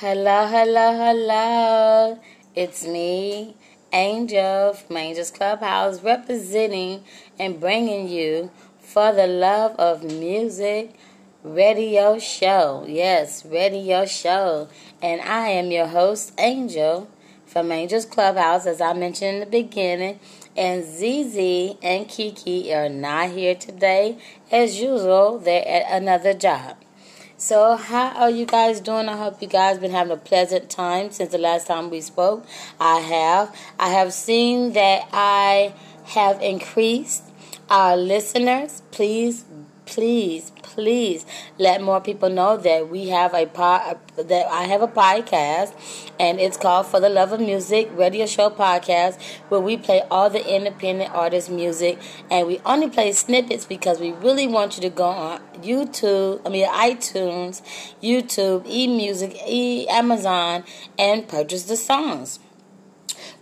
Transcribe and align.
Hello, 0.00 0.46
hello, 0.46 0.92
hello. 0.96 2.20
It's 2.54 2.86
me, 2.86 3.56
Angel 3.92 4.72
from 4.72 4.96
Angel's 4.96 5.32
Clubhouse, 5.32 6.04
representing 6.04 7.02
and 7.36 7.58
bringing 7.58 8.06
you 8.06 8.52
For 8.78 9.12
the 9.12 9.26
Love 9.26 9.74
of 9.74 10.04
Music 10.04 10.94
radio 11.42 12.16
show. 12.20 12.84
Yes, 12.86 13.44
radio 13.44 14.06
show. 14.06 14.68
And 15.02 15.20
I 15.20 15.48
am 15.48 15.72
your 15.72 15.88
host, 15.88 16.32
Angel 16.38 17.10
from 17.44 17.72
Angel's 17.72 18.06
Clubhouse, 18.06 18.66
as 18.66 18.80
I 18.80 18.92
mentioned 18.92 19.34
in 19.34 19.40
the 19.40 19.46
beginning. 19.46 20.20
And 20.56 20.84
ZZ 20.84 21.74
and 21.82 22.08
Kiki 22.08 22.72
are 22.72 22.88
not 22.88 23.30
here 23.30 23.56
today. 23.56 24.18
As 24.52 24.80
usual, 24.80 25.40
they're 25.40 25.66
at 25.66 25.90
another 25.90 26.34
job. 26.34 26.76
So, 27.40 27.76
how 27.76 28.08
are 28.16 28.30
you 28.30 28.46
guys 28.46 28.80
doing? 28.80 29.08
I 29.08 29.16
hope 29.16 29.40
you 29.40 29.46
guys 29.46 29.74
have 29.74 29.80
been 29.80 29.92
having 29.92 30.12
a 30.12 30.16
pleasant 30.16 30.68
time 30.68 31.12
since 31.12 31.30
the 31.30 31.38
last 31.38 31.68
time 31.68 31.88
we 31.88 32.00
spoke. 32.00 32.44
I 32.80 32.98
have. 32.98 33.54
I 33.78 33.90
have 33.90 34.12
seen 34.12 34.72
that 34.72 35.08
I 35.12 35.72
have 36.06 36.42
increased 36.42 37.22
our 37.70 37.96
listeners. 37.96 38.82
Please, 38.90 39.44
please, 39.88 40.52
please 40.62 41.24
let 41.58 41.80
more 41.80 42.00
people 42.00 42.28
know 42.28 42.58
that 42.58 42.90
we 42.90 43.08
have 43.08 43.32
a 43.32 43.46
pod, 43.46 43.98
that 44.16 44.46
I 44.46 44.64
have 44.64 44.82
a 44.82 44.86
podcast, 44.86 45.72
and 46.20 46.38
it's 46.38 46.58
called 46.58 46.86
For 46.86 47.00
the 47.00 47.08
Love 47.08 47.32
of 47.32 47.40
Music 47.40 47.88
Radio 47.94 48.26
Show 48.26 48.50
Podcast, 48.50 49.20
where 49.48 49.60
we 49.60 49.78
play 49.78 50.02
all 50.10 50.28
the 50.28 50.46
independent 50.54 51.10
artist 51.14 51.50
music, 51.50 51.98
and 52.30 52.46
we 52.46 52.60
only 52.66 52.90
play 52.90 53.12
snippets 53.12 53.64
because 53.64 53.98
we 53.98 54.12
really 54.12 54.46
want 54.46 54.76
you 54.76 54.82
to 54.82 54.90
go 54.90 55.06
on 55.06 55.40
YouTube, 55.62 56.42
I 56.44 56.50
mean 56.50 56.68
iTunes, 56.68 57.62
YouTube, 58.02 58.66
eMusic, 58.66 59.40
e 59.46 59.88
Amazon, 59.88 60.64
and 60.98 61.26
purchase 61.26 61.64
the 61.64 61.76
songs. 61.76 62.40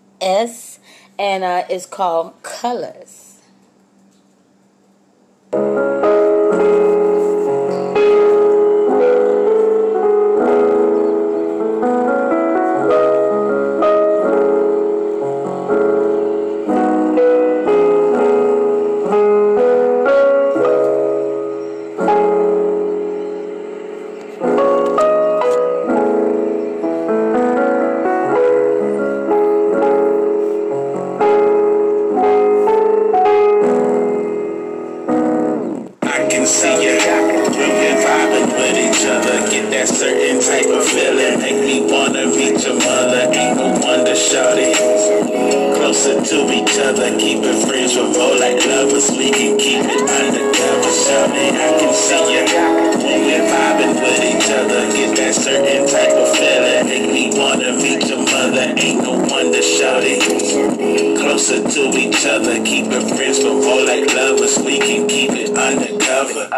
and 1.19 1.43
uh, 1.43 1.63
it's 1.69 1.85
called 1.85 2.41
Colors. 2.41 3.37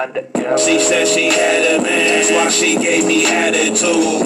She 0.03 0.79
said 0.81 1.07
she 1.07 1.29
had 1.29 1.79
a 1.79 1.81
man, 1.81 2.19
that's 2.19 2.29
why 2.29 2.49
she 2.49 2.75
gave 2.77 3.05
me 3.05 3.25
attitude. 3.25 4.22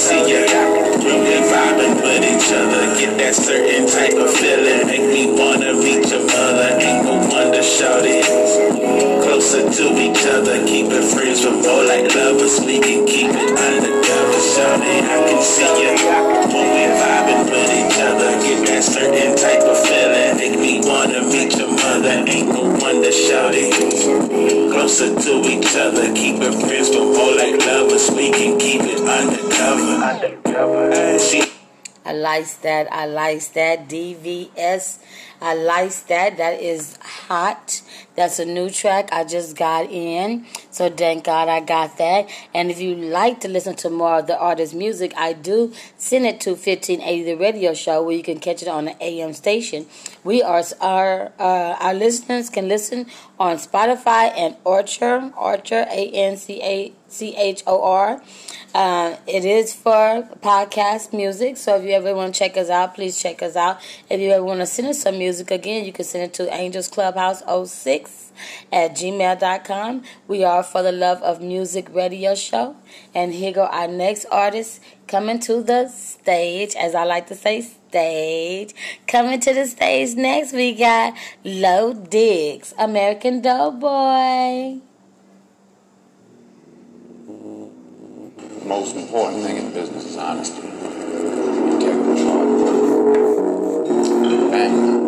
see 0.00 0.30
you. 0.30 0.69
That. 32.84 32.92
I 32.92 33.06
like 33.06 33.52
that. 33.52 33.88
DVS. 33.88 34.98
I 35.42 35.54
like 35.54 36.06
that. 36.06 36.36
That 36.36 36.60
is 36.60 36.98
hot. 37.02 37.82
That's 38.14 38.38
a 38.38 38.44
new 38.44 38.68
track 38.68 39.08
I 39.12 39.24
just 39.24 39.56
got 39.56 39.90
in. 39.90 40.46
So 40.70 40.90
thank 40.90 41.24
God 41.24 41.48
I 41.48 41.60
got 41.60 41.96
that. 41.98 42.28
And 42.52 42.70
if 42.70 42.80
you 42.80 42.94
like 42.94 43.40
to 43.40 43.48
listen 43.48 43.74
to 43.76 43.90
more 43.90 44.18
of 44.18 44.26
the 44.26 44.38
artist's 44.38 44.74
music, 44.74 45.14
I 45.16 45.32
do 45.32 45.72
send 45.96 46.26
it 46.26 46.40
to 46.42 46.50
1580 46.50 47.24
The 47.24 47.34
Radio 47.34 47.72
Show 47.72 48.02
where 48.02 48.16
you 48.16 48.22
can 48.22 48.38
catch 48.38 48.62
it 48.62 48.68
on 48.68 48.84
the 48.86 49.02
AM 49.02 49.32
station. 49.32 49.86
We 50.24 50.42
are 50.42 50.62
our 50.80 51.32
uh, 51.38 51.76
our 51.80 51.94
listeners 51.94 52.50
can 52.50 52.68
listen 52.68 53.06
on 53.38 53.56
Spotify 53.56 54.32
and 54.36 54.56
Anchor, 54.66 55.32
Anchor 55.40 55.86
A 55.90 56.10
N 56.12 56.36
C 56.36 56.60
A 56.62 56.92
C 57.10 57.36
H 57.36 57.62
O 57.66 57.82
R. 57.82 58.22
Uh, 58.72 59.16
it 59.26 59.44
is 59.44 59.74
for 59.74 60.22
podcast 60.40 61.12
music, 61.12 61.56
so 61.56 61.76
if 61.76 61.84
you 61.84 61.90
ever 61.90 62.14
want 62.14 62.32
to 62.32 62.38
check 62.38 62.56
us 62.56 62.70
out, 62.70 62.94
please 62.94 63.20
check 63.20 63.42
us 63.42 63.56
out. 63.56 63.80
If 64.08 64.20
you 64.20 64.30
ever 64.30 64.44
want 64.44 64.60
to 64.60 64.66
send 64.66 64.88
us 64.88 65.02
some 65.02 65.18
music 65.18 65.50
again, 65.50 65.84
you 65.84 65.92
can 65.92 66.04
send 66.04 66.24
it 66.24 66.34
to 66.34 66.52
Angels 66.54 66.86
Clubhouse 66.86 67.42
06 67.42 68.32
at 68.72 68.92
gmail.com. 68.92 70.02
We 70.28 70.44
are 70.44 70.62
For 70.62 70.82
the 70.82 70.92
Love 70.92 71.20
of 71.22 71.42
Music 71.42 71.88
radio 71.92 72.34
show. 72.36 72.76
And 73.12 73.34
here 73.34 73.52
go 73.52 73.64
our 73.66 73.88
next 73.88 74.26
artist 74.30 74.80
coming 75.08 75.40
to 75.40 75.62
the 75.62 75.88
stage, 75.88 76.76
as 76.76 76.94
I 76.94 77.04
like 77.04 77.26
to 77.26 77.34
say, 77.34 77.62
stage. 77.62 78.72
Coming 79.08 79.40
to 79.40 79.52
the 79.52 79.66
stage 79.66 80.14
next, 80.14 80.52
we 80.52 80.74
got 80.74 81.14
Lo 81.44 81.92
Diggs, 81.92 82.72
American 82.78 83.42
Doughboy. 83.42 84.89
Most 88.70 88.94
important 88.94 89.42
thing 89.42 89.56
in 89.56 89.72
business 89.72 90.04
is 90.04 90.16
honesty. 90.16 90.60
permission. 94.30 94.99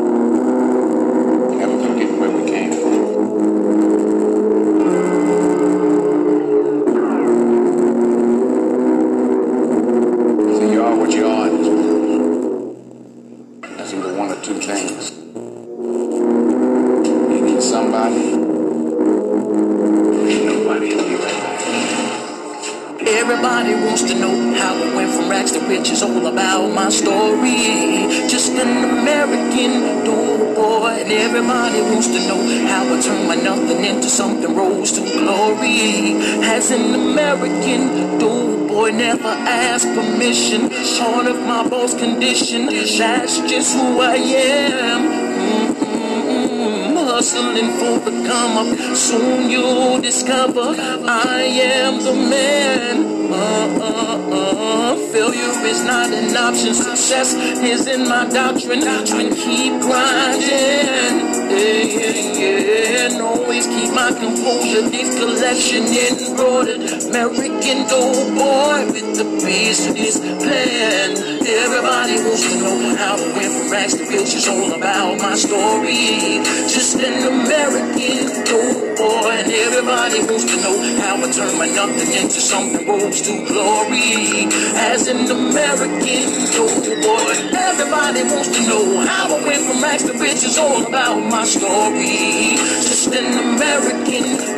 Hustling 47.23 47.71
for 47.79 48.11
the 48.11 48.11
come 48.27 48.59
up. 48.59 48.97
Soon 48.97 49.49
you'll 49.49 50.01
discover 50.01 50.75
I 51.07 51.43
am 51.43 52.03
the 52.03 52.13
man. 52.13 53.31
Uh, 53.31 53.79
uh, 53.81 54.35
uh. 54.35 54.97
Failure 55.13 55.55
is 55.65 55.85
not 55.85 56.11
an 56.11 56.37
option. 56.37 56.75
Success 56.75 57.35
is 57.63 57.87
in 57.87 58.09
my 58.09 58.29
doctrine. 58.29 58.83
And 58.83 59.37
keep 59.37 59.81
grinding. 59.83 61.15
Yeah, 61.47 61.85
yeah, 61.95 62.59
yeah. 62.59 63.07
And 63.07 63.23
always 63.23 63.69
keep 63.69 63.95
my 63.95 64.11
composure. 64.11 64.91
This 64.91 65.17
collection 65.17 65.85
embroidered. 65.95 67.05
American 67.05 67.87
dope 67.87 68.35
boy 68.35 68.91
with 68.91 69.15
the 69.17 69.25
business 69.47 70.19
plan. 70.19 71.42
Everybody 71.43 72.23
wants 72.23 72.47
to 72.47 72.55
know 72.61 72.95
how 72.95 73.17
I 73.19 73.27
went 73.35 73.53
from 73.53 73.71
rags 73.73 73.95
to 73.97 74.05
riches. 74.07 74.47
All 74.47 74.73
about 74.75 75.19
my 75.19 75.35
story. 75.35 76.39
Just 76.71 76.97
an 77.03 77.27
American 77.27 78.31
dope 78.47 78.97
boy. 78.97 79.31
And 79.43 79.51
everybody 79.51 80.23
wants 80.23 80.47
to 80.47 80.57
know 80.63 80.79
how 81.03 81.19
I 81.19 81.31
turned 81.33 81.59
my 81.59 81.67
nothing 81.67 82.13
into 82.15 82.39
something 82.39 82.87
rose 82.87 83.23
to 83.23 83.45
glory. 83.47 84.47
As 84.79 85.09
an 85.09 85.27
American 85.27 86.31
dope 86.55 86.87
boy. 87.03 87.35
Everybody 87.51 88.23
wants 88.23 88.49
to 88.55 88.61
know 88.69 89.05
how 89.05 89.35
I 89.35 89.43
went 89.43 89.63
from 89.67 89.83
rags 89.83 90.05
to 90.05 90.13
riches. 90.19 90.59
All 90.59 90.87
about 90.87 91.19
my 91.27 91.45
story. 91.45 92.55
Just 92.87 93.09
an 93.09 93.57
American 93.57 94.52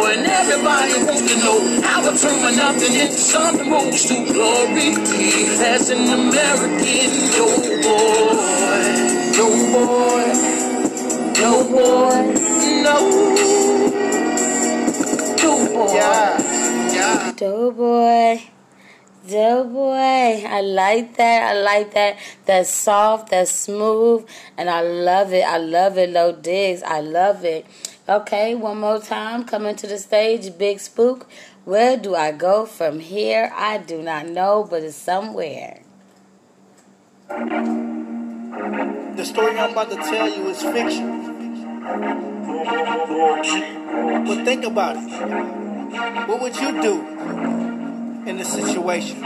boy, 0.00 0.12
and 0.12 0.26
everybody 0.26 1.04
wants 1.04 1.22
to 1.28 1.36
know 1.44 1.80
how 1.82 2.00
I 2.00 2.16
turn 2.16 2.56
nothing 2.56 2.94
into 2.94 3.12
something 3.12 3.70
rose 3.70 4.06
to 4.06 4.16
glory. 4.32 4.96
As 5.60 5.90
an 5.90 6.04
American 6.20 7.10
doughboy, 7.36 8.60
doughboy, 9.36 10.26
doughboy, 11.38 12.16
no, 12.84 12.96
doughboy, 15.36 15.94
yeah, 15.94 16.92
yeah, 16.92 17.32
doughboy. 17.36 18.42
Doughboy, 19.28 20.44
I 20.48 20.60
like 20.62 21.16
that. 21.16 21.50
I 21.50 21.60
like 21.60 21.92
that. 21.92 22.16
That's 22.46 22.70
soft, 22.70 23.30
that's 23.30 23.52
smooth, 23.52 24.26
and 24.56 24.68
I 24.70 24.80
love 24.80 25.32
it. 25.32 25.42
I 25.42 25.58
love 25.58 25.98
it, 25.98 26.10
Lo 26.10 26.32
Diggs. 26.32 26.82
I 26.82 27.00
love 27.00 27.44
it. 27.44 27.66
Okay, 28.10 28.56
one 28.56 28.80
more 28.80 28.98
time. 28.98 29.44
Coming 29.44 29.76
to 29.76 29.86
the 29.86 29.96
stage, 29.96 30.58
Big 30.58 30.80
Spook. 30.80 31.28
Where 31.64 31.96
do 31.96 32.16
I 32.16 32.32
go 32.32 32.66
from 32.66 32.98
here? 32.98 33.52
I 33.54 33.78
do 33.78 34.02
not 34.02 34.26
know, 34.26 34.66
but 34.68 34.82
it's 34.82 34.96
somewhere. 34.96 35.82
The 37.28 39.24
story 39.24 39.56
I'm 39.56 39.70
about 39.70 39.90
to 39.90 39.96
tell 39.96 40.28
you 40.28 40.48
is 40.48 40.60
fiction. 40.60 41.84
But 44.26 44.44
think 44.44 44.64
about 44.64 44.96
it. 44.96 46.28
What 46.28 46.40
would 46.42 46.56
you 46.56 46.82
do? 46.82 47.49
In 48.30 48.36
the 48.36 48.44
situation. 48.44 49.18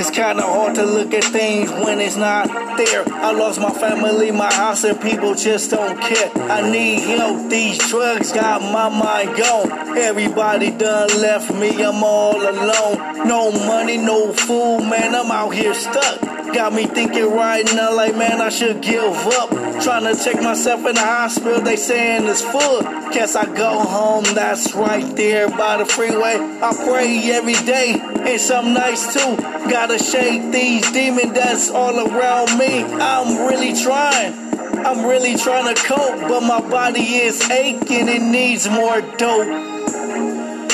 It's 0.00 0.10
kinda 0.10 0.42
hard 0.42 0.74
to 0.74 0.82
look 0.84 1.14
at 1.14 1.22
things 1.24 1.70
when 1.70 2.00
it's 2.00 2.16
not 2.16 2.48
there. 2.76 3.04
I 3.06 3.30
lost 3.30 3.60
my 3.60 3.70
family, 3.70 4.32
my 4.32 4.52
house, 4.52 4.82
and 4.82 5.00
people 5.00 5.34
just 5.34 5.70
don't 5.70 5.98
care. 6.00 6.30
I 6.50 6.68
need 6.68 7.00
help, 7.02 7.48
these 7.48 7.78
drugs 7.78 8.32
got 8.32 8.62
my 8.62 8.88
mind 8.88 9.36
gone. 9.36 9.96
Everybody 9.96 10.72
done 10.72 11.08
left 11.20 11.54
me, 11.54 11.70
I'm 11.82 12.02
all 12.02 12.42
alone. 12.42 13.28
No 13.28 13.52
money, 13.52 13.96
no 13.96 14.32
food, 14.32 14.80
man, 14.90 15.14
I'm 15.14 15.30
out 15.30 15.54
here 15.54 15.74
stuck. 15.74 16.35
Got 16.56 16.72
me 16.72 16.86
thinking 16.86 17.30
right 17.32 17.66
now, 17.74 17.94
like, 17.94 18.16
man, 18.16 18.40
I 18.40 18.48
should 18.48 18.80
give 18.80 19.04
up. 19.04 19.50
Trying 19.82 20.04
to 20.04 20.24
check 20.24 20.42
myself 20.42 20.86
in 20.86 20.94
the 20.94 21.02
hospital, 21.02 21.60
they 21.60 21.76
saying 21.76 22.24
it's 22.24 22.40
full. 22.40 22.80
Guess 23.12 23.36
I 23.36 23.44
go 23.54 23.80
home, 23.80 24.24
that's 24.32 24.74
right 24.74 25.04
there 25.16 25.50
by 25.50 25.76
the 25.76 25.84
freeway. 25.84 26.36
I 26.62 26.72
pray 26.88 27.30
every 27.30 27.60
day, 27.66 28.00
and 28.00 28.40
some 28.40 28.72
nights 28.72 29.12
too. 29.12 29.36
Gotta 29.70 29.98
shake 29.98 30.50
these 30.50 30.90
demons 30.92 31.34
that's 31.34 31.68
all 31.68 31.94
around 32.00 32.58
me. 32.58 32.84
I'm 32.84 33.46
really 33.46 33.74
trying. 33.78 34.32
I'm 34.78 35.04
really 35.04 35.36
trying 35.36 35.74
to 35.74 35.82
cope, 35.82 36.20
but 36.22 36.40
my 36.40 36.62
body 36.70 37.16
is 37.16 37.50
aching, 37.50 38.08
it 38.08 38.22
needs 38.22 38.66
more 38.66 39.02
dope. 39.02 39.46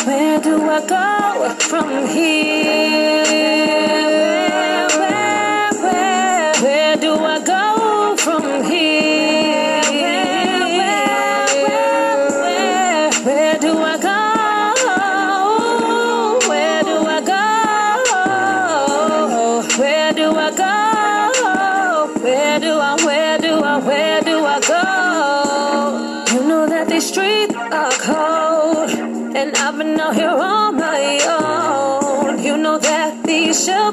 Where 0.07 0.41
do 0.41 0.63
I 0.63 0.87
go 0.87 1.55
from 1.59 2.07
here? 2.07 3.62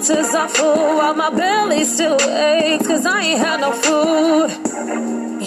Shelters 0.09 0.33
are 0.33 0.49
full 0.49 0.97
while 0.97 1.13
my 1.13 1.29
belly 1.29 1.83
still 1.83 2.17
aches 2.21 2.87
cause 2.87 3.05
I 3.05 3.21
ain't 3.21 3.39
had 3.39 3.61
no 3.61 3.71
food. 3.71 4.49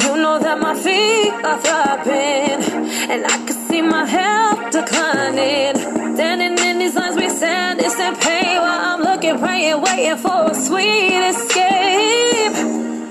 You 0.03 0.17
know 0.23 0.39
that 0.39 0.59
my 0.61 0.75
feet 0.75 1.33
are 1.45 1.59
flopping 1.59 2.63
and 3.11 3.27
I 3.27 3.37
can 3.47 3.57
see 3.69 3.83
my 3.83 4.05
health 4.05 4.71
declining. 4.71 5.77
Standing 6.15 6.59
in 6.67 6.79
these 6.79 6.95
lines, 6.95 7.17
we 7.17 7.29
stand 7.29 7.81
in 7.81 8.17
pain 8.17 8.57
while 8.61 8.81
I'm 8.91 9.01
looking, 9.03 9.39
praying, 9.39 9.81
waiting 9.81 10.17
for 10.17 10.51
a 10.51 10.55
sweet 10.55 11.23
escape. 11.33 12.55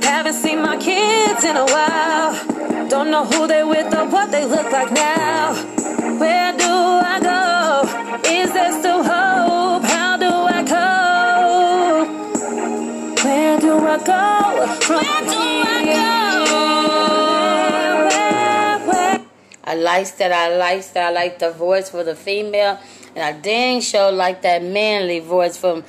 Haven't 0.04 0.34
seen 0.34 0.62
my 0.62 0.78
kids 0.78 1.44
in 1.44 1.58
a 1.58 1.66
while. 1.66 2.88
Don't 2.88 3.12
know 3.12 3.26
who 3.26 3.48
they 3.48 3.64
with 3.64 3.94
or 3.94 4.06
what 4.08 4.32
they 4.32 4.46
look 4.46 4.72
like 4.72 4.92
now. 4.92 5.54
Where 6.22 6.54
do 6.54 6.74
I 7.14 7.20
go? 7.32 8.30
Is 8.30 8.54
there 8.54 8.72
still 8.80 9.04
hope? 9.04 9.51
I 13.92 13.98
go? 13.98 14.04
Go? 14.88 15.12
I 19.64 19.76
like 19.76 20.18
that. 20.18 20.32
I 20.32 20.56
like 20.56 20.94
that. 20.94 21.08
I 21.08 21.12
like 21.12 21.40
the 21.40 21.52
voice 21.52 21.90
for 21.90 22.04
the 22.04 22.16
female. 22.16 22.80
And 23.16 23.24
I 23.24 23.34
dang 23.34 23.82
sure 23.82 24.12
like 24.12 24.42
that 24.44 24.64
manly 24.64 25.20
voice 25.20 25.58
from 25.58 25.84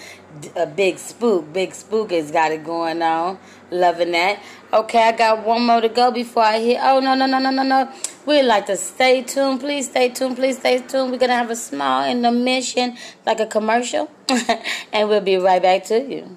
a 0.57 0.67
big 0.67 0.99
spook. 0.99 1.53
Big 1.53 1.75
spook 1.75 2.11
has 2.11 2.33
got 2.33 2.51
it 2.51 2.65
going 2.65 3.03
on. 3.03 3.39
Loving 3.71 4.13
that. 4.13 4.43
Okay, 4.73 5.03
I 5.03 5.13
got 5.13 5.47
one 5.47 5.65
more 5.65 5.81
to 5.81 5.89
go 5.89 6.11
before 6.11 6.43
I 6.43 6.59
hit. 6.59 6.79
Oh 6.83 6.99
no 6.99 7.15
no 7.15 7.27
no 7.27 7.39
no 7.39 7.51
no 7.51 7.63
no. 7.63 7.93
We'd 8.27 8.43
like 8.43 8.67
to 8.67 8.77
stay 8.77 9.23
tuned. 9.23 9.61
Please 9.61 9.89
stay 9.89 10.09
tuned. 10.09 10.37
Please 10.37 10.59
stay 10.59 10.81
tuned. 10.81 11.13
We're 11.13 11.19
gonna 11.19 11.37
have 11.37 11.51
a 11.51 11.57
small 11.57 12.05
intermission, 12.09 12.97
like 13.25 13.39
a 13.39 13.47
commercial, 13.47 14.11
and 14.93 15.09
we'll 15.09 15.21
be 15.21 15.37
right 15.37 15.63
back 15.63 15.85
to 15.85 16.01
you. 16.01 16.37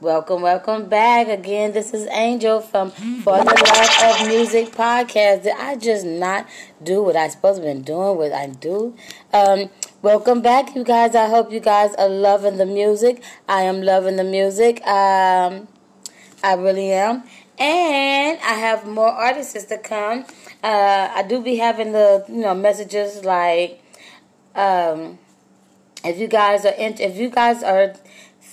Welcome, 0.00 0.40
welcome 0.40 0.88
back 0.88 1.28
again. 1.28 1.72
This 1.72 1.92
is 1.92 2.06
Angel 2.06 2.62
from 2.62 2.90
For 2.90 3.36
the 3.36 3.44
Love 3.44 4.22
of 4.22 4.28
Music 4.28 4.68
podcast. 4.68 5.42
Did 5.42 5.52
I 5.58 5.76
just 5.76 6.06
not 6.06 6.48
do 6.82 7.02
what 7.02 7.16
I 7.16 7.28
supposed 7.28 7.60
to 7.60 7.66
been 7.66 7.82
doing? 7.82 8.16
What 8.16 8.32
I 8.32 8.46
do? 8.46 8.96
Um, 9.34 9.68
welcome 10.00 10.40
back, 10.40 10.74
you 10.74 10.84
guys. 10.84 11.14
I 11.14 11.28
hope 11.28 11.52
you 11.52 11.60
guys 11.60 11.94
are 11.96 12.08
loving 12.08 12.56
the 12.56 12.64
music. 12.64 13.22
I 13.46 13.64
am 13.64 13.82
loving 13.82 14.16
the 14.16 14.24
music. 14.24 14.80
Um, 14.86 15.68
I 16.42 16.54
really 16.54 16.92
am, 16.92 17.24
and 17.58 18.38
I 18.40 18.54
have 18.54 18.86
more 18.86 19.10
artists 19.10 19.64
to 19.64 19.76
come. 19.76 20.24
Uh, 20.64 21.10
I 21.14 21.24
do 21.28 21.42
be 21.42 21.56
having 21.56 21.92
the 21.92 22.24
you 22.26 22.40
know 22.40 22.54
messages 22.54 23.22
like, 23.22 23.82
um, 24.54 25.18
if 26.02 26.16
you 26.16 26.26
guys 26.26 26.64
are 26.64 26.72
in, 26.72 26.98
if 26.98 27.18
you 27.18 27.28
guys 27.28 27.62
are 27.62 27.92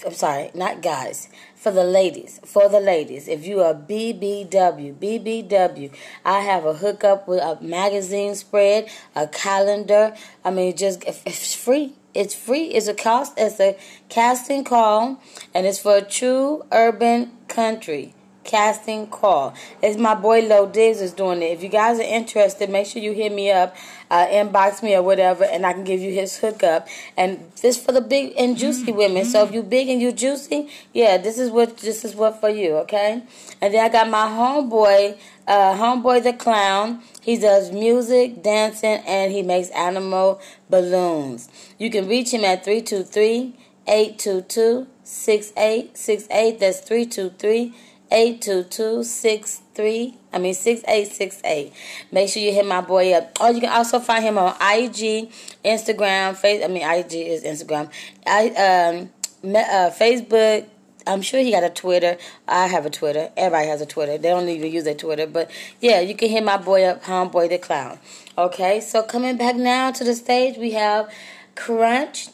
I'm 0.05 0.13
sorry, 0.13 0.51
not 0.53 0.81
guys. 0.81 1.29
For 1.55 1.71
the 1.71 1.83
ladies, 1.83 2.39
for 2.45 2.69
the 2.69 2.79
ladies, 2.79 3.27
if 3.27 3.45
you 3.45 3.61
are 3.61 3.73
BBW, 3.73 4.95
BBW, 4.95 5.91
I 6.23 6.41
have 6.41 6.65
a 6.65 6.73
hookup 6.73 7.27
with 7.27 7.41
a 7.41 7.57
magazine 7.61 8.35
spread, 8.35 8.89
a 9.15 9.27
calendar. 9.27 10.13
I 10.45 10.51
mean, 10.51 10.75
just 10.77 11.03
it's 11.05 11.55
free. 11.55 11.93
It's 12.13 12.35
free. 12.35 12.65
It's 12.65 12.87
a 12.87 12.93
cost. 12.93 13.33
It's 13.37 13.59
a 13.59 13.77
casting 14.09 14.63
call, 14.63 15.21
and 15.53 15.65
it's 15.65 15.79
for 15.79 15.97
a 15.97 16.01
true 16.01 16.63
urban 16.71 17.31
country 17.47 18.13
casting 18.47 19.05
call. 19.07 19.53
It's 19.83 19.97
my 19.97 20.15
boy 20.15 20.41
Lo 20.47 20.65
Diggs 20.65 21.01
is 21.01 21.11
doing 21.13 21.43
it. 21.43 21.51
If 21.51 21.61
you 21.61 21.69
guys 21.69 21.99
are 21.99 22.03
interested, 22.03 22.69
make 22.69 22.87
sure 22.87 23.01
you 23.01 23.11
hit 23.11 23.31
me 23.31 23.51
up, 23.51 23.75
uh, 24.09 24.25
inbox 24.25 24.81
me 24.81 24.95
or 24.95 25.03
whatever, 25.03 25.43
and 25.43 25.65
I 25.65 25.73
can 25.73 25.83
give 25.83 25.99
you 25.99 26.11
his 26.11 26.37
hookup. 26.37 26.87
And 27.15 27.51
this 27.61 27.77
for 27.77 27.91
the 27.91 28.01
big 28.01 28.33
and 28.37 28.57
juicy 28.57 28.91
women. 28.91 29.25
So 29.25 29.43
if 29.45 29.53
you 29.53 29.61
big 29.61 29.89
and 29.89 30.01
you 30.01 30.11
juicy, 30.11 30.69
yeah, 30.93 31.17
this 31.17 31.37
is 31.37 31.51
what 31.51 31.77
this 31.77 32.03
is 32.03 32.15
what 32.15 32.39
for 32.39 32.49
you. 32.49 32.77
Okay. 32.77 33.21
And 33.61 33.73
then 33.73 33.85
I 33.85 33.89
got 33.89 34.09
my 34.09 34.27
homeboy, 34.27 35.17
uh, 35.47 35.75
homeboy 35.75 36.23
the 36.23 36.33
clown. 36.33 37.03
He 37.21 37.37
does 37.37 37.71
music, 37.71 38.41
dancing, 38.41 39.01
and 39.05 39.31
he 39.31 39.43
makes 39.43 39.69
animal 39.69 40.39
balloons. 40.69 41.49
You 41.77 41.91
can 41.91 42.07
reach 42.07 42.33
him 42.33 42.45
at 42.45 42.63
323 42.63 43.53
822 43.87 44.87
6868. 45.03 46.59
That's 46.59 46.79
323 46.79 47.73
82263 48.11 50.17
I 50.33 50.39
mean 50.39 50.53
6868. 50.53 51.73
Make 52.11 52.29
sure 52.29 52.41
you 52.41 52.53
hit 52.53 52.65
my 52.65 52.81
boy 52.81 53.13
up. 53.13 53.37
Or 53.41 53.51
you 53.51 53.61
can 53.61 53.71
also 53.71 53.99
find 53.99 54.23
him 54.23 54.37
on 54.37 54.53
IG, 54.61 55.31
Instagram, 55.65 56.35
face 56.35 56.63
I 56.63 56.67
mean 56.67 56.87
IG 56.87 57.13
is 57.13 57.43
Instagram. 57.43 57.89
I 58.25 58.49
um 58.49 59.09
uh, 59.43 59.91
Facebook 59.91 60.67
I'm 61.07 61.21
sure 61.21 61.41
he 61.41 61.51
got 61.51 61.63
a 61.63 61.69
Twitter. 61.69 62.17
I 62.47 62.67
have 62.67 62.85
a 62.85 62.89
Twitter. 62.89 63.31
Everybody 63.37 63.67
has 63.69 63.81
a 63.81 63.85
Twitter. 63.85 64.17
They 64.17 64.29
don't 64.29 64.47
even 64.49 64.71
use 64.71 64.83
their 64.83 64.93
Twitter. 64.93 65.25
But 65.25 65.49
yeah, 65.79 66.01
you 66.01 66.15
can 66.15 66.29
hit 66.29 66.43
my 66.43 66.57
boy 66.57 66.83
up, 66.83 67.03
Homeboy 67.03 67.49
the 67.49 67.57
Clown. 67.57 67.99
Okay, 68.37 68.81
so 68.81 69.03
coming 69.03 69.37
back 69.37 69.55
now 69.55 69.91
to 69.91 70.03
the 70.03 70.13
stage, 70.13 70.57
we 70.57 70.71
have 70.71 71.11
Crunch 71.55 72.27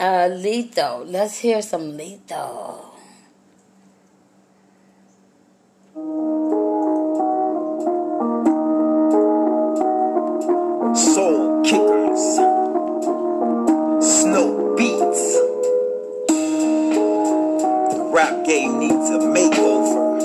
uh, 0.00 0.28
Lethal. 0.32 1.04
Let's 1.04 1.38
hear 1.38 1.62
some 1.62 1.96
Lethal. 1.96 2.91
Soul 5.94 6.04
Kickers, 11.62 12.36
Snow 14.00 14.74
Beats. 14.74 15.34
The 17.92 18.10
rap 18.10 18.46
game 18.46 18.78
needs 18.78 19.10
a 19.10 19.18
makeover. 19.18 20.22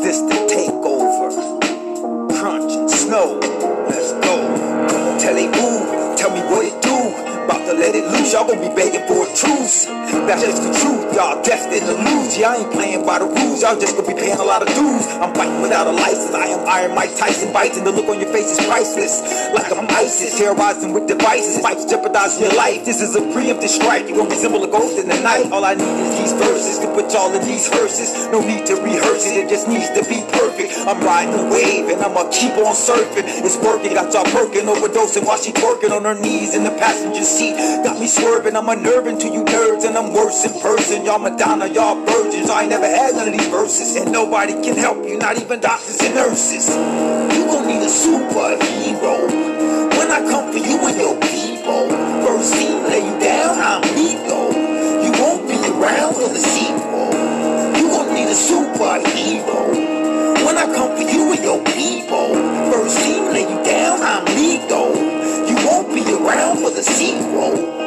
This 0.00 0.20
the 0.22 0.34
takeover. 0.50 1.30
Crunch 2.36 2.72
and 2.72 2.90
Snow, 2.90 3.38
let's 3.88 4.12
go. 4.14 5.18
Tell 5.20 5.36
it 5.36 5.50
move, 5.54 6.18
tell 6.18 6.30
me 6.32 6.40
what. 6.50 6.79
About 7.44 7.66
to 7.66 7.74
let 7.74 7.94
it 7.94 8.06
loose, 8.12 8.32
y'all 8.32 8.46
gon' 8.46 8.60
be 8.60 8.70
begging 8.74 9.06
for 9.08 9.26
a 9.26 9.28
truce. 9.34 9.86
That's 10.26 10.42
just 10.42 10.62
the 10.62 10.72
truth, 10.78 11.14
y'all 11.14 11.42
destined 11.42 11.86
to 11.86 11.94
lose. 11.98 12.38
Yeah, 12.38 12.52
I 12.52 12.56
ain't 12.62 12.72
playing 12.72 13.06
by 13.06 13.18
the 13.18 13.26
rules, 13.26 13.62
y'all 13.62 13.78
just 13.78 13.96
gonna 13.96 14.06
be 14.06 14.14
paying 14.14 14.38
a 14.38 14.44
lot 14.44 14.62
of 14.62 14.68
dues. 14.74 15.06
I'm 15.18 15.34
fighting 15.34 15.60
without 15.62 15.86
a 15.86 15.92
license, 15.92 16.34
I 16.34 16.46
am 16.54 16.66
Iron 16.68 16.94
Mike 16.94 17.16
Tyson. 17.16 17.52
Biting 17.52 17.84
the 17.84 17.92
look 17.92 18.06
on 18.06 18.20
your 18.20 18.30
face 18.30 18.58
is 18.58 18.64
priceless. 18.66 19.22
Like 19.50 19.72
I'm 19.72 19.88
ISIS, 19.90 20.38
terrorizing 20.38 20.92
with 20.92 21.08
devices, 21.08 21.58
fights 21.58 21.84
jeopardizing 21.84 22.42
your 22.42 22.54
life. 22.54 22.84
This 22.84 23.00
is 23.00 23.16
a 23.16 23.20
preemptive 23.20 23.68
strike, 23.68 24.08
you 24.08 24.16
gon' 24.16 24.28
resemble 24.28 24.62
a 24.62 24.70
ghost 24.70 24.98
in 24.98 25.08
the 25.08 25.18
night. 25.20 25.50
All 25.50 25.64
I 25.64 25.74
need 25.74 25.96
is 26.06 26.18
these 26.18 26.32
verses 26.38 26.78
to 26.80 26.86
put 26.94 27.12
y'all 27.12 27.34
in 27.34 27.42
these 27.42 27.66
hearses. 27.68 28.28
No 28.30 28.40
need 28.40 28.66
to 28.66 28.76
rehearse 28.76 29.26
it, 29.26 29.36
it 29.36 29.48
just 29.48 29.66
needs 29.68 29.90
to 29.98 30.04
be 30.06 30.22
perfect. 30.30 30.72
I'm 30.86 31.00
riding 31.02 31.34
the 31.34 31.44
wave 31.50 31.88
and 31.88 32.00
I'ma 32.00 32.30
keep 32.30 32.54
on 32.62 32.74
surfing. 32.74 33.26
It's 33.42 33.56
working, 33.58 33.94
got 33.94 34.12
y'all 34.14 34.24
perking, 34.30 34.66
overdosing 34.70 35.26
while 35.26 35.38
she 35.38 35.52
twerking 35.52 35.90
on 35.90 36.04
her 36.04 36.14
knees 36.14 36.54
in 36.54 36.64
the 36.64 36.70
passenger 37.00 37.24
seat. 37.24 37.56
Got 37.84 37.98
me 37.98 38.06
swerving, 38.06 38.56
I'm 38.56 38.68
unnerving 38.68 39.18
to 39.20 39.28
you 39.28 39.44
nerds, 39.44 39.86
and 39.86 39.96
I'm 39.96 40.12
worse 40.12 40.44
in 40.44 40.60
person. 40.60 41.04
Y'all 41.04 41.18
Madonna, 41.18 41.66
y'all 41.66 41.96
virgins. 42.04 42.50
I 42.50 42.62
ain't 42.62 42.70
never 42.70 42.86
had 42.86 43.14
none 43.14 43.28
of 43.28 43.32
these 43.32 43.48
verses, 43.48 43.96
and 43.96 44.12
nobody 44.12 44.52
can 44.52 44.76
help 44.76 45.06
you, 45.06 45.16
not 45.18 45.40
even 45.40 45.60
doctors 45.60 46.00
and 46.02 46.14
nurses. 46.14 46.68
You 46.68 47.46
gon' 47.46 47.66
need 47.66 47.80
a 47.80 47.88
superhero 47.88 49.16
when 49.96 50.10
I 50.10 50.20
come 50.28 50.52
for 50.52 50.58
you 50.58 50.76
and 50.88 50.96
your 51.00 51.16
people. 51.20 51.88
First 52.26 52.52
scene, 52.52 52.82
lay 52.84 53.00
you 53.00 53.18
down, 53.20 53.56
I'm 53.58 53.82
lethal. 53.96 54.52
You 55.00 55.12
won't 55.16 55.48
be 55.48 55.56
around 55.56 56.14
for 56.14 56.28
the 56.28 56.38
sequel. 56.38 57.12
You 57.80 57.88
gon' 57.88 58.14
need 58.14 58.28
a 58.28 58.36
superhero 58.36 59.72
when 60.44 60.58
I 60.58 60.66
come 60.74 60.96
for 60.96 61.08
you 61.08 61.32
and 61.32 61.42
your 61.42 61.64
people. 61.64 62.34
First 62.70 62.96
scene, 62.98 63.32
lay 63.32 63.48
you 63.48 63.64
down, 63.64 64.02
I'm 64.02 64.24
lethal 64.36 65.09
around 66.40 66.56
for 66.58 66.70
the 66.70 66.82
sequel. 66.82 67.79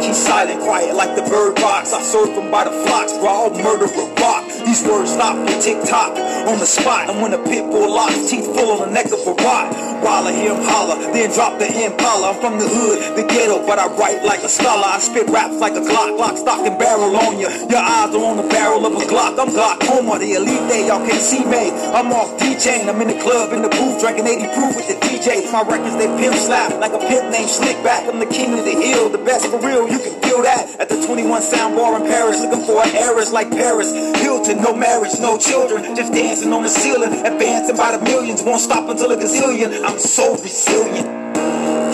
Keep 0.00 0.14
silent, 0.14 0.60
quiet 0.62 0.94
like 0.94 1.16
the 1.16 1.22
bird 1.22 1.56
box. 1.56 1.92
I 1.92 2.02
serve 2.02 2.34
them 2.34 2.50
by 2.50 2.64
the 2.64 2.70
flocks, 2.70 3.12
raw 3.18 3.48
murderer 3.48 3.88
rock. 4.20 4.44
These 4.64 4.84
words 4.84 5.12
stop 5.12 5.36
your 5.48 5.60
TikTok 5.60 6.12
on 6.46 6.58
the 6.58 6.66
spot. 6.66 7.10
And 7.10 7.22
when 7.22 7.32
a 7.32 7.38
pit 7.38 7.64
bull 7.70 7.90
locks, 7.90 8.30
teeth 8.30 8.46
full 8.54 8.70
on 8.72 8.88
the 8.88 8.92
neck 8.92 9.06
of 9.06 9.26
a 9.26 9.34
rock. 9.42 9.72
While 10.04 10.28
I 10.28 10.32
hear 10.32 10.54
him 10.54 10.62
holler, 10.62 10.96
then 11.12 11.32
drop 11.32 11.58
the 11.58 11.66
impala. 11.66 12.30
I'm 12.30 12.40
from 12.40 12.58
the 12.58 12.68
hood, 12.68 13.16
the 13.16 13.24
ghetto, 13.26 13.66
but 13.66 13.78
I 13.78 13.88
write 13.98 14.22
like 14.22 14.42
a 14.44 14.48
scholar. 14.48 14.86
I 14.86 14.98
spit 15.00 15.26
raps 15.28 15.56
like 15.58 15.74
a 15.74 15.82
Glock, 15.88 16.18
lock, 16.18 16.36
stock, 16.36 16.60
and 16.66 16.78
barrel 16.78 17.16
on 17.16 17.40
you. 17.40 17.48
Your 17.48 17.82
eyes 17.82 18.14
are 18.14 18.24
on 18.24 18.36
the 18.36 18.46
barrel 18.46 18.86
of 18.86 18.92
a 18.92 19.04
Glock. 19.10 19.38
I'm 19.40 19.50
glaucoma, 19.50 20.18
the 20.18 20.34
elite 20.34 20.68
day, 20.68 20.86
y'all 20.86 21.02
can't 21.02 21.22
see 21.22 21.42
me. 21.44 21.72
I'm 21.96 22.12
off 22.12 22.38
D-Chain, 22.38 22.88
I'm 22.88 23.00
in 23.00 23.08
the 23.08 23.18
club, 23.18 23.52
in 23.52 23.62
the 23.62 23.68
booth, 23.68 23.98
drinking 23.98 24.26
80 24.28 24.54
proof 24.54 24.76
with 24.76 24.88
the 24.88 24.96
DJ. 25.02 25.50
My 25.50 25.62
records, 25.62 25.96
they 25.96 26.06
pimp 26.20 26.36
slap 26.36 26.78
like 26.78 26.92
a 26.92 27.02
pimp 27.02 27.32
named 27.32 27.50
Slickback. 27.50 28.06
I'm 28.06 28.20
the 28.20 28.30
king 28.30 28.54
of 28.54 28.64
the 28.64 28.76
hill, 28.76 29.08
the 29.08 29.18
best 29.18 29.46
for 29.48 29.58
real. 29.58 29.87
You 29.90 29.98
can 29.98 30.20
feel 30.22 30.42
that 30.42 30.76
at 30.78 30.88
the 30.88 31.04
21 31.06 31.42
Sound 31.42 31.76
Bar 31.76 32.00
in 32.00 32.06
Paris. 32.06 32.40
Looking 32.40 32.64
for 32.64 32.82
an 32.84 32.94
heiress 32.94 33.32
like 33.32 33.50
Paris. 33.50 33.92
Hilton, 34.20 34.62
no 34.62 34.74
marriage, 34.74 35.18
no 35.20 35.38
children, 35.38 35.96
just 35.96 36.12
dancing 36.12 36.52
on 36.52 36.62
the 36.62 36.68
ceiling. 36.68 37.12
Advancing 37.24 37.76
by 37.76 37.96
the 37.96 38.04
millions, 38.04 38.42
won't 38.42 38.60
stop 38.60 38.88
until 38.88 39.10
a 39.12 39.16
gazillion. 39.16 39.82
I'm 39.84 39.98
so 39.98 40.36
resilient. 40.36 41.06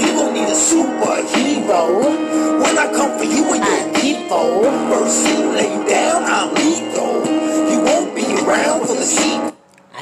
You 0.01 0.09
gon' 0.19 0.35
need 0.35 0.49
a 0.49 0.59
superhero 0.59 2.61
when 2.63 2.79
I 2.79 2.93
come 2.93 3.17
for 3.19 3.25
you 3.25 3.45
and 3.55 3.65
your 3.65 4.01
people. 4.01 4.65
First 4.91 5.25
scene, 5.25 5.53
lay 5.53 5.73
you 5.73 5.89
down, 5.89 6.25
I'm 6.25 6.55
lethal. 6.55 7.25
You 7.71 7.81
won't 7.81 8.15
be 8.15 8.25
around 8.45 8.87
for 8.87 8.95
the 8.95 9.05
sequel. 9.05 9.44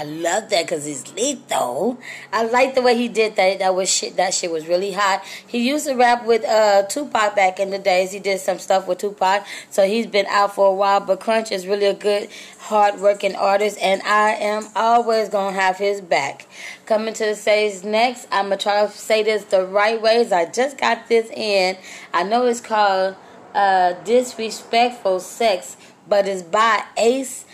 I 0.03 0.05
love 0.05 0.51
that 0.51 0.65
because 0.65 0.85
he's 0.85 1.15
lethal. 1.15 1.97
I 2.33 2.43
like 2.43 2.75
the 2.75 2.83
way 2.83 2.97
he 2.97 3.07
did 3.07 3.37
that. 3.37 3.61
That 3.61 3.77
was 3.77 3.89
shit. 3.89 4.17
That 4.17 4.35
shit 4.35 4.51
was 4.51 4.67
really 4.67 4.91
hot. 4.91 5.23
He 5.47 5.69
used 5.69 5.87
to 5.87 5.95
rap 5.95 6.27
with 6.27 6.45
uh, 6.45 6.83
Tupac 6.89 7.37
back 7.37 7.61
in 7.61 7.71
the 7.71 7.79
days. 7.79 8.11
He 8.11 8.19
did 8.19 8.41
some 8.41 8.59
stuff 8.59 8.89
with 8.89 8.99
Tupac, 8.99 9.47
so 9.71 9.87
he's 9.87 10.09
been 10.09 10.27
out 10.27 10.57
for 10.57 10.67
a 10.67 10.75
while. 10.75 10.99
But 10.99 11.21
Crunch 11.21 11.53
is 11.53 11.69
really 11.69 11.87
a 11.87 11.95
good, 11.95 12.29
hard-working 12.59 13.37
artist, 13.37 13.79
and 13.81 14.03
I 14.03 14.31
am 14.31 14.67
always 14.75 15.29
gonna 15.29 15.55
have 15.55 15.77
his 15.77 16.01
back. 16.01 16.49
Coming 16.85 17.15
to 17.15 17.25
the 17.25 17.37
stage 17.37 17.85
next, 17.85 18.27
I'm 18.33 18.47
gonna 18.47 18.57
try 18.57 18.85
to 18.85 18.91
say 18.91 19.23
this 19.23 19.45
the 19.45 19.65
right 19.65 20.03
ways. 20.03 20.33
I 20.33 20.47
just 20.47 20.79
got 20.79 21.07
this 21.09 21.31
in. 21.31 21.77
I 22.13 22.25
know 22.25 22.47
it's 22.47 22.61
called 22.61 23.15
uh, 23.55 23.93
"Disrespectful 24.03 25.21
Sex," 25.21 25.77
but 26.09 26.27
it's 26.27 26.43
by 26.43 26.83
Ace 26.97 27.45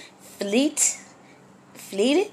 Fetti. 0.40 1.08
Fleeted 1.88 2.30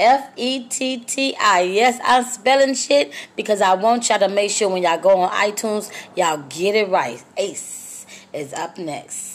F 0.00 0.30
E 0.36 0.64
T 0.66 0.96
T 0.96 1.36
I. 1.38 1.60
Yes, 1.60 2.00
I'm 2.02 2.24
spelling 2.24 2.74
shit 2.74 3.12
because 3.36 3.60
I 3.60 3.74
want 3.74 4.08
y'all 4.08 4.18
to 4.18 4.30
make 4.30 4.50
sure 4.50 4.70
when 4.70 4.82
y'all 4.82 4.98
go 4.98 5.18
on 5.20 5.30
iTunes, 5.30 5.92
y'all 6.16 6.42
get 6.48 6.74
it 6.74 6.88
right. 6.88 7.22
Ace 7.36 8.06
is 8.32 8.54
up 8.54 8.78
next. 8.78 9.33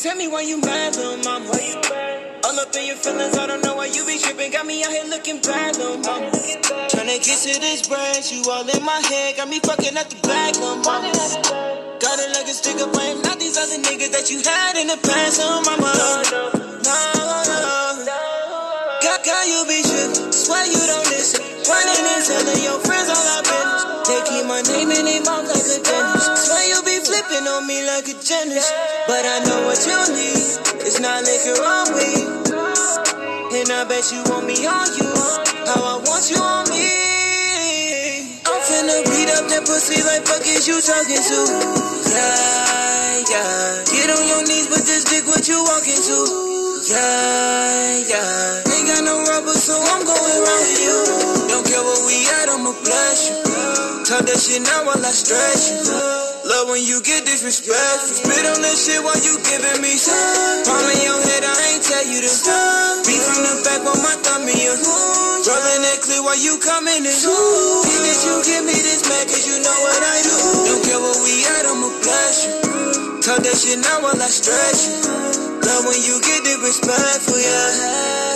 Tell 0.00 0.16
me 0.16 0.28
why 0.28 0.40
you 0.40 0.60
mad, 0.60 0.96
little 0.96 1.18
mama. 1.18 1.44
Why 1.50 1.60
you 1.60 1.76
mad? 1.76 2.44
All 2.44 2.58
up 2.58 2.74
in 2.74 2.86
your 2.86 2.96
feelings, 2.96 3.36
I 3.36 3.46
don't 3.46 3.62
know 3.62 3.76
why 3.76 3.86
you 3.86 4.04
be 4.06 4.16
tripping. 4.16 4.50
Got 4.50 4.64
me 4.64 4.82
out 4.82 4.90
here 4.90 5.04
looking 5.04 5.40
bad, 5.44 5.76
little 5.76 5.98
mama. 5.98 6.32
Tryna 6.88 7.20
get 7.20 7.36
to 7.44 7.60
this 7.60 7.86
branch, 7.86 8.32
you 8.32 8.40
all 8.48 8.64
in 8.64 8.82
my 8.82 9.00
head. 9.12 9.36
Got 9.36 9.48
me 9.48 9.60
fucking 9.60 9.96
up 9.96 10.08
the 10.08 10.16
back, 10.24 10.56
little 10.56 10.80
mama. 10.80 11.12
Got 12.00 12.16
it 12.16 12.32
like 12.32 12.48
a 12.48 12.54
stick 12.56 12.80
up, 12.80 12.96
I 12.96 13.12
not 13.20 13.38
these 13.38 13.58
other 13.60 13.76
niggas 13.76 14.12
that 14.16 14.30
you 14.32 14.40
had 14.40 14.80
in 14.80 14.88
the 14.88 14.96
past, 15.04 15.36
little 15.36 15.60
mama. 15.68 15.92
No, 15.92 16.08
no. 16.32 16.70
No, 16.80 16.96
no. 17.44 18.20
God, 19.04 19.20
God, 19.20 19.44
you 19.44 19.64
be 19.68 19.84
tripping. 19.84 20.32
Swear 20.32 20.64
you 20.64 20.80
don't 20.80 21.08
listen. 21.12 21.44
Running 21.68 22.04
and 22.08 22.24
telling 22.24 22.62
your 22.64 22.80
friends 22.80 23.08
all 23.12 23.20
I've 23.20 23.44
been. 23.44 23.68
They 24.08 24.20
keep 24.24 24.44
my 24.48 24.64
name 24.64 24.90
in 24.96 25.04
their 25.04 25.22
mouth 25.28 25.44
like 25.44 25.60
a 25.60 25.76
dentist. 25.84 26.48
Swear 26.48 26.64
you 26.72 26.80
be 26.88 26.99
flipping 27.20 27.46
on 27.48 27.66
me 27.66 27.84
like 27.86 28.08
a 28.08 28.16
gymnast. 28.22 28.72
But 29.06 29.24
I 29.24 29.44
know 29.44 29.66
what 29.66 29.80
you 29.84 29.98
need. 30.14 30.40
It's 30.86 31.00
not 31.00 31.24
liquor 31.24 31.60
on 31.60 31.86
weed. 31.94 32.28
And 33.52 33.68
I 33.72 33.84
bet 33.88 34.12
you 34.12 34.22
want 34.30 34.46
me 34.46 34.64
on 34.66 34.88
you. 34.96 35.10
How 35.66 35.80
I 35.84 35.96
want 36.06 36.30
you 36.30 36.40
on 36.40 36.64
me. 36.70 36.86
I'm 38.46 38.60
finna 38.64 39.04
beat 39.04 39.30
up 39.36 39.48
that 39.50 39.62
pussy 39.66 40.02
like 40.02 40.24
fuck 40.24 40.46
is 40.46 40.66
you 40.68 40.80
talking 40.80 41.20
to? 41.20 41.40
Yeah, 42.10 42.99
yeah. 43.30 43.86
Get 43.86 44.10
on 44.10 44.24
your 44.26 44.42
knees, 44.42 44.66
but 44.66 44.82
this 44.82 45.06
dick 45.06 45.24
what 45.30 45.46
you 45.46 45.62
walking 45.62 45.96
to? 45.96 46.18
Yeah, 46.90 48.02
yeah. 48.10 48.74
Ain't 48.74 48.86
got 48.90 49.02
no 49.06 49.22
rubber, 49.22 49.54
so 49.54 49.78
I'm 49.78 50.02
going 50.02 50.38
round 50.42 50.66
with 50.66 50.82
you. 50.82 50.98
Don't 51.46 51.66
care 51.66 51.82
where 51.82 52.02
we 52.10 52.16
at, 52.42 52.50
I'ma 52.50 52.74
bless 52.82 53.30
you. 53.30 53.38
Talk 54.02 54.26
that 54.26 54.40
shit 54.42 54.66
now 54.66 54.82
while 54.90 54.98
I 54.98 55.12
stretch 55.14 55.70
you. 55.70 55.86
Love 56.50 56.74
when 56.74 56.82
you 56.82 56.98
get 57.06 57.22
disrespectful. 57.22 58.18
Spit 58.18 58.44
on 58.50 58.58
that 58.58 58.74
shit 58.74 58.98
while 59.06 59.20
you 59.22 59.38
giving 59.46 59.78
me 59.78 59.94
some. 59.94 60.66
Palm 60.66 60.82
in 60.90 60.98
your 61.06 61.20
head, 61.22 61.46
I 61.46 61.54
ain't 61.70 61.84
tell 61.86 62.02
you 62.10 62.18
to 62.18 62.30
stop. 62.32 63.06
Beat 63.06 63.22
from 63.22 63.46
the 63.46 63.54
back 63.62 63.86
while 63.86 64.00
my 64.02 64.16
thumb 64.26 64.50
in 64.50 64.58
your 64.58 64.78
Rolling 65.40 65.82
that 65.82 65.98
clear 66.02 66.22
while 66.22 66.36
you 66.36 66.58
coming 66.58 67.06
in. 67.06 67.14
Think 67.14 68.02
that 68.02 68.20
you 68.26 68.34
give 68.44 68.64
me 68.66 68.74
this 68.74 69.06
man, 69.08 69.24
cause 69.30 69.46
you 69.46 69.62
know 69.62 69.78
what 69.86 70.02
I 70.02 70.16
do. 70.26 70.36
Don't 70.66 70.82
care 70.84 71.00
where 71.00 71.18
we 71.22 71.34
at, 71.46 71.64
I'ma 71.70 71.88
bless 72.02 72.46
you. 72.46 72.79
Talk 73.22 73.42
that 73.44 73.52
shit 73.58 73.78
now 73.80 74.00
while 74.00 74.16
I 74.16 74.28
stretch 74.32 74.88
you. 74.88 74.96
Love 75.60 75.84
when 75.84 76.00
you 76.08 76.20
get 76.22 76.44
disrespectful, 76.44 77.36
yeah. 77.38 78.29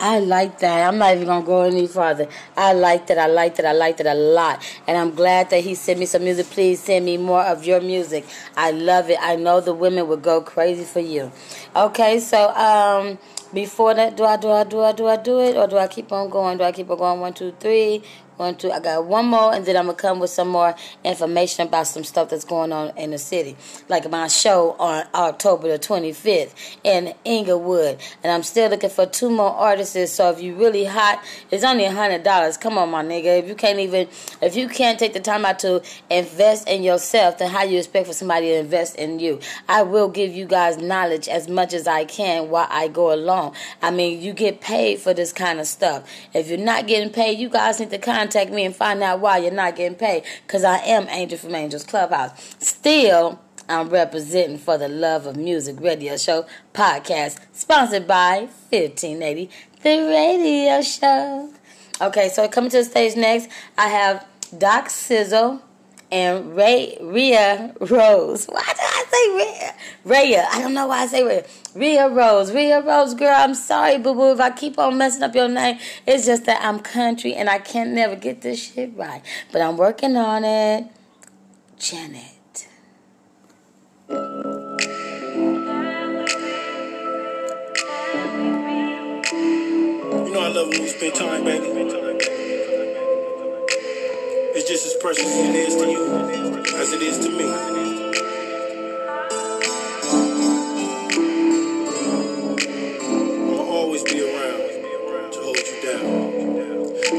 I 0.00 0.20
like 0.20 0.60
that. 0.60 0.86
I'm 0.86 0.98
not 0.98 1.14
even 1.14 1.26
gonna 1.26 1.44
go 1.44 1.62
any 1.62 1.86
further. 1.86 2.28
I 2.56 2.72
like 2.72 3.08
that. 3.08 3.18
I 3.18 3.26
like 3.26 3.56
that. 3.56 3.66
I 3.66 3.72
like 3.72 3.96
that 3.96 4.06
a 4.06 4.14
lot. 4.14 4.62
And 4.86 4.96
I'm 4.96 5.14
glad 5.14 5.50
that 5.50 5.64
he 5.64 5.74
sent 5.74 5.98
me 5.98 6.06
some 6.06 6.22
music. 6.22 6.46
Please 6.46 6.80
send 6.80 7.04
me 7.04 7.16
more 7.16 7.42
of 7.42 7.64
your 7.64 7.80
music. 7.80 8.24
I 8.56 8.70
love 8.70 9.10
it. 9.10 9.18
I 9.20 9.34
know 9.36 9.60
the 9.60 9.74
women 9.74 10.06
would 10.08 10.22
go 10.22 10.40
crazy 10.40 10.84
for 10.84 11.00
you. 11.00 11.32
Okay, 11.74 12.20
so 12.20 12.50
um 12.50 13.18
before 13.52 13.94
that, 13.94 14.16
do 14.16 14.24
I 14.24 14.36
do 14.36 14.50
I 14.50 14.64
do 14.64 14.80
I 14.80 14.92
do 14.92 15.06
I 15.06 15.16
do 15.16 15.40
it 15.40 15.56
or 15.56 15.66
do 15.66 15.78
I 15.78 15.88
keep 15.88 16.12
on 16.12 16.28
going? 16.30 16.58
Do 16.58 16.64
I 16.64 16.72
keep 16.72 16.90
on 16.90 16.98
going? 16.98 17.20
One, 17.20 17.32
two, 17.32 17.52
three. 17.58 18.02
One, 18.38 18.54
two. 18.54 18.70
I 18.70 18.78
got 18.78 19.04
one 19.04 19.26
more, 19.26 19.52
and 19.52 19.66
then 19.66 19.76
I'm 19.76 19.86
gonna 19.86 19.98
come 19.98 20.20
with 20.20 20.30
some 20.30 20.46
more 20.46 20.76
information 21.02 21.66
about 21.66 21.88
some 21.88 22.04
stuff 22.04 22.28
that's 22.28 22.44
going 22.44 22.70
on 22.70 22.96
in 22.96 23.10
the 23.10 23.18
city, 23.18 23.56
like 23.88 24.08
my 24.08 24.28
show 24.28 24.76
on 24.78 25.06
October 25.12 25.66
the 25.66 25.76
25th 25.76 26.54
in 26.84 27.14
Inglewood, 27.24 27.98
and 28.22 28.30
I'm 28.30 28.44
still 28.44 28.70
looking 28.70 28.90
for 28.90 29.06
two 29.06 29.28
more 29.28 29.50
artists. 29.50 30.12
So 30.12 30.30
if 30.30 30.40
you 30.40 30.54
really 30.54 30.84
hot, 30.84 31.20
it's 31.50 31.64
only 31.64 31.84
a 31.84 31.90
hundred 31.90 32.22
dollars. 32.22 32.56
Come 32.56 32.78
on, 32.78 32.90
my 32.90 33.02
nigga. 33.02 33.40
If 33.40 33.48
you 33.48 33.56
can't 33.56 33.80
even, 33.80 34.06
if 34.40 34.54
you 34.54 34.68
can't 34.68 35.00
take 35.00 35.14
the 35.14 35.20
time 35.20 35.44
out 35.44 35.58
to 35.60 35.82
invest 36.08 36.68
in 36.68 36.84
yourself, 36.84 37.38
then 37.38 37.50
how 37.50 37.64
you 37.64 37.78
expect 37.78 38.06
for 38.06 38.12
somebody 38.12 38.50
to 38.50 38.58
invest 38.58 38.94
in 38.94 39.18
you? 39.18 39.40
I 39.68 39.82
will 39.82 40.08
give 40.08 40.32
you 40.32 40.46
guys 40.46 40.78
knowledge 40.78 41.26
as 41.26 41.48
much 41.48 41.74
as 41.74 41.88
I 41.88 42.04
can 42.04 42.50
while 42.50 42.68
I 42.70 42.86
go 42.86 43.12
along. 43.12 43.56
I 43.82 43.90
mean, 43.90 44.22
you 44.22 44.32
get 44.32 44.60
paid 44.60 45.00
for 45.00 45.12
this 45.12 45.32
kind 45.32 45.58
of 45.58 45.66
stuff. 45.66 46.08
If 46.32 46.48
you're 46.48 46.56
not 46.56 46.86
getting 46.86 47.10
paid, 47.10 47.36
you 47.40 47.48
guys 47.48 47.80
need 47.80 47.90
to 47.90 47.98
contact 47.98 48.27
me 48.50 48.64
and 48.64 48.74
find 48.74 49.02
out 49.02 49.20
why 49.20 49.38
you're 49.38 49.50
not 49.52 49.76
getting 49.76 49.96
paid. 49.96 50.24
Because 50.46 50.64
I 50.64 50.78
am 50.78 51.08
Angel 51.08 51.38
from 51.38 51.54
Angels 51.54 51.84
Clubhouse. 51.84 52.56
Still, 52.58 53.40
I'm 53.68 53.90
representing 53.90 54.58
for 54.58 54.78
the 54.78 54.88
Love 54.88 55.26
of 55.26 55.36
Music 55.36 55.80
radio 55.80 56.16
show 56.16 56.46
podcast, 56.72 57.38
sponsored 57.52 58.06
by 58.06 58.48
1580, 58.70 59.50
the 59.82 59.98
radio 60.08 60.80
show. 60.80 61.52
Okay, 62.00 62.28
so 62.28 62.48
coming 62.48 62.70
to 62.70 62.78
the 62.78 62.84
stage 62.84 63.16
next, 63.16 63.50
I 63.76 63.88
have 63.88 64.26
Doc 64.56 64.88
Sizzle 64.88 65.62
and 66.10 66.56
Ray 66.56 66.96
Ria 67.00 67.74
Rose. 67.80 68.46
Why 68.46 68.62
did 68.62 68.78
I 68.80 69.04
say 69.10 69.36
Rhea? 69.36 69.74
Rhea. 70.04 70.48
I 70.50 70.60
don't 70.60 70.74
know 70.74 70.86
why 70.86 71.02
I 71.02 71.06
say 71.06 71.24
Rhea. 71.24 71.44
Ria 71.74 72.08
Rose. 72.08 72.52
Ria 72.52 72.80
Rose, 72.80 73.14
girl, 73.14 73.34
I'm 73.34 73.54
sorry, 73.54 73.98
boo 73.98 74.14
boo, 74.14 74.32
if 74.32 74.40
I 74.40 74.50
keep 74.50 74.78
on 74.78 74.96
messing 74.98 75.22
up 75.22 75.34
your 75.34 75.48
name. 75.48 75.78
It's 76.06 76.26
just 76.26 76.46
that 76.46 76.62
I'm 76.62 76.80
country 76.80 77.34
and 77.34 77.48
I 77.48 77.58
can't 77.58 77.90
never 77.90 78.16
get 78.16 78.40
this 78.40 78.72
shit 78.72 78.96
right. 78.96 79.22
But 79.52 79.62
I'm 79.62 79.76
working 79.76 80.16
on 80.16 80.44
it. 80.44 80.86
Janet. 81.78 82.68
You 84.08 84.14
know 90.34 90.40
I 90.40 90.48
love 90.48 90.68
when 90.68 90.80
we 90.82 90.86
spend 90.88 91.14
time, 91.14 91.44
baby. 91.44 91.77
It's 94.58 94.66
just 94.68 94.86
as 94.86 94.94
precious 94.94 95.24
as 95.24 95.48
it 95.50 95.54
is 95.54 95.74
to 95.76 95.86
you, 95.86 96.02
as 96.82 96.92
it 96.92 97.00
is 97.00 97.18
to 97.20 97.30
me. 97.30 97.46
I'ma 103.38 103.62
always 103.62 104.02
be 104.02 104.18
around 104.18 105.30
to 105.30 105.38
hold 105.46 105.62
you 105.62 105.78
down. 105.78 106.28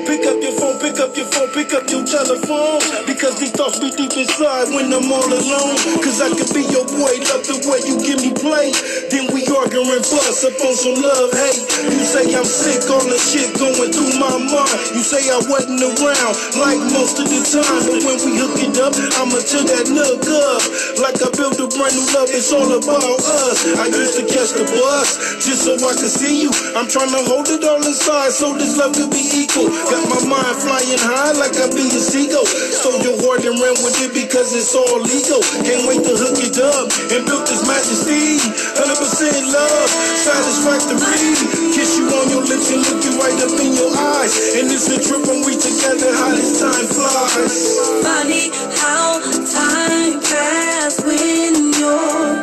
Pick 0.04 0.28
up 0.28 0.36
your 0.44 0.52
phone, 0.52 0.80
pick 0.84 1.00
up 1.00 1.16
your 1.16 1.28
phone, 1.32 1.48
pick 1.56 1.72
up 1.72 1.88
your 1.88 2.04
telephone. 2.04 2.84
Because 3.08 3.40
these 3.40 3.56
thoughts 3.56 3.80
be 3.80 3.88
deep 3.96 4.12
inside 4.20 4.76
when 4.76 4.92
I'm 4.92 5.08
all 5.08 5.24
alone. 5.24 5.80
Cause 6.04 6.20
I 6.20 6.36
could 6.36 6.52
be 6.52 6.68
your 6.68 6.84
boy, 6.92 7.24
love 7.32 7.48
the 7.48 7.56
way 7.72 7.80
you 7.88 8.04
give 8.04 8.20
me 8.20 8.36
play. 8.36 8.76
Then 9.16 9.29
and 9.68 10.08
bust 10.08 10.48
up 10.48 10.56
on 10.64 10.72
some 10.72 10.96
love, 11.04 11.36
hate. 11.36 11.60
You 11.92 12.04
say 12.08 12.32
I'm 12.32 12.48
sick, 12.48 12.80
all 12.88 13.04
the 13.04 13.20
shit 13.20 13.52
going 13.60 13.92
through 13.92 14.16
my 14.16 14.32
mind. 14.40 14.80
You 14.96 15.04
say 15.04 15.20
I 15.28 15.40
wasn't 15.52 15.84
around 15.84 16.36
like 16.56 16.80
most 16.96 17.20
of 17.20 17.28
the 17.28 17.44
time. 17.44 17.84
But 17.84 18.00
when 18.08 18.18
we 18.24 18.40
hook 18.40 18.56
it 18.56 18.80
up, 18.80 18.96
I'ma 19.20 19.40
tear 19.44 19.68
that 19.68 19.92
look 19.92 20.24
up. 20.24 20.64
Like 21.04 21.20
I 21.20 21.28
built 21.36 21.60
a 21.60 21.68
brand 21.68 21.92
new 21.92 22.08
love, 22.16 22.32
it's 22.32 22.56
all 22.56 22.72
about 22.72 23.20
us. 23.20 23.68
I 23.76 23.92
used 23.92 24.16
to 24.16 24.24
catch 24.32 24.56
the 24.56 24.64
bus 24.64 25.44
just 25.44 25.68
so 25.68 25.76
I 25.76 25.92
could 25.92 26.14
see 26.14 26.48
you. 26.48 26.52
I'm 26.80 26.88
trying 26.88 27.12
to 27.12 27.22
hold 27.28 27.52
it 27.52 27.64
all 27.68 27.84
inside 27.84 28.32
so 28.32 28.56
this 28.56 28.80
love 28.80 28.96
could 28.96 29.12
be 29.12 29.24
equal. 29.44 29.68
Got 29.92 30.08
my 30.08 30.40
mind 30.40 30.56
flying 30.64 31.04
high 31.04 31.36
like 31.36 31.60
I 31.60 31.68
be 31.68 31.84
a 31.84 32.00
seagull. 32.00 32.48
Stole 32.48 33.04
your 33.04 33.20
heart 33.28 33.44
and 33.44 33.60
ran 33.60 33.76
with 33.84 34.00
it 34.08 34.16
because 34.16 34.56
it's 34.56 34.72
all 34.72 35.04
legal. 35.04 35.44
Can't 35.68 35.84
wait 35.84 36.08
to 36.08 36.16
hook 36.16 36.40
it 36.40 36.56
up 36.64 36.88
and 37.12 37.28
build 37.28 37.44
this 37.44 37.68
majesty. 37.68 38.40
100% 38.80 39.49
love, 39.52 39.90
satisfactory. 39.90 41.74
Kiss 41.74 41.98
you 41.98 42.06
on 42.08 42.30
your 42.30 42.44
lips 42.46 42.72
and 42.72 42.82
look 42.86 43.04
you 43.04 43.14
right 43.20 43.40
up 43.42 43.60
in 43.60 43.74
your 43.74 43.92
eyes. 43.98 44.34
And 44.58 44.72
it's 44.72 44.88
a 44.90 44.98
trip 45.02 45.26
when 45.28 45.46
we 45.46 45.58
together, 45.58 46.14
how 46.16 46.30
this 46.36 46.60
time 46.62 46.88
flies. 46.88 47.78
Funny 48.04 48.52
how 48.78 49.20
time 49.50 50.20
passes 50.22 51.04
when 51.06 51.74
you're 51.74 52.36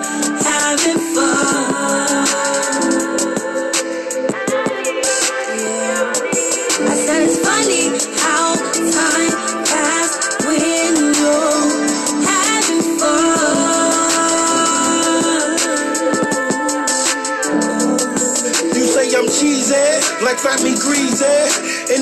having 0.42 1.00
fun. 1.14 2.95
Get 20.46 20.86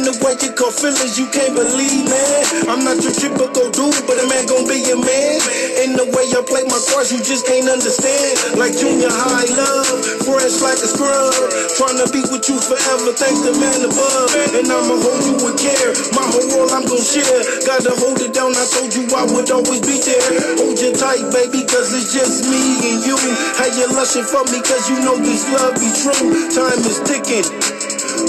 the 0.04 0.12
way 0.20 0.36
you 0.44 0.52
call 0.52 0.68
fillers, 0.68 1.16
you 1.16 1.24
can't 1.32 1.56
believe, 1.56 2.04
man. 2.04 2.68
I'm 2.68 2.84
not 2.84 3.00
your 3.00 3.16
typical 3.16 3.72
dude, 3.72 4.04
but 4.04 4.20
a 4.20 4.26
man 4.28 4.44
gon' 4.44 4.68
be 4.68 4.84
your 4.84 5.00
man. 5.00 5.40
In 5.80 5.96
the 5.96 6.04
way 6.12 6.28
I 6.28 6.44
play 6.44 6.60
my 6.68 6.76
cards, 6.92 7.08
you 7.08 7.24
just 7.24 7.48
can't 7.48 7.64
understand. 7.64 8.60
Like 8.60 8.76
junior 8.76 9.08
high 9.08 9.48
love, 9.56 9.96
fresh 10.28 10.60
like 10.60 10.76
a 10.76 10.88
scrub. 10.88 11.32
Trying 11.80 11.98
to 12.04 12.06
be 12.12 12.20
with 12.28 12.44
you 12.52 12.60
forever, 12.60 13.16
thank 13.16 13.40
the 13.48 13.56
man 13.56 13.80
above. 13.88 14.28
And 14.52 14.68
I'ma 14.68 14.96
hold 15.00 15.22
you 15.24 15.34
with 15.40 15.56
care. 15.56 15.96
My 16.12 16.24
whole 16.28 16.48
world 16.52 16.76
I'm 16.76 16.84
gon' 16.84 17.00
share. 17.00 17.40
Gotta 17.64 17.96
hold 17.96 18.20
it 18.20 18.36
down, 18.36 18.52
I 18.52 18.64
told 18.76 18.92
you 18.92 19.08
I 19.16 19.24
would 19.24 19.48
always 19.48 19.80
be 19.80 19.96
there. 20.04 20.60
Hold 20.60 20.76
you 20.76 20.92
tight, 20.92 21.24
baby, 21.32 21.64
cause 21.64 21.96
it's 21.96 22.12
just 22.12 22.44
me 22.52 22.60
and 22.92 23.00
you. 23.08 23.16
How 23.56 23.72
you 23.72 23.88
lushin' 23.96 24.28
for 24.28 24.44
me, 24.52 24.60
cause 24.60 24.84
you 24.92 25.00
know 25.00 25.16
this 25.16 25.48
love 25.48 25.80
be 25.80 25.88
true. 25.96 26.28
Time 26.52 26.80
is 26.84 27.00
ticking. 27.08 27.73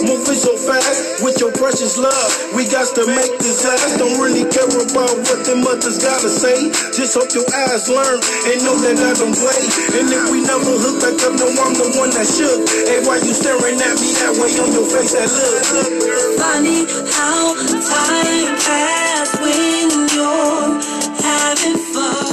Moving 0.04 0.36
so 0.36 0.58
fast 0.58 1.24
with 1.24 1.40
your 1.40 1.52
precious 1.56 1.98
love. 1.98 2.30
We 2.56 2.68
got 2.68 2.92
to 3.00 3.08
make 3.08 3.40
this 3.40 3.64
last. 3.64 3.98
Don't 3.98 4.20
really 4.20 4.44
care 4.52 4.68
about 4.68 5.16
what 5.30 5.46
the 5.48 5.56
mothers 5.56 6.04
gotta 6.04 6.28
say. 6.28 6.72
Just 6.92 7.16
hope 7.16 7.32
your 7.32 7.48
eyes 7.48 7.88
learn 7.88 8.20
and 8.52 8.58
know 8.66 8.76
that 8.82 8.98
I 9.00 9.12
don't 9.16 9.36
play. 9.36 9.64
And 9.96 10.08
if 10.12 10.24
we 10.32 10.44
never 10.44 10.76
hook 10.76 11.00
back 11.00 11.16
up, 11.24 11.40
no, 11.40 11.48
I'm 11.48 11.74
the 11.80 11.88
one 11.96 12.12
that 12.12 12.28
shook. 12.28 12.68
Hey, 12.90 13.00
why 13.08 13.24
you 13.24 13.32
staring 13.32 13.80
at 13.80 13.96
me 14.02 14.10
that 14.20 14.34
way 14.36 14.52
on 14.60 14.70
your 14.76 14.88
face? 14.90 15.14
That 15.16 15.30
look. 15.72 15.88
Funny 16.42 16.84
how 17.16 17.56
time 17.56 18.52
pass 18.66 19.30
when 19.40 20.10
you're 20.12 20.76
having 21.24 21.78
fun. 21.94 22.25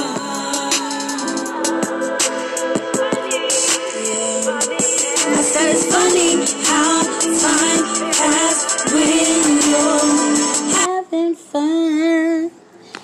Having 10.75 11.35
fun. 11.35 12.51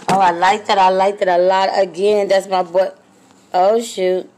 Oh, 0.09 0.21
I 0.21 0.31
like 0.31 0.67
that. 0.67 0.79
I 0.79 0.91
like 0.91 1.19
that 1.19 1.29
a 1.29 1.39
lot. 1.39 1.71
Again, 1.77 2.29
that's 2.29 2.47
my 2.47 2.63
boy. 2.63 2.91
Oh 3.53 3.81
shoot, 3.81 4.31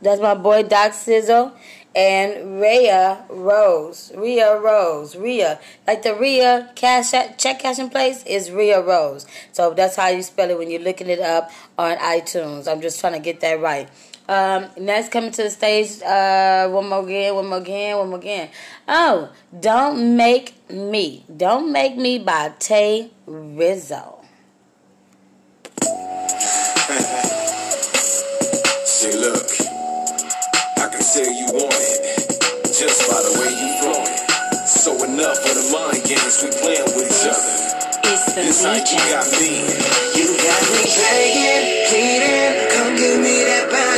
that's 0.00 0.20
my 0.20 0.34
boy 0.34 0.62
Doc 0.62 0.94
Sizzle 0.94 1.52
and 1.94 2.60
Ria 2.60 3.24
Rose. 3.28 4.12
Ria 4.16 4.58
Rose. 4.58 5.16
Rhea, 5.16 5.60
like 5.86 6.02
the 6.02 6.14
Ria 6.14 6.70
cash 6.74 7.10
check 7.10 7.58
cashing 7.58 7.90
place 7.90 8.22
is 8.24 8.50
Ria 8.50 8.80
Rose. 8.80 9.26
So 9.52 9.74
that's 9.74 9.96
how 9.96 10.08
you 10.08 10.22
spell 10.22 10.48
it 10.50 10.58
when 10.58 10.70
you're 10.70 10.80
looking 10.80 11.08
it 11.08 11.20
up 11.20 11.50
on 11.76 11.96
iTunes. 11.98 12.70
I'm 12.70 12.80
just 12.80 13.00
trying 13.00 13.14
to 13.14 13.18
get 13.18 13.40
that 13.40 13.60
right. 13.60 13.88
Um, 14.28 14.68
next 14.78 15.10
coming 15.10 15.32
to 15.32 15.42
the 15.42 15.50
stage, 15.50 16.00
uh, 16.02 16.68
one 16.68 16.88
more 16.88 17.02
again, 17.02 17.34
one 17.34 17.48
more 17.48 17.58
again, 17.58 17.98
one 17.98 18.08
more 18.10 18.18
again. 18.18 18.50
Oh, 18.86 19.30
Don't 19.58 20.16
Make 20.16 20.54
Me. 20.70 21.24
Don't 21.34 21.72
Make 21.72 21.96
Me 21.96 22.18
by 22.18 22.52
Tay 22.58 23.10
Rizzle. 23.26 24.24
Say, 28.86 29.18
look, 29.18 29.50
I 30.78 30.88
can 30.88 31.02
tell 31.02 31.32
you 31.32 31.46
want 31.52 31.74
it 31.74 32.62
just 32.72 33.10
by 33.10 33.18
the 33.20 33.32
way 33.42 33.50
you 33.50 33.68
throw 33.82 34.02
it. 34.02 34.68
So 34.68 34.94
enough 35.04 35.38
of 35.44 35.54
the 35.54 35.66
mind 35.74 36.04
games 36.06 36.42
we 36.42 36.50
playing 36.62 36.88
with 36.94 37.10
each 37.10 37.26
other. 37.26 37.54
It's 38.10 38.24
the 38.34 38.42
This 38.42 38.62
night 38.62 38.86
you 38.90 38.98
got 39.10 39.26
me. 39.38 39.66
You 40.14 40.26
got 40.38 40.62
me 40.70 40.82
begging, 40.86 41.66
pleading, 41.90 42.70
come 42.70 42.96
give 42.96 43.18
me 43.20 43.44
that 43.44 43.66
body. 43.70 43.91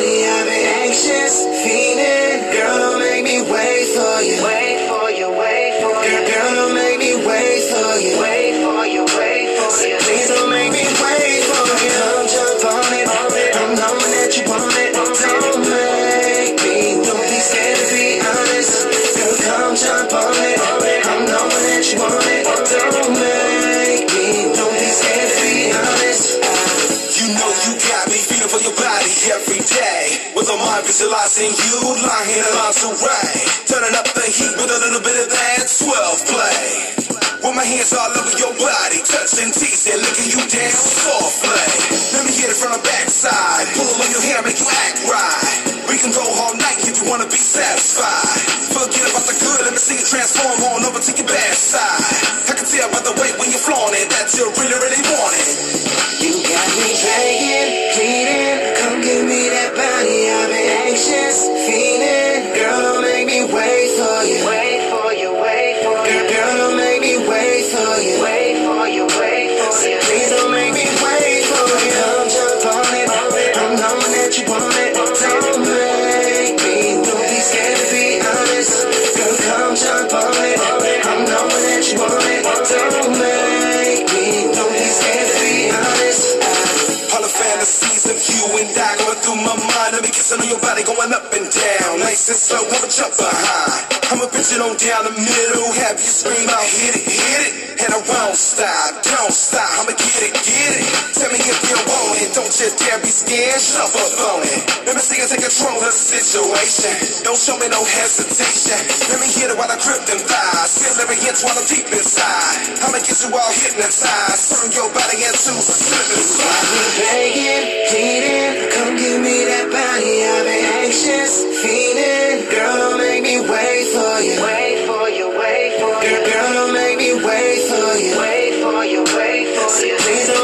It 94.45 94.61
on 94.61 94.77
down 94.77 95.09
the 95.09 95.17
middle. 95.17 95.73
Have 95.73 95.97
you 95.97 96.05
scream 96.05 96.45
out, 96.53 96.69
hit 96.69 96.93
it, 96.93 97.09
hit 97.09 97.41
it. 97.49 97.81
And 97.81 97.91
I 97.97 98.01
won't 98.05 98.37
stop, 98.37 99.01
don't 99.01 99.33
stop. 99.33 99.65
I'ma 99.81 99.97
get 99.97 100.21
it, 100.21 100.37
get 100.37 100.73
it. 100.79 100.85
Tell 101.17 101.33
me 101.33 101.41
if 101.41 101.59
you 101.65 101.81
want 101.89 102.21
it. 102.21 102.29
Don't 102.37 102.53
you 102.53 102.69
dare 102.77 103.01
be 103.01 103.09
scared, 103.09 103.57
jump 103.57 103.97
up 103.97 104.13
on 104.37 104.45
it. 104.45 104.61
Let 104.85 104.95
me 104.95 105.03
see 105.03 105.17
you 105.17 105.27
take 105.33 105.41
control 105.41 105.81
of 105.81 105.89
the 105.89 105.97
situation. 105.97 106.93
Don't 107.25 107.41
show 107.41 107.57
me 107.57 107.73
no 107.73 107.81
hesitation. 107.89 108.79
Let 109.09 109.25
me 109.25 109.33
hit 109.33 109.49
it 109.49 109.57
while 109.57 109.73
I 109.73 109.81
grip 109.81 110.05
them 110.05 110.21
thighs. 110.21 110.77
Feel 110.77 111.09
every 111.09 111.19
inch 111.25 111.41
while 111.41 111.57
I'm 111.57 111.65
deep 111.65 111.89
inside. 111.89 112.85
I'ma 112.85 113.01
get 113.01 113.17
you 113.25 113.33
all 113.33 113.49
hypnotized. 113.49 114.45
Turn 114.61 114.69
your 114.77 114.93
body 114.93 115.25
into 115.25 115.51
a 115.57 115.65
slippery 115.65 116.21
slide. 116.21 116.69
begging, 117.01 117.65
pleading, 117.89 118.53
come 118.77 118.93
give 119.01 119.19
me 119.25 119.49
that 119.49 119.73
body. 119.73 120.21
I've 120.21 120.45
been 120.45 120.69
anxious, 120.85 121.33
fiending. 121.65 122.53
Girl, 122.53 123.01
make 123.01 123.25
me 123.25 123.41
wait 123.41 123.74
for 123.95 124.21
you. 124.21 124.43
Wait 124.43 124.87
for 124.87 125.09
you, 125.09 125.27
wait 125.39 125.71
for 125.81 125.95
you. 126.03 126.11
Girl, 126.11 126.27
girl, 126.27 126.53
don't 126.55 126.75
make 126.75 126.99
me 126.99 127.15
wait 127.15 127.61
for 127.71 127.95
you. 128.03 128.21
Wait 128.21 128.53
for 128.63 128.85
you, 128.85 129.03
wait 129.17 129.47
for 129.55 129.87
you. 129.87 129.97
Please 129.99 130.27
don't 130.27 130.35
make 130.35 130.39
me 130.39 130.43
wait. 130.43 130.44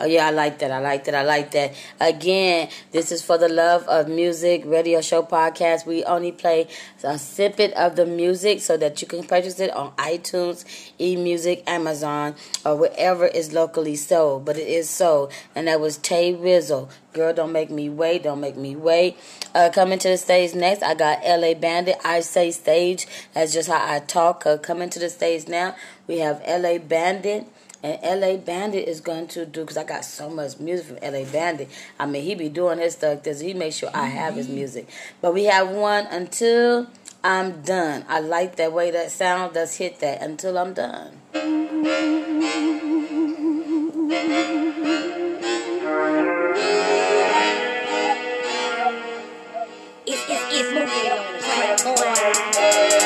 Oh 0.00 0.04
yeah, 0.04 0.28
I 0.28 0.30
like 0.30 0.60
that. 0.60 0.70
I 0.70 0.78
like 0.78 1.04
that. 1.04 1.14
I 1.16 1.24
like 1.24 1.50
that. 1.50 1.74
Again, 2.00 2.68
this 2.92 3.10
is 3.10 3.20
for 3.20 3.36
the 3.36 3.48
love 3.48 3.82
of 3.88 4.08
music 4.08 4.62
radio 4.64 5.00
show 5.00 5.24
podcast. 5.24 5.86
We 5.86 6.04
only 6.04 6.30
play 6.30 6.68
a 7.02 7.18
snippet 7.18 7.72
of 7.72 7.96
the 7.96 8.06
music 8.06 8.60
so 8.60 8.76
that 8.76 9.02
you 9.02 9.08
can 9.08 9.24
purchase 9.24 9.58
it 9.58 9.72
on 9.72 9.90
iTunes, 9.96 10.64
eMusic, 11.00 11.64
Amazon, 11.66 12.36
or 12.64 12.76
wherever 12.76 13.26
is 13.26 13.52
locally 13.52 13.96
sold. 13.96 14.44
But 14.44 14.56
it 14.56 14.68
is 14.68 14.88
sold, 14.88 15.32
and 15.56 15.66
that 15.66 15.80
was 15.80 15.96
Tay 15.96 16.32
Rizzle. 16.32 16.88
Girl, 17.12 17.32
don't 17.32 17.50
make 17.50 17.70
me 17.70 17.88
wait. 17.88 18.22
Don't 18.22 18.40
make 18.40 18.56
me 18.56 18.76
wait. 18.76 19.16
Uh, 19.52 19.70
coming 19.74 19.98
to 19.98 20.08
the 20.08 20.16
stage 20.16 20.54
next, 20.54 20.84
I 20.84 20.94
got 20.94 21.24
LA 21.24 21.54
Bandit. 21.54 21.96
I 22.04 22.20
say 22.20 22.52
stage. 22.52 23.08
That's 23.34 23.52
just 23.52 23.68
how 23.68 23.84
I 23.84 23.98
talk. 23.98 24.46
Uh, 24.46 24.58
coming 24.58 24.90
to 24.90 25.00
the 25.00 25.08
stage 25.08 25.48
now, 25.48 25.74
we 26.06 26.18
have 26.18 26.40
LA 26.46 26.78
Bandit. 26.78 27.48
And 27.82 28.20
LA 28.20 28.36
Bandit 28.36 28.88
is 28.88 29.00
going 29.00 29.28
to 29.28 29.46
do 29.46 29.60
because 29.60 29.76
I 29.76 29.84
got 29.84 30.04
so 30.04 30.28
much 30.28 30.58
music 30.58 30.86
from 30.86 31.12
LA 31.12 31.24
Bandit. 31.24 31.68
I 31.98 32.06
mean, 32.06 32.24
he 32.24 32.34
be 32.34 32.48
doing 32.48 32.78
his 32.78 32.94
stuff 32.94 33.22
because 33.22 33.40
he 33.40 33.54
makes 33.54 33.76
sure 33.76 33.90
I 33.94 34.06
have 34.06 34.34
his 34.34 34.46
mm-hmm. 34.46 34.56
music. 34.56 34.88
But 35.20 35.32
we 35.32 35.44
have 35.44 35.68
one 35.70 36.06
until 36.06 36.88
I'm 37.22 37.62
done. 37.62 38.04
I 38.08 38.20
like 38.20 38.56
that 38.56 38.72
way 38.72 38.90
that 38.90 39.12
sound. 39.12 39.54
Let's 39.54 39.76
hit 39.76 40.00
that 40.00 40.22
until 40.22 40.58
I'm 40.58 40.74
done. 40.74 41.20
It's, 50.10 50.22
it's, 50.28 50.44
it's 50.50 50.68
moving 50.72 51.12
on 51.12 51.32
the 52.92 52.97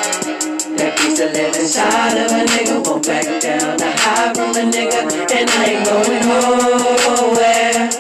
Keep 1.03 1.17
the 1.17 1.27
living 1.35 1.67
shot 1.67 2.17
of 2.17 2.31
a 2.31 2.45
nigga, 2.47 2.87
won't 2.87 3.05
back 3.05 3.25
down. 3.43 3.77
The 3.77 3.91
high 3.91 4.33
from 4.35 4.51
a 4.51 4.71
nigga, 4.71 5.03
and 5.35 5.51
I 5.51 5.65
ain't 5.67 5.85
going 5.85 6.23
nowhere. 6.31 7.91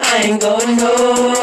I 0.00 0.22
ain't 0.24 0.40
going 0.42 0.76
nowhere. 0.76 1.37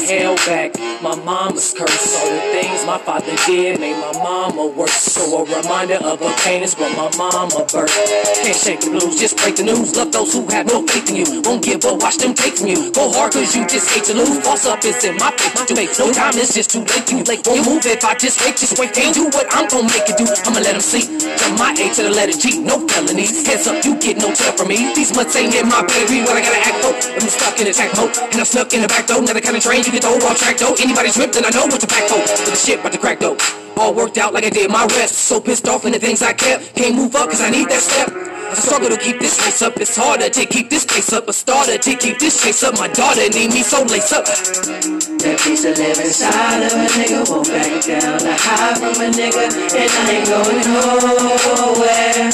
Was 0.00 0.10
held 0.10 0.36
back, 0.46 0.72
my 1.02 1.14
mama's 1.24 1.74
curse. 1.76 2.16
All 2.16 2.30
the 2.30 2.40
things 2.52 2.84
my 2.86 2.98
father 2.98 3.34
did 3.46 3.80
made 3.80 3.98
my 4.00 4.12
mama 4.22 4.66
worse. 4.66 4.92
So 4.92 5.22
a 5.38 5.44
reminder 5.44 5.96
of 5.96 6.20
her 6.20 6.34
pain 6.44 6.62
is 6.62 6.74
what 6.74 6.90
my 6.96 7.10
mama 7.16 7.64
birthed. 7.68 8.42
Can't 8.42 8.56
shake 8.56 8.80
the 8.80 8.90
blues, 8.90 9.18
just 9.20 9.36
break 9.38 9.56
the 9.56 9.64
news. 9.64 9.96
Love 9.96 10.12
those 10.12 10.32
who 10.32 10.46
have 10.48 10.66
no 10.66 10.86
faith 10.86 11.10
in 11.10 11.16
you. 11.16 11.42
Won't 11.44 11.64
give 11.64 11.84
up, 11.84 12.02
watch 12.02 12.18
them 12.18 12.34
take 12.34 12.56
from 12.56 12.68
you. 12.68 12.92
Go 12.92 13.12
hard 13.12 13.32
cause 13.32 13.54
you 13.54 13.66
just 13.66 13.90
hate 13.90 14.04
to 14.04 14.14
lose. 14.14 14.40
False 14.40 14.66
up 14.66 14.84
is 14.84 15.04
in 15.04 15.16
my 15.16 15.30
face. 15.36 15.66
To 15.66 15.74
make 15.74 15.92
no 15.98 16.12
time 16.12 16.34
is 16.36 16.54
just 16.54 16.70
too 16.70 16.84
late 16.84 17.10
you. 17.10 17.22
Late 17.24 17.46
won't 17.46 17.66
move 17.66 17.84
if 17.86 18.04
I 18.04 18.14
just 18.14 18.40
wait, 18.44 18.56
just 18.56 18.78
wait. 18.78 18.96
Ain't 18.96 19.14
do 19.14 19.24
what 19.24 19.46
I'm 19.52 19.68
gonna 19.68 19.88
make 19.88 20.08
it 20.08 20.16
do. 20.16 20.26
I'ma 20.46 20.60
let 20.60 20.72
them 20.72 20.80
see. 20.80 21.04
From 21.36 21.56
my 21.58 21.72
A 21.76 21.92
to 21.94 22.02
the 22.02 22.10
letter 22.10 22.36
G, 22.36 22.60
no 22.60 22.80
felonies. 22.88 23.46
Heads 23.46 23.66
up, 23.66 23.84
you 23.84 23.96
get 23.98 24.18
no 24.18 24.32
tell 24.32 24.52
from 24.56 24.68
me. 24.68 24.94
These 24.94 25.14
mutts 25.14 25.36
ain't 25.36 25.54
in 25.54 25.68
my 25.68 25.84
baby. 25.84 26.22
What 26.24 26.36
I 26.36 26.42
gotta 26.42 26.62
act 26.62 26.78
for? 26.84 26.92
I'm 27.20 27.28
stuck 27.28 27.60
in 27.60 27.66
attack 27.66 27.92
mode. 27.96 28.16
And 28.32 28.40
I'm 28.40 28.46
stuck 28.48 28.72
in 28.72 28.82
the 28.82 28.88
back 28.88 29.06
door. 29.06 29.20
Now 29.20 29.34
the 29.34 29.40
kind 29.40 29.56
of 29.56 29.62
train 29.62 29.84
you 29.84 29.99
get 30.00 30.18
the 30.18 30.26
whole 30.26 30.34
track 30.34 30.56
though. 30.58 30.74
Anybody's 30.80 31.16
ripped, 31.16 31.36
I 31.36 31.50
know 31.50 31.66
what 31.66 31.80
to 31.80 31.86
back 31.86 32.08
for. 32.08 32.18
But 32.18 32.46
the 32.46 32.56
shit 32.56 32.80
about 32.80 32.92
to 32.92 32.98
crack 32.98 33.20
though. 33.20 33.36
All 33.76 33.94
worked 33.94 34.18
out 34.18 34.32
like 34.32 34.44
I 34.44 34.50
did 34.50 34.70
my 34.70 34.84
rest. 34.96 35.14
So 35.14 35.40
pissed 35.40 35.68
off 35.68 35.84
in 35.84 35.92
the 35.92 35.98
things 35.98 36.22
I 36.22 36.32
kept. 36.32 36.74
Can't 36.74 36.94
move 36.94 37.14
up 37.14 37.30
cause 37.30 37.40
I 37.40 37.50
need 37.50 37.68
that 37.68 37.80
step. 37.80 38.10
I 38.50 38.54
struggle 38.54 38.90
to 38.90 38.96
keep 38.96 39.20
this 39.20 39.38
race 39.44 39.62
up. 39.62 39.76
It's 39.76 39.94
harder 39.96 40.28
to 40.28 40.46
keep 40.46 40.70
this 40.70 40.84
pace 40.84 41.12
up. 41.12 41.28
A 41.28 41.32
starter 41.32 41.78
to 41.78 41.96
keep 41.96 42.18
this 42.18 42.42
chase 42.42 42.64
up. 42.64 42.74
My 42.78 42.88
daughter 42.88 43.28
need 43.28 43.52
me 43.52 43.62
so 43.62 43.84
lace 43.84 44.12
up. 44.12 44.24
That 44.26 45.38
piece 45.44 45.64
of 45.64 45.78
live 45.78 45.98
inside 45.98 46.64
of 46.64 46.72
a 46.72 46.86
nigga 46.98 47.30
won't 47.30 47.48
back 47.48 47.84
down. 47.86 48.26
I 48.26 48.36
hide 48.36 48.78
from 48.78 49.00
a 49.00 49.10
nigga, 49.12 49.48
and 49.76 49.90
I 49.90 50.10
ain't 50.10 50.26
going 50.26 50.64
nowhere. 50.66 52.30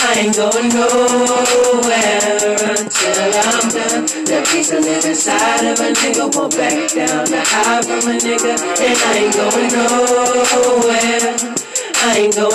I 0.00 0.14
ain't 0.20 0.36
going 0.36 0.68
nowhere 0.68 2.20
until 2.70 3.34
I'm 3.34 3.68
done. 3.68 4.06
That 4.26 4.46
piece 4.50 4.70
of 4.70 4.84
live 4.84 5.04
inside 5.04 5.66
of 5.66 5.80
a 5.80 5.90
nigga 5.92 6.32
won't 6.34 6.56
back 6.56 6.88
down. 6.94 7.24
The 7.26 7.40
hide 7.42 7.84
from 7.84 8.06
a 8.06 8.16
nigga, 8.16 8.54
and 8.78 8.98
I 9.02 9.18
ain't 9.18 9.34
going 9.34 9.72
nowhere. 9.74 11.34
I 12.00 12.30
ain't 12.30 12.38
I'm 12.38 12.46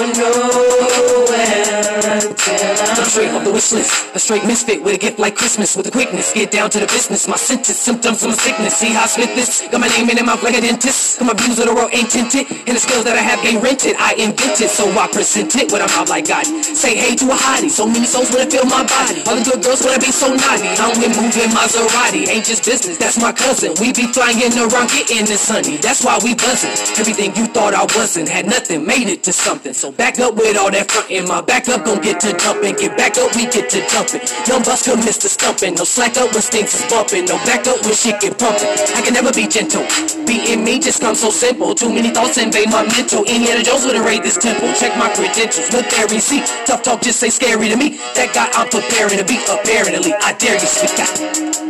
I'm 2.94 3.10
straight 3.10 3.30
off 3.36 3.44
the 3.44 3.52
wish 3.52 3.72
list. 3.74 4.16
A 4.16 4.20
straight 4.20 4.46
misfit 4.46 4.82
with 4.82 4.96
a 4.96 4.98
gift 4.98 5.20
like 5.20 5.36
Christmas. 5.36 5.76
With 5.76 5.88
a 5.88 5.92
quickness, 5.92 6.32
get 6.32 6.52
down 6.52 6.70
to 6.70 6.80
the 6.80 6.88
business. 6.88 7.28
My 7.28 7.36
sentence, 7.36 7.78
symptoms 7.78 8.24
of 8.24 8.30
my 8.30 8.36
sickness. 8.36 8.76
See 8.78 8.94
how 8.94 9.04
I 9.04 9.08
spit 9.08 9.36
this? 9.36 9.68
Got 9.68 9.82
my 9.82 9.88
name 9.90 10.10
in 10.10 10.16
the 10.16 10.24
mouth 10.24 10.42
like 10.44 10.56
a 10.56 10.62
dentist. 10.62 11.20
Got 11.20 11.28
my 11.28 11.34
views 11.34 11.60
of 11.60 11.66
the 11.68 11.76
world 11.76 11.92
ain't 11.92 12.10
tinted. 12.10 12.48
And 12.68 12.78
the 12.78 12.80
skills 12.80 13.04
that 13.04 13.18
I 13.20 13.22
have 13.22 13.44
ain't 13.44 13.62
rented. 13.62 13.96
I 14.00 14.14
invented, 14.16 14.70
so 14.70 14.88
I 14.96 15.08
present 15.12 15.56
it 15.56 15.72
with 15.72 15.84
mouth 15.92 16.10
like 16.10 16.28
God. 16.28 16.46
Say 16.64 16.96
hey 16.96 17.16
to 17.18 17.26
a 17.28 17.36
hottie. 17.36 17.70
So 17.70 17.86
many 17.86 18.06
souls 18.06 18.32
wanna 18.32 18.48
feel 18.50 18.66
my 18.66 18.88
body. 18.88 19.20
All 19.28 19.36
the 19.36 19.44
good 19.44 19.60
girls 19.60 19.84
wanna 19.84 20.00
be 20.00 20.16
so 20.16 20.32
naughty. 20.32 20.72
I'm 20.80 20.96
with 21.04 21.20
moving 21.20 21.52
Maserati. 21.52 22.32
Ain't 22.32 22.46
just 22.46 22.64
business, 22.64 22.98
that's 22.98 23.20
my 23.20 23.34
cousin. 23.34 23.76
We 23.82 23.92
be 23.92 24.08
flying 24.08 24.40
around 24.56 24.88
getting 24.96 25.28
the 25.28 25.36
sunny. 25.36 25.78
That's 25.78 26.04
why 26.04 26.18
we 26.24 26.34
buzzing. 26.34 26.72
Everything 26.96 27.36
you 27.36 27.48
thought 27.52 27.74
I 27.74 27.84
wasn't 27.98 28.30
had 28.30 28.46
nothing, 28.48 28.86
made 28.86 29.10
it 29.12 29.24
to 29.24 29.33
something. 29.34 29.74
So 29.74 29.92
back 29.92 30.20
up 30.20 30.36
with 30.36 30.56
all 30.58 30.72
that 30.72 30.90
front 30.90 31.10
in 31.12 31.28
my 31.28 31.42
back 31.42 31.68
up, 31.68 31.84
gon' 31.84 32.02
get 32.02 32.20
to 32.22 32.32
dumping. 32.34 32.76
Get 32.76 32.96
back 32.96 33.18
up, 33.18 33.36
we 33.36 33.50
get 33.50 33.70
to 33.74 33.82
dumping. 33.90 34.22
Young 34.48 34.64
bust 34.64 34.86
could 34.86 35.00
miss 35.02 35.18
the 35.18 35.30
stumping. 35.30 35.76
No 35.76 35.84
slack 35.84 36.16
up 36.18 36.32
when 36.32 36.42
stinks 36.42 36.80
is 36.80 36.86
bumping. 36.90 37.26
No 37.26 37.38
back 37.44 37.68
up 37.68 37.82
when 37.84 37.94
shit 37.94 38.22
get 38.22 38.38
pumping. 38.38 38.70
I 38.96 39.02
can 39.02 39.14
never 39.14 39.34
be 39.34 39.48
gentle. 39.48 39.84
Being 40.24 40.64
me 40.64 40.80
just 40.80 41.02
comes 41.02 41.20
so 41.20 41.30
simple. 41.30 41.76
Too 41.76 41.90
many 41.90 42.12
thoughts 42.14 42.38
invade 42.38 42.70
my 42.70 42.86
mental. 42.94 43.26
Indiana 43.26 43.64
Jones 43.64 43.86
would 43.86 43.98
raid 44.00 44.24
this 44.24 44.38
temple. 44.38 44.72
Check 44.78 44.96
my 44.98 45.10
credentials. 45.12 45.74
Look 45.74 45.90
there 45.90 46.08
and 46.08 46.22
see. 46.22 46.46
Tough 46.66 46.84
talk 46.84 47.02
just 47.02 47.20
say 47.20 47.30
scary 47.30 47.68
to 47.70 47.76
me. 47.76 47.98
That 48.16 48.32
guy 48.32 48.48
I'm 48.54 48.70
preparing 48.70 49.18
to 49.18 49.26
be. 49.26 49.42
Apparently, 49.50 50.14
I 50.14 50.34
dare 50.38 50.56
you 50.56 50.70
speak 50.70 50.96
out. 51.02 51.14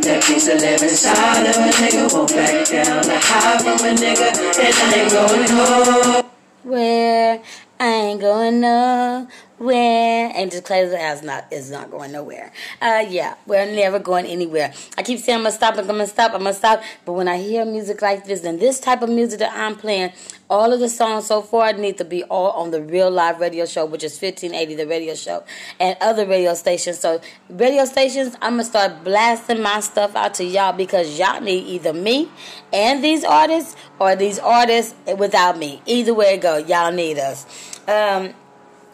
That 0.04 0.22
piece 0.22 0.48
of 0.48 0.60
live 0.60 0.82
inside 0.82 1.48
of 1.48 1.56
a 1.56 1.70
nigga 1.80 2.12
won't 2.12 2.28
back 2.28 2.68
down. 2.68 3.08
I 3.08 3.16
hide 3.16 3.62
from 3.62 3.80
a 3.80 3.94
nigga, 3.94 4.28
and 4.60 4.74
I 4.74 5.00
ain't 5.00 5.12
going 5.12 6.12
nowhere. 6.12 6.33
Where 6.64 7.42
I 7.78 7.86
ain't 7.86 8.20
going 8.22 8.60
nowhere. 8.62 9.28
And 9.60 10.50
just 10.50 10.64
clear 10.64 10.88
the 10.88 11.00
ass 11.00 11.22
not 11.22 11.46
is 11.52 11.70
not 11.70 11.90
going 11.90 12.12
nowhere. 12.12 12.52
Uh 12.82 13.04
yeah, 13.08 13.34
we're 13.46 13.66
never 13.66 13.98
going 13.98 14.26
anywhere. 14.26 14.72
I 14.98 15.02
keep 15.02 15.20
saying 15.20 15.38
I'm 15.38 15.44
gonna 15.44 15.52
stop, 15.54 15.78
I'm 15.78 15.86
gonna 15.86 16.06
stop, 16.06 16.32
I'm 16.32 16.38
gonna 16.38 16.54
stop. 16.54 16.82
But 17.04 17.12
when 17.12 17.28
I 17.28 17.38
hear 17.38 17.64
music 17.64 18.02
like 18.02 18.24
this 18.26 18.44
and 18.44 18.58
this 18.58 18.80
type 18.80 19.02
of 19.02 19.08
music 19.08 19.38
that 19.38 19.52
I'm 19.54 19.76
playing, 19.76 20.12
all 20.50 20.72
of 20.72 20.80
the 20.80 20.88
songs 20.88 21.26
so 21.26 21.40
far 21.40 21.72
need 21.72 21.98
to 21.98 22.04
be 22.04 22.24
all 22.24 22.50
on 22.52 22.70
the 22.70 22.82
real 22.82 23.10
live 23.10 23.40
radio 23.40 23.64
show, 23.64 23.86
which 23.86 24.04
is 24.04 24.20
1580 24.20 24.74
the 24.74 24.86
radio 24.86 25.14
show, 25.14 25.44
and 25.80 25.96
other 26.00 26.26
radio 26.26 26.54
stations. 26.54 26.98
So 26.98 27.20
radio 27.48 27.84
stations, 27.84 28.34
I'm 28.42 28.54
gonna 28.54 28.64
start 28.64 29.04
blasting 29.04 29.62
my 29.62 29.80
stuff 29.80 30.14
out 30.16 30.34
to 30.34 30.44
y'all 30.44 30.72
because 30.72 31.18
y'all 31.18 31.40
need 31.40 31.66
either 31.66 31.92
me 31.92 32.28
and 32.72 33.02
these 33.02 33.24
artists 33.24 33.76
or 33.98 34.16
these 34.16 34.38
artists 34.38 34.94
without 35.16 35.58
me. 35.58 35.80
Either 35.86 36.12
way 36.12 36.34
it 36.34 36.40
go, 36.40 36.56
y'all 36.56 36.92
need 36.92 37.18
us. 37.18 37.46
Um, 37.86 38.34
and 38.34 38.34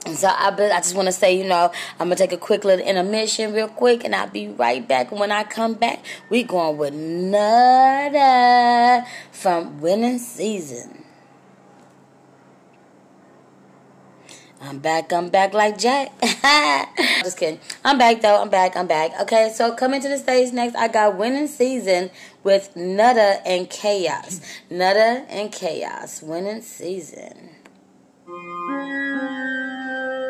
so 0.06 0.28
I, 0.28 0.48
I 0.48 0.80
just 0.80 0.94
want 0.94 1.06
to 1.06 1.12
say, 1.12 1.36
you 1.36 1.44
know, 1.44 1.70
I'm 1.98 2.08
gonna 2.08 2.16
take 2.16 2.32
a 2.32 2.38
quick 2.38 2.64
little 2.64 2.84
intermission, 2.84 3.52
real 3.52 3.68
quick, 3.68 4.04
and 4.04 4.14
I'll 4.14 4.30
be 4.30 4.48
right 4.48 4.86
back. 4.86 5.12
When 5.12 5.30
I 5.30 5.44
come 5.44 5.74
back, 5.74 6.04
we 6.30 6.42
going 6.42 6.78
with 6.78 6.94
Nutta 6.94 9.06
from 9.30 9.80
Winning 9.80 10.18
Season. 10.18 11.00
I'm 14.62 14.78
back, 14.78 15.10
I'm 15.10 15.30
back 15.30 15.54
like 15.54 15.78
Jack. 15.78 16.12
Just 17.22 17.38
kidding. 17.38 17.58
I'm 17.82 17.96
back 17.96 18.20
though, 18.20 18.42
I'm 18.42 18.50
back, 18.50 18.76
I'm 18.76 18.86
back. 18.86 19.18
Okay, 19.22 19.50
so 19.54 19.74
coming 19.74 20.02
to 20.02 20.08
the 20.08 20.18
stage 20.18 20.52
next, 20.52 20.76
I 20.76 20.88
got 20.88 21.16
Winning 21.16 21.46
Season 21.46 22.10
with 22.42 22.74
Nutta 22.74 23.40
and 23.46 23.70
Khaos. 23.70 24.44
Nutta 24.70 25.24
and 25.30 25.50
Khaos, 25.50 26.22
Winning 26.22 26.60
Season. 26.60 27.59
Thank 28.32 28.44
you. 28.68 30.29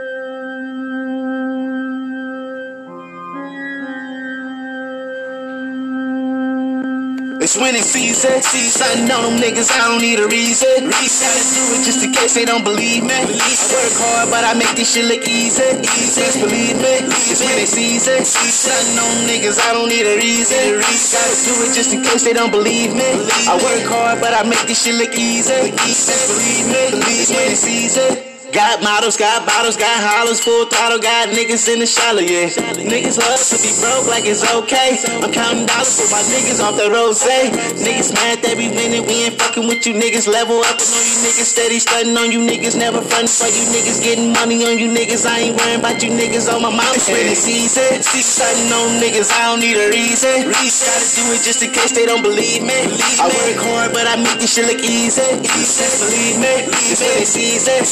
It's 7.51 7.59
winning 7.59 7.83
season. 7.83 8.39
Something 8.47 9.11
on 9.11 9.27
them 9.27 9.43
niggas, 9.43 9.75
I 9.75 9.91
don't 9.91 9.99
need 9.99 10.23
a 10.23 10.29
reason. 10.31 10.87
Gotta 10.87 11.43
do 11.51 11.63
it 11.75 11.83
just 11.83 11.99
in 11.99 12.13
case 12.15 12.35
they 12.39 12.45
don't 12.45 12.63
believe 12.63 13.03
me. 13.03 13.11
I 13.11 13.27
work 13.27 13.95
hard, 13.99 14.31
but 14.31 14.47
I 14.47 14.55
make 14.55 14.71
this 14.79 14.95
shit 14.95 15.11
look 15.11 15.27
easy. 15.27 15.67
Just 15.83 16.39
believe 16.39 16.79
me. 16.79 17.11
It's 17.27 17.43
winning 17.43 17.67
season. 17.67 18.23
Something 18.23 19.03
on 19.03 19.27
them 19.27 19.27
niggas, 19.27 19.59
I 19.67 19.75
don't 19.75 19.89
need 19.91 20.07
a 20.07 20.15
reason. 20.15 20.79
Gotta 20.79 21.35
do 21.43 21.67
it 21.67 21.75
just 21.75 21.91
in 21.91 22.07
case 22.07 22.23
they 22.23 22.35
don't 22.39 22.55
believe 22.55 22.95
me. 22.95 23.19
I 23.51 23.59
work 23.59 23.83
hard, 23.83 24.21
but 24.21 24.31
I 24.31 24.47
make 24.47 24.63
this 24.71 24.87
shit 24.87 24.95
look 24.95 25.19
easy. 25.19 25.75
Just 25.75 26.07
believe 26.31 26.71
me. 26.71 27.19
It's 27.19 27.35
winning 27.35 27.59
season. 27.59 28.30
Got 28.51 28.83
models, 28.83 29.17
got 29.17 29.47
bottles, 29.47 29.77
got 29.79 29.95
hollows, 30.03 30.43
full 30.43 30.67
throttle, 30.67 30.99
got 30.99 31.31
niggas 31.31 31.71
in 31.71 31.79
the 31.79 31.87
shallow, 31.87 32.19
yeah. 32.19 32.51
Niggas 32.83 33.15
love 33.15 33.39
to 33.39 33.57
be 33.63 33.71
broke 33.79 34.11
like 34.11 34.27
it's 34.27 34.43
okay. 34.43 34.99
I'm 35.23 35.31
counting 35.31 35.71
dollars 35.71 35.95
for 35.95 36.11
my 36.11 36.19
niggas 36.35 36.59
off 36.59 36.75
the 36.75 36.91
rose. 36.91 37.23
Niggas 37.23 38.11
mad 38.11 38.43
that 38.43 38.59
we 38.59 38.67
winning, 38.75 39.07
we 39.07 39.31
ain't 39.31 39.39
fucking 39.39 39.71
with 39.71 39.87
you 39.87 39.95
niggas. 39.95 40.27
Level 40.27 40.59
up 40.67 40.83
and 40.83 40.91
on 40.91 41.05
you 41.07 41.17
niggas, 41.23 41.47
steady 41.47 41.79
stunting 41.79 42.19
on 42.19 42.35
you 42.35 42.43
niggas, 42.43 42.75
never 42.75 42.99
frontin' 42.99 43.31
for 43.31 43.47
you 43.47 43.63
niggas, 43.71 44.03
getting 44.03 44.35
money 44.35 44.67
on 44.67 44.83
you 44.83 44.91
niggas. 44.91 45.31
I 45.31 45.47
ain't 45.47 45.55
worrying 45.55 45.79
about 45.79 46.03
you 46.03 46.11
niggas 46.11 46.51
on 46.51 46.59
my 46.59 46.75
mouth. 46.75 46.91
It's 46.99 47.07
winning 47.07 47.39
season. 47.39 48.03
See 48.03 48.25
something 48.27 48.67
on 48.75 48.99
niggas, 48.99 49.31
I 49.31 49.55
don't 49.55 49.63
need 49.63 49.79
a 49.79 49.95
reason. 49.95 50.51
Gotta 50.51 51.07
do 51.15 51.23
it 51.39 51.47
just 51.47 51.63
in 51.63 51.71
case 51.71 51.95
they 51.95 52.03
don't 52.03 52.27
believe 52.27 52.67
me. 52.67 52.75
I 53.15 53.31
work 53.31 53.63
hard, 53.63 53.95
but 53.95 54.11
I 54.11 54.19
make 54.19 54.43
this 54.43 54.59
shit 54.59 54.67
look 54.67 54.83
easy. 54.83 55.23
Just 55.47 56.03
believe 56.03 56.43
me. 56.43 56.67
It's 56.91 56.99
winning 56.99 57.31
season. 57.31 57.87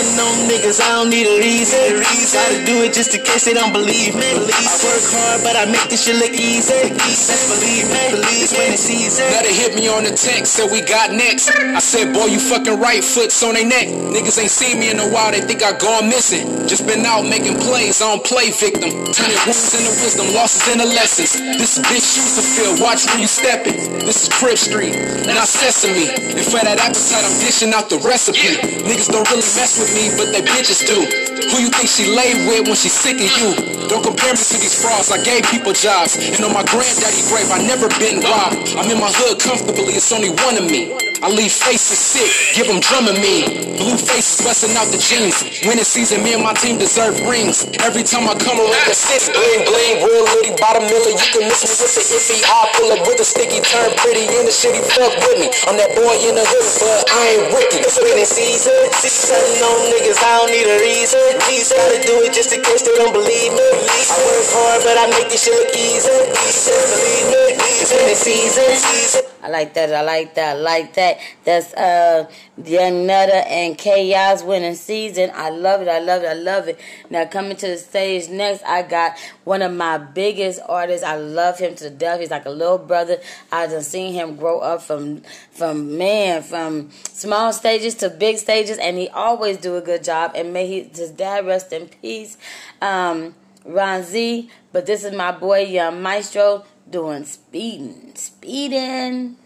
Something 0.00 0.24
on 0.24 0.48
niggas, 0.48 0.80
I 0.80 0.96
don't 0.96 1.10
need 1.12 1.28
a 1.28 1.36
reason. 1.36 2.00
Gotta 2.00 2.64
do 2.64 2.80
it 2.88 2.96
just 2.96 3.12
in 3.12 3.20
case 3.20 3.44
they 3.44 3.52
don't 3.52 3.68
believe 3.68 4.16
me. 4.16 4.32
I 4.32 4.72
work 4.80 5.04
hard, 5.12 5.44
but 5.44 5.60
I 5.60 5.68
make 5.68 5.92
this 5.92 6.08
shit 6.08 6.16
look 6.16 6.32
easy. 6.32 6.88
Just 6.96 7.52
believe 7.52 7.84
me. 7.84 8.40
It's 8.40 8.56
winning 8.56 8.80
season. 8.80 9.28
Let 9.28 9.44
it 9.44 9.52
hit 9.52 9.76
me 9.76 9.92
on 9.92 10.08
the 10.08 10.16
text, 10.16 10.56
said 10.56 10.72
we 10.72 10.80
got 10.80 11.12
next. 11.12 11.52
I 11.52 11.84
said, 11.84 12.16
boy, 12.16 12.32
you 12.32 12.40
fucking 12.40 12.80
right, 12.80 13.04
foot's 13.04 13.44
on 13.44 13.52
they 13.52 13.68
neck. 13.68 13.92
Niggas 13.92 14.40
ain't 14.40 14.48
seen 14.48 14.80
me 14.80 14.88
in 14.88 14.96
a 14.96 15.08
while, 15.12 15.36
they 15.36 15.44
think 15.44 15.60
I 15.60 15.76
gone 15.76 16.08
missing. 16.08 16.48
Just 16.64 16.88
been 16.88 17.04
out 17.04 17.28
making 17.28 17.60
plays, 17.60 18.00
I 18.00 18.08
don't 18.08 18.24
play 18.24 18.56
victim. 18.56 19.04
Turning 19.12 19.36
wounds 19.44 19.76
into 19.76 19.92
wisdom, 20.00 20.32
losses 20.32 20.64
into 20.64 20.88
lessons. 20.88 21.36
This 21.60 21.76
is 21.76 21.84
bitch 21.84 22.08
shoes 22.08 22.40
to 22.40 22.42
fill, 22.56 22.72
watch 22.80 23.04
where 23.04 23.20
you 23.20 23.28
stepping. 23.28 23.76
This 24.08 24.24
is 24.24 24.28
Crib 24.32 24.56
Street, 24.56 24.96
not 25.28 25.44
Sesame. 25.44 26.08
And 26.08 26.46
for 26.48 26.64
that 26.64 26.80
appetite, 26.80 27.20
I'm 27.20 27.36
dishing 27.44 27.76
out 27.76 27.92
the 27.92 28.00
recipe. 28.00 28.56
Niggas 28.88 29.12
don't 29.12 29.28
really 29.28 29.44
mess 29.60 29.76
with 29.76 29.89
with 29.89 29.89
me, 29.94 30.10
but 30.16 30.32
they 30.32 30.42
bitches 30.42 30.86
do. 30.86 31.29
Who 31.50 31.58
you 31.58 31.70
think 31.70 31.88
she 31.90 32.06
lay 32.14 32.34
with 32.46 32.66
when 32.70 32.76
she 32.76 32.88
sick 32.88 33.18
of 33.18 33.30
you? 33.42 33.50
Don't 33.88 34.04
compare 34.04 34.30
me 34.30 34.38
to 34.38 34.56
these 34.62 34.80
frauds, 34.80 35.10
I 35.10 35.18
gave 35.22 35.42
people 35.50 35.72
jobs. 35.72 36.14
And 36.14 36.44
on 36.44 36.54
my 36.54 36.62
granddaddy 36.62 37.26
grave, 37.26 37.50
I 37.50 37.58
never 37.66 37.88
been 37.98 38.22
robbed. 38.22 38.78
I'm 38.78 38.86
in 38.86 39.00
my 39.00 39.10
hood 39.10 39.40
comfortably, 39.40 39.98
it's 39.98 40.12
only 40.12 40.30
one 40.30 40.56
of 40.56 40.70
me. 40.70 40.94
I 41.20 41.28
leave 41.28 41.52
faces 41.52 42.00
sick, 42.00 42.56
give 42.56 42.64
them 42.64 42.80
me. 43.20 43.44
Blue 43.76 43.96
faces 43.96 44.40
busting 44.40 44.72
out 44.72 44.88
the 44.88 44.96
jeans. 44.96 45.44
Winning 45.68 45.84
season, 45.84 46.24
me 46.24 46.32
and 46.32 46.40
my 46.40 46.56
team 46.56 46.80
deserve 46.80 47.12
rings. 47.28 47.68
Every 47.84 48.00
time 48.00 48.24
I 48.24 48.32
come 48.40 48.56
around 48.56 48.88
the 48.88 48.96
city, 48.96 49.28
bling 49.36 49.68
bling, 49.68 49.96
real 50.00 50.24
litty, 50.36 50.56
bottom 50.56 50.88
miller. 50.88 51.12
You 51.12 51.28
can 51.28 51.44
miss 51.44 51.60
me 51.60 51.76
with 51.76 51.92
the 51.92 52.04
iffy. 52.08 52.40
I 52.40 52.72
pull 52.72 52.88
up 52.92 53.04
with 53.04 53.20
a 53.20 53.26
sticky, 53.28 53.60
turn 53.60 53.92
pretty 54.00 54.32
in 54.32 54.48
the 54.48 54.54
shitty, 54.54 54.80
fuck 54.96 55.12
with 55.28 55.44
me. 55.44 55.52
I'm 55.68 55.76
that 55.76 55.92
boy 55.92 56.16
in 56.24 56.36
the 56.36 56.44
hood, 56.44 56.68
but 56.80 57.08
I 57.12 57.20
ain't 57.36 57.46
wicked. 57.52 57.84
It's 57.84 58.00
winning 58.00 58.24
season. 58.24 58.88
Sitting 59.00 59.60
on 59.60 59.92
niggas, 59.92 60.20
I 60.24 60.40
don't 60.40 60.52
need 60.52 60.68
a 60.72 60.78
reason. 60.80 61.39
These 61.48 61.72
gotta 61.72 62.00
do 62.06 62.22
it 62.22 62.32
just 62.32 62.52
in 62.52 62.62
case 62.62 62.82
they 62.82 62.94
don't 62.96 63.12
believe 63.12 63.52
me. 63.52 63.68
I 64.10 64.16
work 64.26 64.46
hard, 64.52 64.82
but 64.82 64.96
I 64.98 65.06
make 65.10 65.30
this 65.30 65.44
shit 65.44 65.54
look 65.54 65.72
easy. 65.76 66.10
Believe 66.10 67.26
me, 67.32 67.70
it's 67.80 67.92
winning 67.92 68.14
season. 68.16 69.39
I 69.42 69.48
like 69.48 69.74
that. 69.74 69.92
I 69.92 70.02
like 70.02 70.34
that. 70.34 70.56
I 70.56 70.60
like 70.60 70.94
that. 70.94 71.18
That's 71.44 71.72
uh 71.74 72.30
Young 72.62 73.06
Nutta 73.06 73.46
and 73.48 73.78
Khaos 73.78 74.44
winning 74.44 74.74
season. 74.74 75.30
I 75.34 75.50
love 75.50 75.80
it. 75.80 75.88
I 75.88 75.98
love 75.98 76.22
it. 76.22 76.26
I 76.26 76.34
love 76.34 76.68
it. 76.68 76.78
Now 77.08 77.24
coming 77.24 77.56
to 77.56 77.66
the 77.66 77.78
stage 77.78 78.28
next, 78.28 78.62
I 78.64 78.82
got 78.82 79.18
one 79.44 79.62
of 79.62 79.72
my 79.72 79.98
biggest 79.98 80.60
artists. 80.68 81.04
I 81.04 81.16
love 81.16 81.58
him 81.58 81.74
to 81.76 81.84
the 81.84 81.90
death. 81.90 82.20
He's 82.20 82.30
like 82.30 82.46
a 82.46 82.50
little 82.50 82.78
brother. 82.78 83.18
I 83.50 83.66
just 83.66 83.90
seen 83.90 84.12
him 84.12 84.36
grow 84.36 84.58
up 84.60 84.82
from 84.82 85.22
from 85.50 85.96
man 85.96 86.42
from 86.42 86.90
small 87.12 87.52
stages 87.52 87.94
to 87.96 88.10
big 88.10 88.38
stages, 88.38 88.78
and 88.78 88.98
he 88.98 89.08
always 89.08 89.56
do 89.56 89.76
a 89.76 89.80
good 89.80 90.04
job. 90.04 90.32
And 90.34 90.52
may 90.52 90.66
he, 90.66 90.82
his 90.82 91.10
dad 91.10 91.46
rest 91.46 91.72
in 91.72 91.88
peace. 91.88 92.36
Um, 92.82 93.34
Ron 93.64 94.02
Z, 94.02 94.50
but 94.72 94.86
this 94.86 95.04
is 95.04 95.12
my 95.12 95.32
boy 95.32 95.64
Young 95.64 96.02
Maestro 96.02 96.64
doing 96.90 97.24
speeding, 97.24 98.12
speeding. 98.14 99.36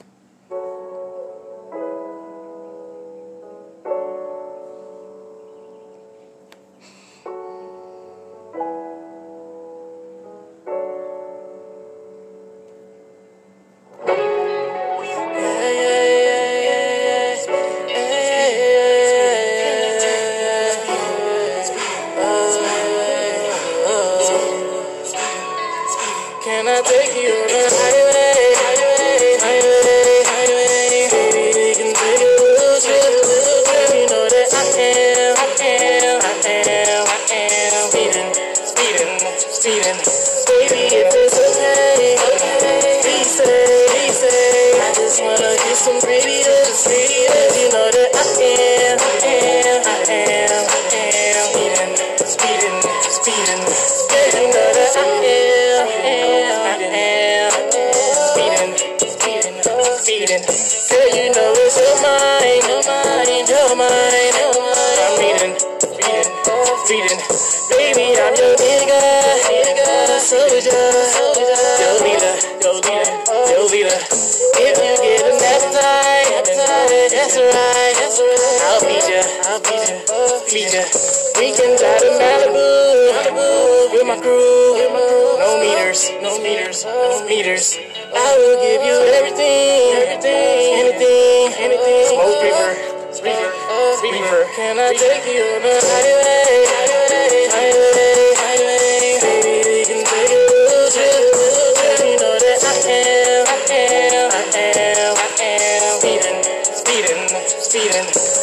Speeding. 107.95 108.34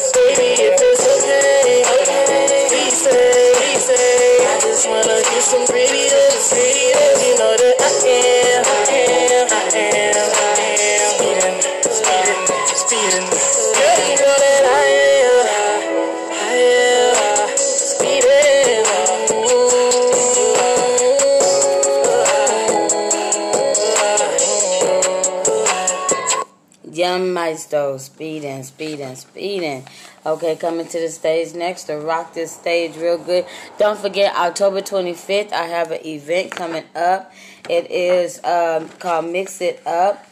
Speeding, 27.98 28.62
speeding, 28.62 29.14
speeding. 29.16 29.86
Okay, 30.24 30.56
coming 30.56 30.86
to 30.86 31.00
the 31.00 31.08
stage 31.08 31.54
next 31.54 31.84
to 31.84 31.96
rock 31.96 32.34
this 32.34 32.52
stage 32.52 32.96
real 32.96 33.18
good. 33.18 33.46
Don't 33.78 33.98
forget, 33.98 34.34
October 34.34 34.80
25th, 34.80 35.52
I 35.52 35.64
have 35.66 35.90
an 35.90 36.04
event 36.06 36.52
coming 36.52 36.84
up. 36.94 37.32
It 37.68 37.90
is 37.90 38.42
um, 38.44 38.88
called 38.88 39.26
Mix 39.26 39.60
It 39.60 39.86
Up. 39.86 40.24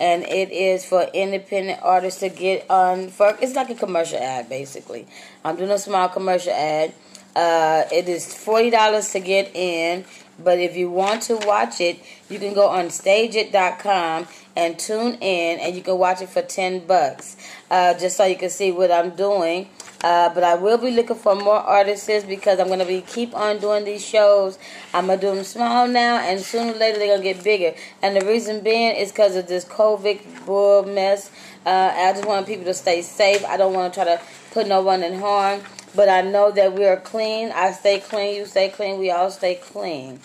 And 0.00 0.22
it 0.24 0.50
is 0.50 0.86
for 0.86 1.02
independent 1.12 1.80
artists 1.82 2.20
to 2.20 2.30
get 2.30 2.64
on 2.70 3.08
for 3.08 3.36
it's 3.42 3.54
like 3.54 3.68
a 3.68 3.74
commercial 3.74 4.18
ad 4.18 4.48
basically. 4.48 5.06
I'm 5.44 5.56
doing 5.56 5.70
a 5.70 5.78
small 5.78 6.08
commercial 6.08 6.54
ad. 6.54 6.94
Uh, 7.36 7.84
it 7.92 8.08
is 8.08 8.32
forty 8.32 8.70
dollars 8.70 9.12
to 9.12 9.20
get 9.20 9.54
in, 9.54 10.06
but 10.42 10.58
if 10.58 10.74
you 10.74 10.90
want 10.90 11.22
to 11.24 11.36
watch 11.36 11.82
it, 11.82 12.00
you 12.30 12.38
can 12.38 12.54
go 12.54 12.68
on 12.68 12.86
stageit.com 12.86 14.26
and 14.56 14.78
tune 14.78 15.14
in, 15.20 15.60
and 15.60 15.74
you 15.76 15.82
can 15.82 15.98
watch 15.98 16.20
it 16.22 16.28
for 16.28 16.42
ten 16.42 16.86
bucks, 16.86 17.36
uh, 17.70 17.94
just 17.94 18.16
so 18.16 18.24
you 18.24 18.36
can 18.36 18.50
see 18.50 18.72
what 18.72 18.90
I'm 18.90 19.10
doing. 19.10 19.68
Uh, 20.02 20.32
but 20.32 20.42
I 20.42 20.54
will 20.54 20.78
be 20.78 20.90
looking 20.90 21.16
for 21.16 21.34
more 21.34 21.58
artists 21.58 22.24
because 22.24 22.58
I'm 22.58 22.68
gonna 22.68 22.86
be 22.86 23.02
keep 23.02 23.34
on 23.34 23.58
doing 23.58 23.84
these 23.84 24.04
shows. 24.04 24.58
I'm 24.94 25.06
gonna 25.06 25.20
do 25.20 25.34
them 25.34 25.44
small 25.44 25.86
now, 25.86 26.18
and 26.18 26.40
sooner 26.40 26.72
or 26.72 26.76
later 26.76 26.98
they're 26.98 27.16
gonna 27.16 27.22
get 27.22 27.44
bigger. 27.44 27.74
And 28.02 28.16
the 28.16 28.24
reason 28.24 28.60
being 28.60 28.96
is 28.96 29.12
because 29.12 29.36
of 29.36 29.46
this 29.46 29.64
COVID 29.64 30.46
bull 30.46 30.84
mess. 30.84 31.30
Uh, 31.66 31.92
I 31.94 32.12
just 32.12 32.24
want 32.24 32.46
people 32.46 32.64
to 32.64 32.74
stay 32.74 33.02
safe. 33.02 33.44
I 33.44 33.58
don't 33.58 33.74
want 33.74 33.92
to 33.92 34.02
try 34.02 34.16
to 34.16 34.22
put 34.52 34.66
no 34.66 34.80
one 34.80 35.02
in 35.02 35.18
harm. 35.20 35.60
But 35.94 36.08
I 36.08 36.20
know 36.22 36.50
that 36.52 36.72
we 36.72 36.86
are 36.86 36.96
clean. 36.96 37.50
I 37.50 37.72
stay 37.72 37.98
clean. 37.98 38.36
You 38.36 38.46
stay 38.46 38.68
clean. 38.68 38.98
We 38.98 39.10
all 39.10 39.30
stay 39.30 39.56
clean. 39.56 40.20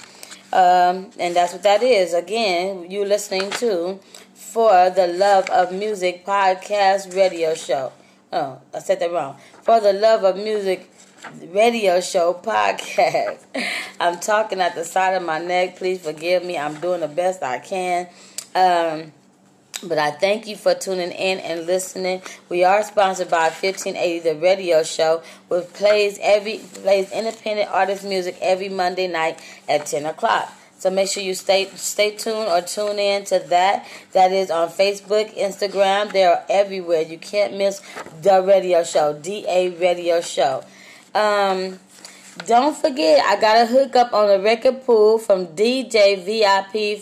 Um, 0.55 1.09
and 1.19 1.35
that's 1.35 1.51
what 1.51 1.63
that 1.63 1.83
is. 1.83 2.13
Again, 2.13 2.89
you 2.89 3.03
listening 3.03 3.49
to 3.59 3.99
for 4.33 4.89
the 4.89 5.05
Love 5.05 5.49
of 5.49 5.73
Music 5.73 6.25
podcast 6.25 7.13
radio 7.13 7.53
show. 7.53 7.91
Oh, 8.31 8.61
I 8.73 8.79
said 8.79 9.01
that 9.01 9.11
wrong. 9.11 9.35
For 9.63 9.81
the 9.81 9.91
Love 9.91 10.23
of 10.23 10.37
Music 10.37 10.89
radio 11.49 11.99
show 11.99 12.39
podcast. 12.41 13.39
I'm 13.99 14.17
talking 14.21 14.61
at 14.61 14.75
the 14.75 14.85
side 14.85 15.15
of 15.15 15.23
my 15.23 15.39
neck. 15.39 15.75
Please 15.75 15.99
forgive 15.99 16.45
me. 16.45 16.57
I'm 16.57 16.79
doing 16.79 17.01
the 17.01 17.09
best 17.09 17.43
I 17.43 17.59
can. 17.59 18.07
Um, 18.55 19.11
but 19.87 19.97
I 19.97 20.11
thank 20.11 20.47
you 20.47 20.55
for 20.55 20.73
tuning 20.73 21.11
in 21.11 21.39
and 21.39 21.65
listening. 21.65 22.21
We 22.49 22.63
are 22.63 22.83
sponsored 22.83 23.29
by 23.29 23.49
1580 23.49 24.19
The 24.19 24.35
Radio 24.35 24.83
Show, 24.83 25.21
which 25.47 25.71
plays 25.73 26.19
every 26.21 26.57
plays 26.57 27.11
independent 27.11 27.69
artist 27.69 28.03
music 28.03 28.37
every 28.41 28.69
Monday 28.69 29.07
night 29.07 29.39
at 29.69 29.85
10 29.85 30.05
o'clock. 30.05 30.51
So 30.77 30.89
make 30.89 31.09
sure 31.09 31.23
you 31.23 31.33
stay 31.33 31.65
stay 31.75 32.15
tuned 32.15 32.49
or 32.49 32.61
tune 32.61 32.99
in 32.99 33.25
to 33.25 33.39
that. 33.49 33.87
That 34.11 34.31
is 34.31 34.51
on 34.51 34.69
Facebook, 34.69 35.35
Instagram. 35.37 36.11
They 36.11 36.25
are 36.25 36.43
everywhere. 36.49 37.01
You 37.01 37.17
can't 37.17 37.57
miss 37.57 37.81
the 38.21 38.41
radio 38.41 38.83
show, 38.83 39.13
DA 39.13 39.69
Radio 39.69 40.21
Show. 40.21 40.63
Um, 41.13 41.79
don't 42.45 42.75
forget, 42.75 43.23
I 43.25 43.39
got 43.39 43.63
a 43.63 43.65
hookup 43.65 44.11
on 44.13 44.27
the 44.27 44.39
record 44.41 44.85
pool 44.85 45.17
from 45.17 45.47
DJ 45.47 46.21
VIP 46.23 46.99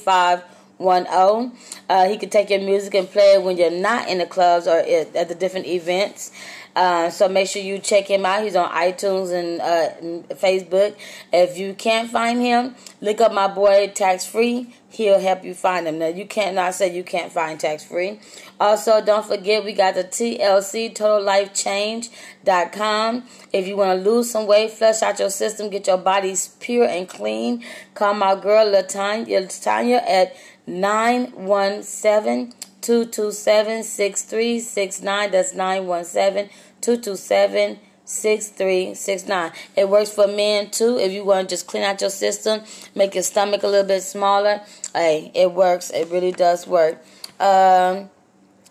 510. 0.83 1.57
Uh, 1.89 2.07
he 2.09 2.17
can 2.17 2.29
take 2.29 2.49
your 2.49 2.59
music 2.59 2.93
and 2.93 3.09
play 3.09 3.35
it 3.35 3.43
when 3.43 3.57
you're 3.57 3.71
not 3.71 4.09
in 4.09 4.17
the 4.17 4.25
clubs 4.25 4.67
or 4.67 4.77
at, 4.77 5.29
the 5.29 5.35
different 5.35 5.65
events. 5.65 6.31
Uh, 6.75 7.09
so 7.09 7.29
make 7.29 7.47
sure 7.47 7.61
you 7.61 7.77
check 7.77 8.07
him 8.07 8.25
out. 8.25 8.43
He's 8.43 8.55
on 8.55 8.69
iTunes 8.71 9.31
and 9.31 9.61
uh, 9.61 10.35
Facebook. 10.35 10.95
If 11.31 11.57
you 11.57 11.73
can't 11.75 12.09
find 12.09 12.41
him, 12.41 12.75
look 12.99 13.21
up 13.21 13.31
my 13.31 13.47
boy 13.47 13.91
Tax 13.93 14.25
Free. 14.25 14.73
He'll 14.89 15.19
help 15.19 15.43
you 15.43 15.53
find 15.53 15.87
him. 15.87 15.99
Now 15.99 16.07
you 16.07 16.25
can't 16.25 16.73
say 16.73 16.95
you 16.95 17.03
can't 17.03 17.31
find 17.31 17.59
Tax 17.59 17.83
Free. 17.83 18.19
Also, 18.59 19.03
don't 19.03 19.25
forget 19.25 19.63
we 19.63 19.73
got 19.73 19.95
the 19.95 20.03
TLC 20.03 20.93
Total 20.93 21.21
Life 21.21 21.53
Change.com. 21.53 23.23
If 23.51 23.67
you 23.67 23.75
want 23.75 24.03
to 24.03 24.09
lose 24.09 24.31
some 24.31 24.47
weight, 24.47 24.71
flush 24.71 25.01
out 25.01 25.19
your 25.19 25.31
system, 25.31 25.69
get 25.69 25.87
your 25.87 25.97
body 25.97 26.35
pure 26.59 26.85
and 26.85 27.09
clean, 27.09 27.63
call 27.93 28.13
my 28.13 28.35
girl 28.35 28.67
Latanya, 28.67 29.27
Latanya 29.27 30.01
at 30.07 30.35
917 30.67 32.53
227 32.81 33.83
6369. 33.83 35.31
That's 35.31 35.53
917 35.53 36.49
227 36.81 37.79
6369. 38.05 39.51
It 39.75 39.89
works 39.89 40.11
for 40.11 40.27
men 40.27 40.69
too. 40.69 40.97
If 40.97 41.11
you 41.11 41.23
want 41.23 41.49
to 41.49 41.53
just 41.53 41.67
clean 41.67 41.83
out 41.83 42.01
your 42.01 42.09
system, 42.09 42.61
make 42.95 43.15
your 43.15 43.23
stomach 43.23 43.63
a 43.63 43.67
little 43.67 43.87
bit 43.87 44.03
smaller, 44.03 44.61
hey, 44.93 45.31
it 45.33 45.53
works. 45.53 45.89
It 45.91 46.09
really 46.09 46.31
does 46.31 46.67
work. 46.67 47.03
Um, 47.39 48.09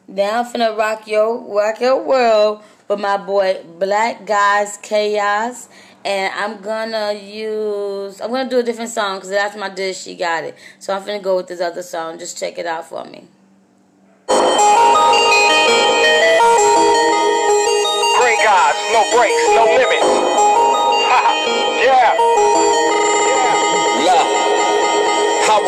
now 0.09 0.40
I'm 0.40 0.53
finna 0.53 0.76
rock 0.76 1.07
your 1.07 1.38
rock 1.55 1.80
your 1.80 2.03
world 2.03 2.62
with 2.88 3.01
my 3.01 3.16
boy 3.16 3.64
Black 3.78 4.26
Guys 4.26 4.78
Kaos. 4.82 5.68
And 6.05 6.35
I'm 6.35 6.61
gonna 6.61 7.13
use 7.13 8.21
I'm 8.21 8.31
gonna 8.31 8.51
do 8.51 8.59
a 8.59 8.63
different 8.63 8.91
song 8.91 9.19
because 9.19 9.31
that's 9.31 9.57
my 9.57 9.69
dish, 9.69 10.03
she 10.03 10.17
got 10.17 10.45
it. 10.45 10.57
So 10.79 10.95
I'm 10.95 11.03
finna 11.03 11.23
go 11.23 11.37
with 11.37 11.47
this 11.47 11.61
other 11.61 11.83
song. 11.83 12.19
Just 12.19 12.39
check 12.39 12.59
it 12.59 12.67
out 12.67 12.89
for 12.89 13.05
me. 13.05 13.29
Green 18.19 18.39
guys, 18.45 18.75
no 18.93 19.03
breaks, 19.17 19.47
no 19.55 19.65
limits. 19.65 20.12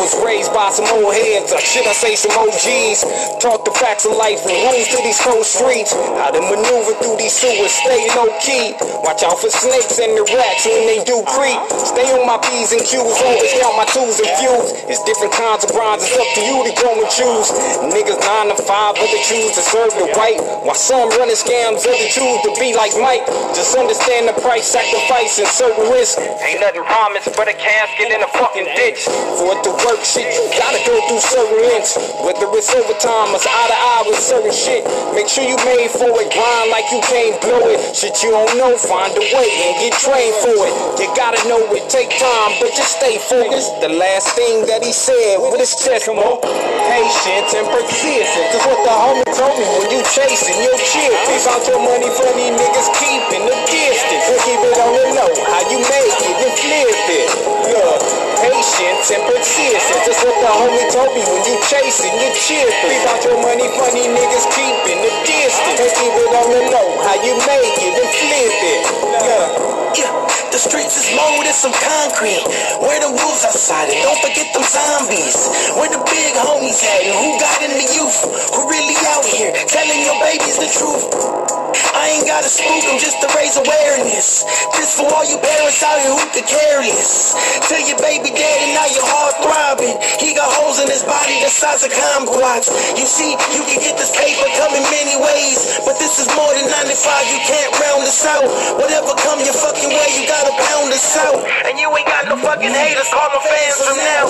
Was 0.05 0.13
raised 0.21 0.53
by 0.53 0.69
some 0.69 0.85
old 0.93 1.17
heads, 1.17 1.49
or 1.49 1.57
should 1.57 1.89
I 1.89 1.95
say 1.97 2.13
some 2.13 2.29
OGs? 2.37 3.01
Taught 3.41 3.65
the 3.65 3.73
facts 3.73 4.05
of 4.05 4.13
life 4.13 4.37
and 4.45 4.53
rules 4.69 4.85
to 4.93 5.01
these 5.01 5.17
cold 5.17 5.41
streets. 5.41 5.97
How 6.21 6.29
to 6.29 6.41
maneuver 6.45 6.93
through 7.01 7.17
these 7.17 7.33
sewers, 7.33 7.73
stay 7.73 8.05
low 8.13 8.29
key. 8.37 8.77
Watch 9.01 9.25
out 9.25 9.41
for 9.41 9.49
snakes 9.49 9.97
and 9.97 10.13
the 10.13 10.21
rats 10.29 10.69
when 10.69 10.85
they 10.85 11.01
do 11.09 11.25
creep. 11.25 11.57
Stay 11.81 12.05
on 12.13 12.21
my 12.29 12.37
P's 12.37 12.69
and 12.69 12.85
Q's, 12.85 13.17
always 13.25 13.49
count 13.57 13.81
my 13.81 13.87
twos 13.89 14.21
and 14.21 14.29
fews. 14.37 14.77
It's 14.85 15.01
different 15.09 15.33
kinds 15.33 15.65
of 15.65 15.73
bronze, 15.73 16.05
it's 16.05 16.13
up 16.13 16.29
to 16.37 16.41
you 16.45 16.57
to 16.61 16.73
go 16.77 16.89
and 16.93 17.09
choose. 17.09 17.49
Niggas 17.89 18.21
nine 18.21 18.53
to 18.53 18.57
five, 18.61 18.93
other 19.01 19.21
choose 19.25 19.57
to 19.57 19.63
serve 19.65 19.89
the 19.97 20.05
right. 20.13 20.37
While 20.61 20.77
some 20.77 21.09
running 21.17 21.39
scams, 21.39 21.81
other 21.81 22.09
choose 22.13 22.39
to 22.45 22.51
be 22.61 22.77
like 22.77 22.93
Mike. 23.01 23.25
Just 23.57 23.73
understand 23.73 24.29
the 24.29 24.37
price, 24.37 24.69
sacrifice, 24.69 25.41
and 25.41 25.49
certain 25.49 25.89
risk. 25.89 26.21
Ain't 26.45 26.61
nothing 26.61 26.85
promised 26.85 27.33
but 27.33 27.49
a 27.49 27.57
casket 27.57 28.13
in 28.13 28.21
a 28.21 28.29
fucking 28.37 28.69
ditch. 28.77 29.09
For 29.41 29.57
it 29.57 29.65
to 29.65 29.73
work 29.81 29.94
shit, 30.03 30.27
you 30.33 30.43
gotta 30.57 30.81
go 30.83 30.97
through 31.07 31.21
certain 31.21 31.61
lengths. 31.69 31.95
Whether 32.25 32.49
it's 32.57 32.73
overtime 32.73 33.31
or 33.31 33.39
eye 33.39 33.67
to 33.69 33.77
eye 33.77 34.03
with 34.09 34.19
certain 34.19 34.51
shit. 34.51 34.83
Make 35.13 35.29
sure 35.29 35.45
you 35.45 35.55
made 35.63 35.91
for 35.91 36.09
it, 36.09 36.27
grind 36.33 36.67
like 36.73 36.89
you 36.91 36.99
can't 37.05 37.37
blow 37.39 37.69
it. 37.69 37.79
Shit 37.95 38.19
you 38.23 38.31
don't 38.31 38.57
know, 38.57 38.75
find 38.75 39.13
a 39.15 39.23
way 39.35 39.49
and 39.69 39.73
get 39.79 39.93
trained 40.01 40.35
for 40.41 40.57
it. 40.65 40.73
You 40.99 41.07
gotta 41.15 41.39
know 41.47 41.61
it, 41.71 41.87
take 41.87 42.09
time, 42.17 42.51
but 42.59 42.73
just 42.73 42.97
stay 42.97 43.21
focused. 43.29 43.71
The 43.79 43.93
last 43.93 44.33
thing 44.35 44.65
that 44.67 44.83
he 44.83 44.91
said 44.91 45.39
with 45.39 45.59
his 45.59 45.75
chest, 45.75 46.09
on. 46.09 46.39
Patience 46.85 47.51
and 47.57 47.67
persistence 47.73 48.51
is 48.53 48.63
what 48.65 48.79
the 48.85 48.93
homie 48.93 49.25
told 49.33 49.55
me 49.57 49.65
when 49.79 49.89
you 49.89 50.01
chasing 50.13 50.59
your 50.61 50.77
shit. 50.77 51.11
They 51.27 51.39
found 51.41 51.65
your 51.65 51.81
money 51.81 52.09
for 52.13 52.29
these 52.37 52.53
niggas 52.53 52.89
keeping 53.01 53.43
the 53.45 53.57
distance. 53.67 54.25
And 54.29 54.39
keep 54.45 54.61
it 54.61 54.77
on 54.79 54.91
the 54.93 55.05
low, 55.17 55.31
how 55.49 55.61
you 55.71 55.79
make 55.81 56.19
it 56.21 56.37
and 56.45 56.53
flip 56.61 57.07
it. 57.09 57.29
Look, 57.73 58.14
patience 58.55 59.11
and 59.11 59.21
persistence. 59.27 60.03
That's 60.07 60.23
what 60.23 60.37
the 60.39 60.47
homie 60.47 60.87
told 60.91 61.11
me 61.11 61.23
when 61.27 61.43
you 61.43 61.55
chasing 61.67 62.15
your 62.15 62.31
chipping. 62.39 62.87
Leave 62.87 63.07
out 63.11 63.19
your 63.23 63.39
money, 63.43 63.67
funny 63.75 64.07
niggas 64.07 64.47
keeping 64.55 64.99
the 65.03 65.11
distance. 65.27 65.79
And 65.79 65.91
keep 65.99 66.13
it 66.15 66.31
on 66.31 66.47
the 66.55 66.61
low, 66.71 66.89
how 67.03 67.17
you 67.19 67.35
make 67.43 67.75
it 67.83 67.95
and 67.99 68.11
flip 68.15 68.59
it. 68.63 68.81
Yeah. 69.27 70.11
The 70.51 70.59
streets 70.63 70.95
is 70.95 71.11
mold 71.11 71.43
and 71.43 71.55
some 71.55 71.75
concrete. 71.83 72.47
Where 72.79 72.99
the 73.03 73.11
wolves 73.11 73.43
outside 73.43 73.91
and 73.91 73.99
don't 74.07 74.21
forget 74.23 74.47
them 74.55 74.63
zombies. 74.63 75.35
Where 75.75 75.91
the 75.91 75.99
big 76.07 76.31
homies 76.39 76.79
at 76.79 77.11
and 77.11 77.15
who 77.19 77.35
got 77.39 77.59
in 77.59 77.75
the 77.75 77.87
youth? 77.91 78.19
Who 78.55 78.71
really 78.71 78.95
out 79.11 79.25
here 79.27 79.51
telling 79.67 79.99
your 79.99 80.15
babies 80.23 80.55
the 80.55 80.71
truth? 80.71 81.64
I 81.95 82.19
ain't 82.19 82.27
gotta 82.27 82.51
spook 82.51 82.83
them 82.83 82.99
just 82.99 83.23
to 83.23 83.27
raise 83.39 83.55
awareness. 83.55 84.43
This 84.75 84.99
for 84.99 85.07
all 85.07 85.23
you 85.23 85.39
parents 85.39 85.79
out 85.79 85.95
here 86.03 86.11
who 86.11 86.27
could 86.35 86.43
care 86.43 86.83
less. 86.83 87.31
Tell 87.71 87.79
your 87.79 87.95
baby 88.03 88.35
daddy 88.35 88.75
now 88.75 88.83
your 88.91 89.07
heart 89.07 89.39
throbbing. 89.39 89.95
He 90.19 90.35
got 90.35 90.51
holes 90.59 90.83
in 90.83 90.91
his 90.91 91.07
body 91.07 91.39
the 91.39 91.47
size 91.47 91.87
of 91.87 91.95
kumquats. 91.95 92.67
You 92.99 93.07
see, 93.07 93.31
you 93.55 93.63
can 93.63 93.79
get 93.79 93.95
this 93.95 94.11
paper 94.11 94.43
come 94.59 94.75
in 94.75 94.83
many 94.91 95.15
ways. 95.23 95.79
But 95.87 95.95
this 95.95 96.19
is 96.19 96.27
more 96.35 96.51
than 96.51 96.67
95, 96.67 97.31
you 97.31 97.39
can't 97.47 97.71
round 97.79 98.03
this 98.03 98.27
out. 98.27 98.43
Whatever 98.75 99.15
come 99.23 99.39
your 99.47 99.55
fucking 99.55 99.87
way, 99.87 100.09
you 100.19 100.27
gotta 100.27 100.51
pound 100.51 100.91
this 100.91 101.15
out. 101.15 101.39
And 101.63 101.79
you 101.79 101.87
ain't 101.95 102.11
got 102.11 102.27
no 102.27 102.35
fucking 102.43 102.75
haters, 102.75 103.07
call 103.07 103.31
my 103.31 103.39
fans 103.39 103.79
from 103.79 103.97
now. 104.03 104.27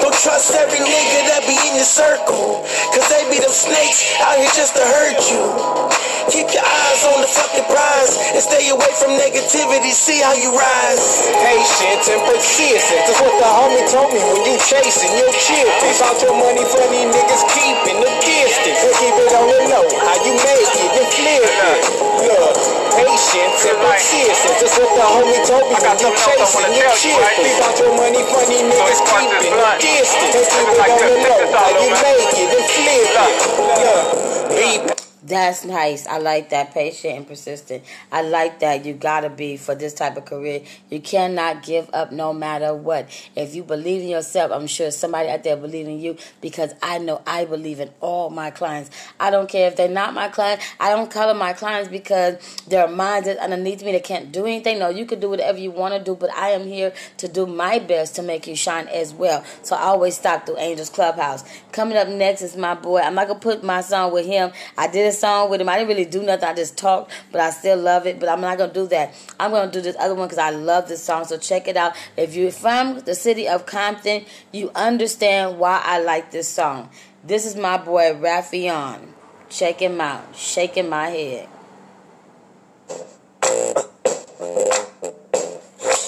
Don't 0.00 0.16
trust 0.16 0.56
every 0.56 0.80
nigga 0.80 1.18
that 1.28 1.44
be 1.44 1.60
in 1.68 1.76
your 1.76 1.86
circle. 1.86 2.64
Cause 2.96 3.04
they 3.12 3.28
be 3.28 3.36
them 3.36 3.52
snakes 3.52 4.00
out 4.24 4.40
here 4.40 4.52
just 4.56 4.72
to 4.80 4.84
hurt 4.84 5.20
you. 5.28 6.11
Keep 6.30 6.54
your 6.54 6.62
eyes 6.62 7.02
on 7.10 7.18
the 7.18 7.26
fucking 7.26 7.66
prize 7.66 8.14
and 8.36 8.42
stay 8.42 8.70
away 8.70 8.92
from 8.94 9.18
negativity. 9.18 9.90
See 9.90 10.22
how 10.22 10.38
you 10.38 10.54
rise. 10.54 11.26
Patience 11.42 12.06
and 12.06 12.22
persistence 12.30 13.10
is 13.10 13.18
what 13.18 13.34
the 13.42 13.50
homie 13.50 13.82
told 13.90 14.14
me 14.14 14.22
when 14.22 14.46
you 14.46 14.54
chasing 14.62 15.10
your 15.18 15.32
chip. 15.34 15.66
They 15.82 15.92
found 15.98 16.22
your 16.22 16.36
money 16.38 16.62
for 16.62 16.84
these 16.94 17.10
niggas 17.10 17.42
keeping 17.50 17.98
the 17.98 18.12
distance. 18.22 18.80
And 18.86 18.94
keep 19.02 19.16
it 19.18 19.32
on 19.34 19.46
the 19.50 19.60
low, 19.66 19.86
how 20.06 20.16
you 20.22 20.34
make 20.38 20.72
it 20.78 20.92
and 20.94 21.08
flip 21.10 21.42
it. 21.42 21.82
Look, 22.22 22.54
patience 22.94 23.62
and 23.66 23.78
persistence 23.82 24.60
is 24.62 24.72
what 24.78 24.90
the 24.94 25.06
homie 25.06 25.42
told 25.42 25.66
me 25.66 25.76
when 25.82 25.96
you 25.98 26.10
chasing 26.22 26.70
your 26.70 26.90
chip. 26.94 27.18
They 27.18 27.52
found 27.58 27.76
your 27.82 27.92
money 27.98 28.22
for 28.30 28.42
these 28.46 28.62
niggas 28.62 29.00
keeping 29.10 29.54
the 29.58 29.70
distance. 29.82 30.38
And 30.38 30.46
keep 30.46 30.70
it 30.70 30.86
on 30.86 30.98
the 31.02 31.12
low, 31.18 31.42
how 31.50 31.70
you 31.82 31.90
make 31.98 32.30
it 32.38 32.50
and 32.54 32.66
flip 32.70 33.10
it. 33.10 33.42
Yeah, 33.82 34.86
be 34.86 35.11
That's 35.24 35.64
nice. 35.64 36.06
I 36.08 36.18
like 36.18 36.50
that. 36.50 36.74
Patient 36.74 37.16
and 37.16 37.28
persistent. 37.28 37.84
I 38.10 38.22
like 38.22 38.60
that. 38.60 38.84
You 38.86 38.94
gotta 38.94 39.30
be 39.30 39.56
for 39.56 39.74
this 39.74 39.94
type 39.94 40.16
of 40.16 40.24
career. 40.24 40.62
You 40.90 41.00
cannot 41.00 41.62
give 41.62 41.90
up 41.92 42.10
no 42.10 42.32
matter 42.32 42.74
what. 42.74 43.08
If 43.36 43.54
you 43.54 43.62
believe 43.62 44.02
in 44.02 44.08
yourself, 44.08 44.50
I'm 44.50 44.66
sure 44.66 44.90
somebody 44.90 45.28
out 45.28 45.44
there 45.44 45.56
believe 45.56 45.86
in 45.86 46.00
you 46.00 46.16
because 46.40 46.74
I 46.82 46.98
know 46.98 47.22
I 47.26 47.44
believe 47.44 47.80
in 47.80 47.90
all 48.00 48.30
my 48.30 48.50
clients. 48.50 48.90
I 49.20 49.30
don't 49.30 49.48
care 49.48 49.68
if 49.68 49.76
they're 49.76 49.88
not 49.88 50.14
my 50.14 50.28
client. 50.28 50.60
I 50.80 50.90
don't 50.90 51.10
color 51.10 51.34
my 51.34 51.52
clients 51.52 51.88
because 51.88 52.38
their 52.66 52.88
minds 52.88 53.28
is 53.28 53.36
underneath 53.38 53.84
me. 53.84 53.92
They 53.92 54.00
can't 54.00 54.32
do 54.32 54.46
anything. 54.46 54.80
No, 54.80 54.88
you 54.88 55.06
can 55.06 55.20
do 55.20 55.30
whatever 55.30 55.58
you 55.58 55.70
want 55.70 55.94
to 55.94 56.02
do, 56.02 56.16
but 56.16 56.32
I 56.34 56.50
am 56.50 56.64
here 56.66 56.94
to 57.18 57.28
do 57.28 57.46
my 57.46 57.78
best 57.78 58.16
to 58.16 58.22
make 58.22 58.48
you 58.48 58.56
shine 58.56 58.88
as 58.88 59.14
well. 59.14 59.44
So 59.62 59.76
I 59.76 59.82
always 59.82 60.16
stop 60.16 60.46
through 60.46 60.58
Angels 60.58 60.90
Clubhouse. 60.90 61.44
Coming 61.72 61.96
up 61.96 62.08
next 62.08 62.42
is 62.42 62.56
my 62.56 62.74
boy. 62.74 63.00
I'm 63.00 63.14
not 63.14 63.28
gonna 63.28 63.40
put 63.40 63.62
my 63.62 63.82
song 63.82 64.12
with 64.12 64.26
him. 64.26 64.52
I 64.76 64.88
did 64.88 65.11
a 65.12 65.14
song 65.14 65.50
with 65.50 65.60
him. 65.60 65.68
I 65.68 65.76
didn't 65.76 65.88
really 65.88 66.04
do 66.04 66.22
nothing. 66.22 66.48
I 66.48 66.54
just 66.54 66.76
talked, 66.76 67.12
but 67.30 67.40
I 67.40 67.50
still 67.50 67.78
love 67.78 68.06
it. 68.06 68.18
But 68.18 68.28
I'm 68.28 68.40
not 68.40 68.58
gonna 68.58 68.72
do 68.72 68.86
that. 68.88 69.14
I'm 69.38 69.50
gonna 69.50 69.70
do 69.70 69.80
this 69.80 69.96
other 69.98 70.14
one 70.14 70.26
because 70.28 70.38
I 70.38 70.50
love 70.50 70.88
this 70.88 71.02
song. 71.02 71.24
So 71.24 71.38
check 71.38 71.68
it 71.68 71.76
out. 71.76 71.94
If 72.16 72.34
you're 72.34 72.50
from 72.50 73.00
the 73.00 73.14
city 73.14 73.46
of 73.48 73.66
Compton, 73.66 74.24
you 74.52 74.70
understand 74.74 75.58
why 75.58 75.80
I 75.84 76.00
like 76.00 76.30
this 76.30 76.48
song. 76.48 76.90
This 77.24 77.46
is 77.46 77.54
my 77.54 77.76
boy 77.76 78.14
Ralphion. 78.14 79.12
Check 79.48 79.80
him 79.80 80.00
out. 80.00 80.34
Shaking 80.34 80.88
my 80.88 81.08
head. 81.08 81.48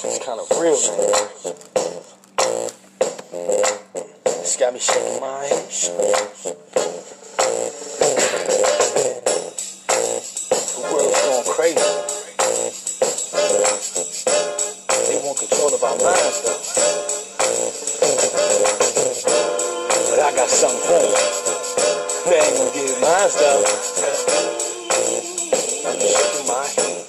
It's 0.06 0.18
kind 0.24 0.40
of 0.40 0.50
real, 0.58 0.80
man. 0.96 1.54
It's 4.26 4.56
got 4.56 4.72
me 4.72 4.80
shaking 4.80 5.20
my 5.20 5.44
head. 5.44 5.70
Going 11.24 11.44
crazy. 11.44 11.80
They 15.08 15.16
want 15.24 15.38
control 15.38 15.74
of 15.74 15.82
our 15.82 15.96
minds, 15.96 16.38
though. 16.44 16.60
But 20.10 20.20
I 20.20 20.36
got 20.36 20.48
something 20.48 20.80
for 20.84 21.00
them. 21.00 21.14
They 22.28 22.40
ain't 22.40 22.56
gonna 22.58 22.72
get 22.74 23.00
mine, 23.00 23.30
though. 23.40 23.64
I'm 25.86 25.98
shaking 26.00 26.46
my 26.48 26.64
head. 26.76 27.04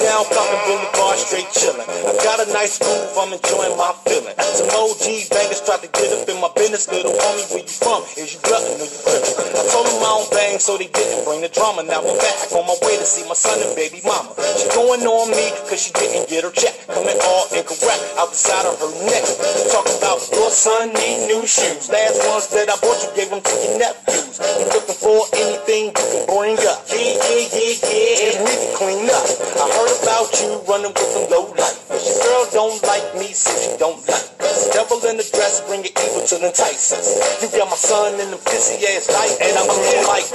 down 0.00 0.24
Compton 0.24 0.60
Boulevard, 0.66 0.97
straight 1.18 1.50
chillin'. 1.50 1.82
I 1.82 2.14
got 2.22 2.38
a 2.38 2.46
nice 2.54 2.78
groove, 2.78 3.18
I'm 3.18 3.34
enjoying 3.34 3.74
my 3.74 3.90
feeling. 4.06 4.34
Some 4.38 4.70
OG 4.70 5.28
bangers 5.34 5.60
tried 5.66 5.82
to 5.82 5.90
get 5.90 6.14
up 6.14 6.28
in 6.30 6.38
my 6.40 6.50
business, 6.54 6.86
little 6.88 7.12
homie, 7.12 7.46
where 7.50 7.66
you 7.66 7.76
from? 7.82 8.06
Is 8.14 8.34
you 8.34 8.40
glutton 8.46 8.78
or 8.78 8.86
you 8.86 9.00
crippin'? 9.02 9.34
I 9.58 9.62
told 9.68 9.86
them 9.90 9.98
I 9.98 10.10
don't 10.14 10.30
bang, 10.30 10.58
so 10.62 10.78
they 10.78 10.86
didn't 10.88 11.26
bring 11.26 11.42
the 11.42 11.50
drama. 11.50 11.82
Now 11.82 12.00
I'm 12.00 12.16
back 12.18 12.38
on 12.54 12.64
my 12.64 12.78
way 12.86 12.96
to 12.96 13.06
see 13.06 13.26
my 13.26 13.34
son 13.34 13.58
and 13.58 13.74
baby 13.74 14.00
mama. 14.06 14.32
She 14.56 14.70
going 14.70 15.02
on 15.02 15.30
me, 15.34 15.50
cause 15.66 15.82
she 15.82 15.92
didn't 15.98 16.30
get 16.30 16.46
her 16.46 16.54
check. 16.54 16.74
Coming 16.86 17.18
all 17.26 17.50
incorrect, 17.50 18.02
out 18.16 18.30
the 18.30 18.38
side 18.38 18.64
of 18.64 18.78
her 18.78 18.92
neck. 19.04 19.26
Talking 19.74 19.98
about 19.98 20.22
your 20.30 20.50
son 20.54 20.94
need 20.94 21.26
new 21.26 21.42
shoes. 21.46 21.90
Last 21.90 22.22
ones 22.30 22.46
that 22.54 22.70
I 22.70 22.76
bought 22.78 23.02
you 23.02 23.10
gave 23.18 23.30
them 23.30 23.42
to 23.42 23.54
your 23.66 23.78
nephews. 23.82 24.38
You 24.38 24.66
looking 24.70 24.98
for 24.98 25.26
anything 25.34 25.90
you 25.90 25.96
can 25.98 26.22
bring 26.30 26.58
up? 26.62 26.86
Yeah, 26.88 27.18
yeah, 27.18 27.42
yeah, 27.50 27.74
yeah. 27.82 28.38
You 28.38 28.42
need 28.46 28.60
to 28.62 28.70
clean 28.78 29.06
up. 29.10 29.26
I 29.58 29.66
heard 29.66 29.94
about 30.02 30.30
you 30.38 30.62
running 30.70 30.94
with 30.94 31.07
some 31.08 31.30
low 31.30 31.48
life. 31.56 31.88
But 31.88 32.04
your 32.04 32.18
girl 32.22 32.44
don't 32.52 32.82
like 32.84 33.14
me, 33.16 33.32
so 33.32 33.50
she 33.56 33.76
don't 33.78 34.00
like 34.08 34.28
us. 34.40 34.68
Devil 34.72 35.00
in 35.08 35.16
the 35.16 35.28
dress, 35.32 35.60
bring 35.66 35.82
your 35.84 35.92
evil 36.04 36.22
to 36.26 36.36
entice 36.44 36.92
us. 36.92 37.42
You 37.42 37.48
got 37.56 37.68
my 37.70 37.76
son 37.76 38.20
in 38.20 38.30
the 38.30 38.36
pissy 38.36 38.78
ass 38.84 39.08
light, 39.08 39.36
and 39.40 39.56
I'm 39.56 39.66
going 39.66 40.06
like. 40.06 40.28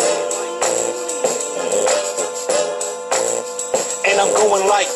And 4.10 4.18
I'm 4.20 4.34
going 4.34 4.68
like. 4.68 4.90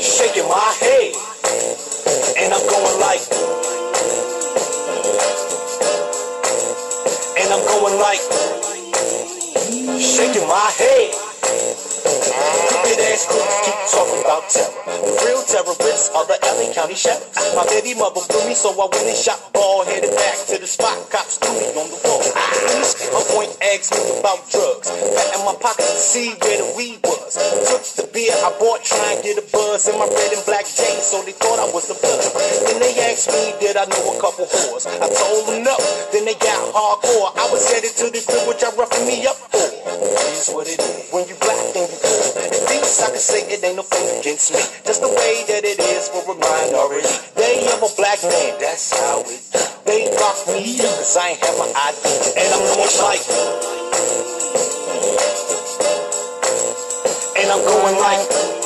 Shaking 0.00 0.48
my 0.48 0.70
head. 0.80 1.12
And 2.38 2.52
I'm 2.54 2.66
going 2.66 3.00
like. 3.00 3.22
And 7.38 7.48
I'm 7.52 7.64
going 7.66 7.98
like. 7.98 8.22
Shaking 10.00 10.46
my 10.48 10.70
head. 10.78 11.25
Crooked 13.24 13.48
ass 13.48 13.64
keep 13.64 13.78
talking 13.96 14.20
about 14.20 14.44
terror. 14.50 15.24
Real 15.24 15.42
terrorists 15.48 16.10
are 16.12 16.26
the 16.26 16.36
LA 16.44 16.72
County 16.74 16.94
sheriffs. 16.94 17.54
My 17.56 17.64
baby 17.64 17.94
mother 17.94 18.20
blew 18.28 18.44
me, 18.46 18.54
so 18.54 18.68
I 18.76 18.92
went 18.92 19.08
and 19.08 19.16
shot 19.16 19.40
ball 19.54 19.86
headed 19.86 20.12
back 20.12 20.36
to 20.52 20.58
the 20.60 20.66
spot. 20.66 21.08
Cops 21.08 21.38
threw 21.38 21.56
me 21.56 21.64
on 21.80 21.88
the 21.88 22.00
wall. 22.04 22.35
My 22.66 23.22
point 23.30 23.52
asked 23.62 23.94
me 23.94 24.18
about 24.18 24.42
drugs. 24.50 24.90
Pat 24.90 25.28
in 25.38 25.42
my 25.46 25.54
pocket 25.62 25.86
to 25.86 25.98
see 26.00 26.34
where 26.42 26.58
the 26.58 26.68
weed 26.76 26.98
was. 27.06 27.38
Took 27.70 27.82
the 27.94 28.06
beer 28.12 28.34
I 28.34 28.50
bought, 28.58 28.82
trying 28.82 29.18
to 29.18 29.22
get 29.22 29.38
a 29.38 29.46
buzz 29.54 29.86
in 29.88 29.94
my 29.98 30.06
red 30.10 30.32
and 30.34 30.44
black 30.44 30.66
jeans, 30.66 31.06
so 31.06 31.22
they 31.22 31.32
thought 31.32 31.62
I 31.62 31.68
was 31.70 31.86
a 31.88 31.96
blood. 31.96 32.26
Then 32.66 32.82
they 32.82 32.94
asked 33.06 33.30
me, 33.30 33.54
did 33.62 33.76
I 33.76 33.86
know 33.86 34.16
a 34.16 34.20
couple 34.20 34.46
whores? 34.46 34.84
I 34.88 35.06
told 35.06 35.48
them 35.48 35.62
no. 35.62 35.76
Then 36.10 36.26
they 36.26 36.34
got 36.34 36.58
hardcore. 36.74 37.30
I 37.38 37.46
was 37.54 37.62
headed 37.70 37.94
to 38.02 38.10
the 38.10 38.20
crib, 38.24 38.48
which 38.50 38.62
I 38.64 38.74
roughing 38.74 39.06
me 39.06 39.26
up 39.26 39.38
for. 39.52 39.62
Here's 39.62 40.50
what 40.50 40.66
it 40.66 40.80
is. 40.82 41.10
When 41.14 41.28
you 41.30 41.36
black, 41.38 41.62
then 41.72 41.86
you 41.86 41.98
good. 42.02 42.50
At 42.50 42.62
least 42.66 42.98
I 43.02 43.14
can 43.14 43.22
say 43.22 43.46
it 43.46 43.62
ain't 43.62 43.76
no 43.76 43.86
thing 43.86 44.20
against 44.20 44.50
me. 44.52 44.60
Just 44.84 45.00
the 45.00 45.08
way 45.08 45.46
that 45.48 45.62
it 45.62 45.78
is 45.78 46.08
for 46.10 46.26
a 46.26 46.34
minority. 46.34 47.14
They 47.38 47.64
have 47.70 47.82
a 47.82 47.90
black 47.94 48.22
man, 48.22 48.58
that's 48.58 48.90
how 48.90 49.22
it 49.22 49.42
do. 49.52 49.75
They 49.86 50.10
lock 50.18 50.46
me 50.48 50.78
cause 50.78 51.16
I 51.16 51.28
ain't 51.30 51.44
have 51.44 51.58
my 51.58 51.72
ID. 51.74 52.02
And 52.36 52.54
I'm 52.54 52.64
going 52.74 52.96
like. 53.02 53.22
And 57.38 57.48
I'm 57.52 57.62
going 57.64 57.98
like. 58.00 58.56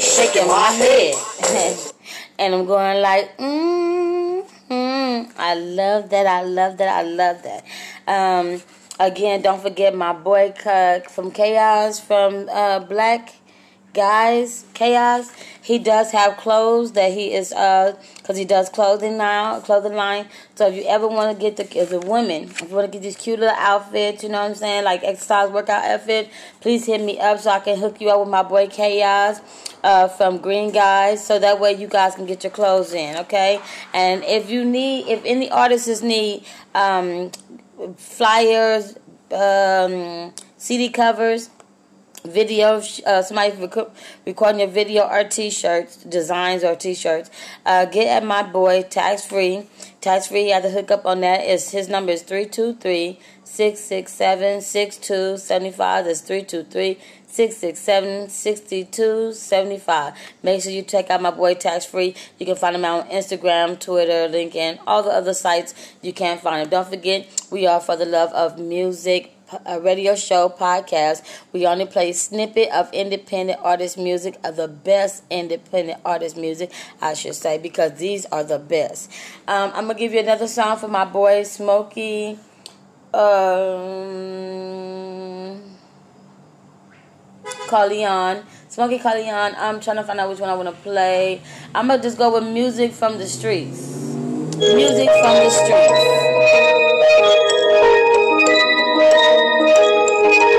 Shaking 0.00 0.48
my 0.48 0.70
head. 0.72 1.14
and 2.38 2.54
I'm 2.54 2.66
going 2.66 3.00
like, 3.00 3.36
mm, 3.38 4.46
mm, 4.70 5.32
I 5.36 5.54
love 5.54 6.10
that, 6.10 6.26
I 6.26 6.42
love 6.42 6.76
that, 6.78 6.88
I 6.88 7.02
love 7.02 7.42
that. 7.42 7.64
Um, 8.06 8.62
again, 8.98 9.42
don't 9.42 9.60
forget 9.60 9.94
my 9.94 10.12
boy 10.12 10.54
uh, 10.64 11.00
from 11.00 11.30
Kaos, 11.30 12.00
from 12.00 12.48
uh, 12.50 12.80
Black 12.80 13.34
Guys 13.94 14.64
Kaos. 14.74 15.32
He 15.62 15.78
does 15.78 16.10
have 16.12 16.36
clothes 16.36 16.92
that 16.92 17.12
he 17.12 17.32
is, 17.32 17.52
uh, 17.52 17.96
cause 18.26 18.36
he 18.36 18.44
does 18.44 18.68
clothing 18.68 19.16
now, 19.16 19.60
clothing 19.60 19.94
line. 19.94 20.26
So 20.56 20.66
if 20.66 20.74
you 20.74 20.84
ever 20.88 21.06
want 21.06 21.36
to 21.36 21.40
get 21.40 21.56
the, 21.56 21.78
as 21.78 21.92
a 21.92 22.00
woman, 22.00 22.44
if 22.44 22.60
you 22.60 22.68
want 22.68 22.90
to 22.90 22.92
get 22.92 23.02
these 23.02 23.16
cute 23.16 23.38
little 23.38 23.54
outfits, 23.56 24.22
you 24.22 24.28
know 24.28 24.40
what 24.40 24.50
I'm 24.50 24.54
saying, 24.56 24.84
like 24.84 25.04
exercise 25.04 25.50
workout 25.50 25.84
outfit, 25.84 26.30
please 26.60 26.86
hit 26.86 27.00
me 27.00 27.18
up 27.20 27.38
so 27.38 27.50
I 27.50 27.60
can 27.60 27.78
hook 27.78 28.00
you 28.00 28.10
up 28.10 28.20
with 28.20 28.28
my 28.28 28.42
boy 28.42 28.66
Kaos 28.66 29.40
uh, 29.84 30.08
from 30.08 30.38
Green 30.38 30.72
Guys, 30.72 31.24
so 31.24 31.38
that 31.38 31.60
way 31.60 31.72
you 31.72 31.86
guys 31.86 32.16
can 32.16 32.26
get 32.26 32.42
your 32.42 32.50
clothes 32.50 32.92
in, 32.92 33.16
okay? 33.18 33.60
And 33.94 34.24
if 34.24 34.50
you 34.50 34.64
need, 34.64 35.06
if 35.06 35.24
any 35.24 35.50
artists 35.50 36.02
need 36.02 36.44
um, 36.74 37.30
flyers, 37.96 38.96
um, 39.30 40.34
CD 40.56 40.88
covers, 40.88 41.50
video, 42.26 42.82
uh, 43.06 43.22
somebody 43.22 43.56
rec- 43.56 43.90
recording 44.26 44.60
your 44.60 44.68
video 44.68 45.04
or 45.04 45.24
t-shirts, 45.24 45.96
designs 46.04 46.64
or 46.64 46.76
t-shirts, 46.76 47.30
uh, 47.64 47.84
get 47.84 48.06
at 48.08 48.26
my 48.26 48.42
boy 48.42 48.82
tax 48.82 49.26
free. 49.26 49.66
Tax 50.00 50.28
free, 50.28 50.48
have 50.50 50.62
to 50.62 50.70
hook 50.70 50.90
up 50.90 51.06
on 51.06 51.20
that. 51.20 51.44
Is 51.44 51.70
his 51.70 51.88
number 51.88 52.12
is 52.12 52.22
323 52.22 53.18
667 53.44 54.60
6275. 54.60 56.04
That's 56.04 56.20
323 56.20 56.98
667 57.36 58.30
6275. 58.30 60.14
Make 60.42 60.62
sure 60.62 60.72
you 60.72 60.82
check 60.82 61.10
out 61.10 61.20
my 61.20 61.30
boy 61.30 61.54
Tax 61.54 61.84
Free. 61.84 62.14
You 62.38 62.46
can 62.46 62.56
find 62.56 62.74
him 62.74 62.84
out 62.84 63.04
on 63.04 63.10
Instagram, 63.10 63.78
Twitter, 63.78 64.28
LinkedIn, 64.32 64.78
all 64.86 65.02
the 65.02 65.10
other 65.10 65.34
sites 65.34 65.74
you 66.00 66.14
can 66.14 66.38
find 66.38 66.62
him. 66.62 66.70
Don't 66.70 66.88
forget, 66.88 67.28
we 67.50 67.66
are 67.66 67.80
for 67.80 67.94
the 67.94 68.06
love 68.06 68.32
of 68.32 68.58
music. 68.58 69.35
A 69.64 69.80
radio 69.80 70.16
show 70.16 70.48
podcast. 70.48 71.22
We 71.52 71.66
only 71.66 71.86
play 71.86 72.12
snippet 72.12 72.68
of 72.70 72.92
independent 72.92 73.60
artist 73.62 73.96
music 73.96 74.40
of 74.42 74.56
the 74.56 74.66
best 74.66 75.22
independent 75.30 76.00
artist 76.04 76.36
music, 76.36 76.72
I 77.00 77.14
should 77.14 77.36
say, 77.36 77.56
because 77.58 77.92
these 77.92 78.26
are 78.26 78.42
the 78.42 78.58
best. 78.58 79.08
Um, 79.46 79.70
I'm 79.72 79.86
gonna 79.86 79.98
give 79.98 80.12
you 80.12 80.18
another 80.18 80.48
song 80.48 80.78
for 80.78 80.88
my 80.88 81.04
boy 81.04 81.44
Smokey. 81.44 82.38
Um, 83.14 84.56
Corleone. 87.68 88.42
Smokey 88.68 88.98
Corleone. 88.98 89.54
I'm 89.56 89.78
trying 89.80 89.96
to 89.98 90.02
find 90.02 90.18
out 90.18 90.28
which 90.28 90.40
one 90.40 90.50
I 90.50 90.54
want 90.54 90.68
to 90.68 90.74
play. 90.82 91.40
I'm 91.72 91.88
to 91.88 91.98
just 91.98 92.18
go 92.18 92.32
with 92.34 92.52
music 92.52 92.92
from 92.92 93.18
the 93.18 93.26
streets. 93.26 93.94
Music 94.56 95.08
from 95.08 95.34
the 95.44 95.50
Street 98.98 100.55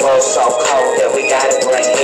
streets. 0.00 0.34
So 0.34 0.42
cold 0.42 0.98
that 0.98 1.12
we 1.14 1.28
gotta 1.28 1.60
bring 1.66 1.99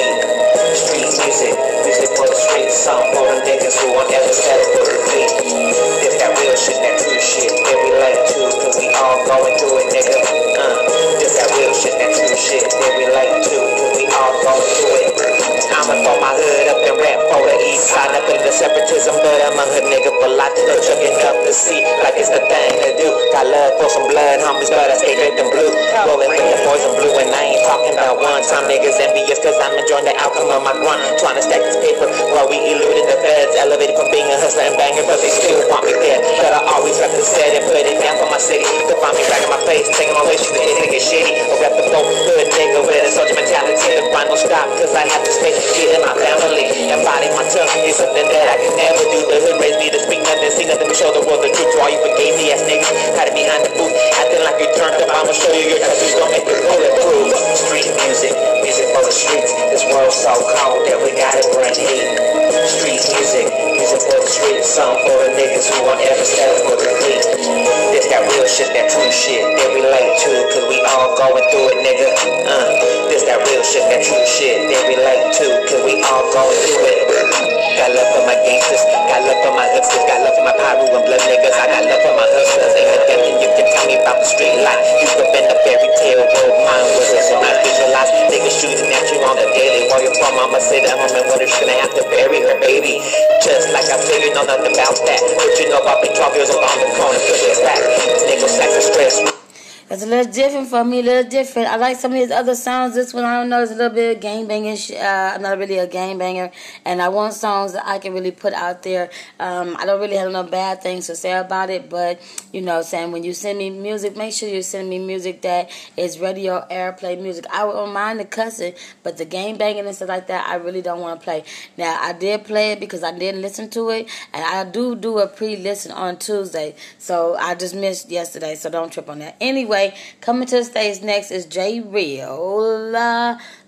baby. 92.87 93.03
Just 93.43 93.73
like 93.73 93.87
I 93.91 93.99
feel 93.99 94.21
you 94.21 94.35
know 94.35 94.45
nothing 94.45 94.73
about 94.73 94.97
that. 95.07 95.21
But 95.37 95.59
you 95.59 95.69
know 95.69 95.83
I'll 95.83 96.01
be 96.03 96.09
12 96.09 96.37
years 96.37 96.51
old 96.51 96.63
on 96.63 96.79
the 96.79 96.89
corner, 96.95 97.19
it 97.19 97.59
back. 97.63 97.83
Nigga, 98.27 98.49
sex 98.49 98.75
and 98.75 98.83
stress. 98.83 99.46
It's 99.89 100.03
a 100.03 100.07
little 100.07 100.33
different 100.33 100.67
for 100.67 100.83
me, 100.83 100.99
a 100.99 101.03
little 101.05 101.31
different. 101.31 101.69
I 101.69 101.77
like 101.77 101.97
some 101.97 102.11
of 102.11 102.19
his 102.19 102.33
other 102.33 102.57
songs. 102.57 102.97
This 102.97 103.15
one, 103.15 103.23
I 103.23 103.39
don't 103.39 103.49
know, 103.49 103.63
it's 103.63 103.71
a 103.71 103.77
little 103.77 103.95
bit 103.95 104.21
gang 104.21 104.49
banging. 104.49 104.77
Uh, 104.93 105.33
I'm 105.33 105.43
not 105.43 105.59
really 105.59 105.79
a 105.79 105.87
gang 105.87 106.19
banger. 106.19 106.51
And 106.85 107.01
I 107.01 107.09
want 107.09 107.35
songs 107.35 107.73
that 107.75 107.87
I 107.87 108.01
can 108.01 108.13
really 108.13 108.33
put 108.33 108.53
out 108.53 108.83
there. 108.83 109.11
Um, 109.39 109.77
I 109.79 109.87
don't 109.87 110.01
really 110.01 110.17
have 110.17 110.33
no 110.33 110.43
bad 110.43 110.83
things 110.83 111.07
to 111.07 111.15
say 111.15 111.39
about 111.39 111.71
it, 111.71 111.89
but, 111.89 112.21
you 112.53 112.63
know, 112.63 112.83
saying 112.83 113.13
when 113.13 113.23
you 113.23 113.33
send 113.33 113.59
me 113.59 113.71
music, 113.71 114.17
make 114.17 114.33
sure 114.33 114.49
you 114.49 114.61
send 114.61 114.91
me 114.91 114.99
music 114.99 115.43
that 115.43 115.71
is 115.97 116.19
radio 116.19 116.67
airplay 116.69 117.23
music. 117.23 117.45
I 117.53 117.59
don't 117.59 117.93
mind 117.93 118.19
the 118.19 118.25
cussing, 118.25 118.75
but 119.05 119.19
the 119.19 119.25
gang 119.25 119.57
banging 119.57 119.87
and 119.87 119.95
stuff 119.95 120.09
like 120.09 120.27
that, 120.27 120.49
I 120.49 120.57
really 120.57 120.83
don't 120.83 120.99
want 120.99 121.21
to 121.21 121.25
play. 121.25 121.45
Now, 121.77 121.97
I 122.03 122.13
did 122.13 122.45
play 122.45 122.73
it 122.73 122.81
because 122.81 123.05
I 123.05 123.17
didn't 123.17 123.41
listen 123.41 123.71
to 123.71 123.91
it, 123.91 124.09
and 124.33 124.43
I 124.45 124.69
do 124.69 124.97
do 124.97 125.21
a 125.21 125.29
pre 125.29 125.55
listen 125.55 125.93
on 125.93 126.17
Tuesday. 126.19 126.75
So 126.99 127.37
I 127.37 127.55
just 127.55 127.77
missed 127.77 128.11
yesterday, 128.11 128.57
so 128.57 128.69
don't 128.69 128.93
trip 128.93 129.09
on 129.09 129.21
that. 129.21 129.37
Anyway, 129.41 129.76
coming 130.21 130.47
to 130.49 130.57
the 130.57 130.65
stage 130.65 131.03
next 131.03 131.31
is 131.31 131.45
J 131.45 131.81
Real. 131.81 132.93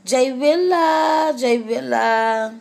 J 0.05 0.33
Rilla, 0.33 1.35
J 1.39 1.59
Rilla. 1.59 2.61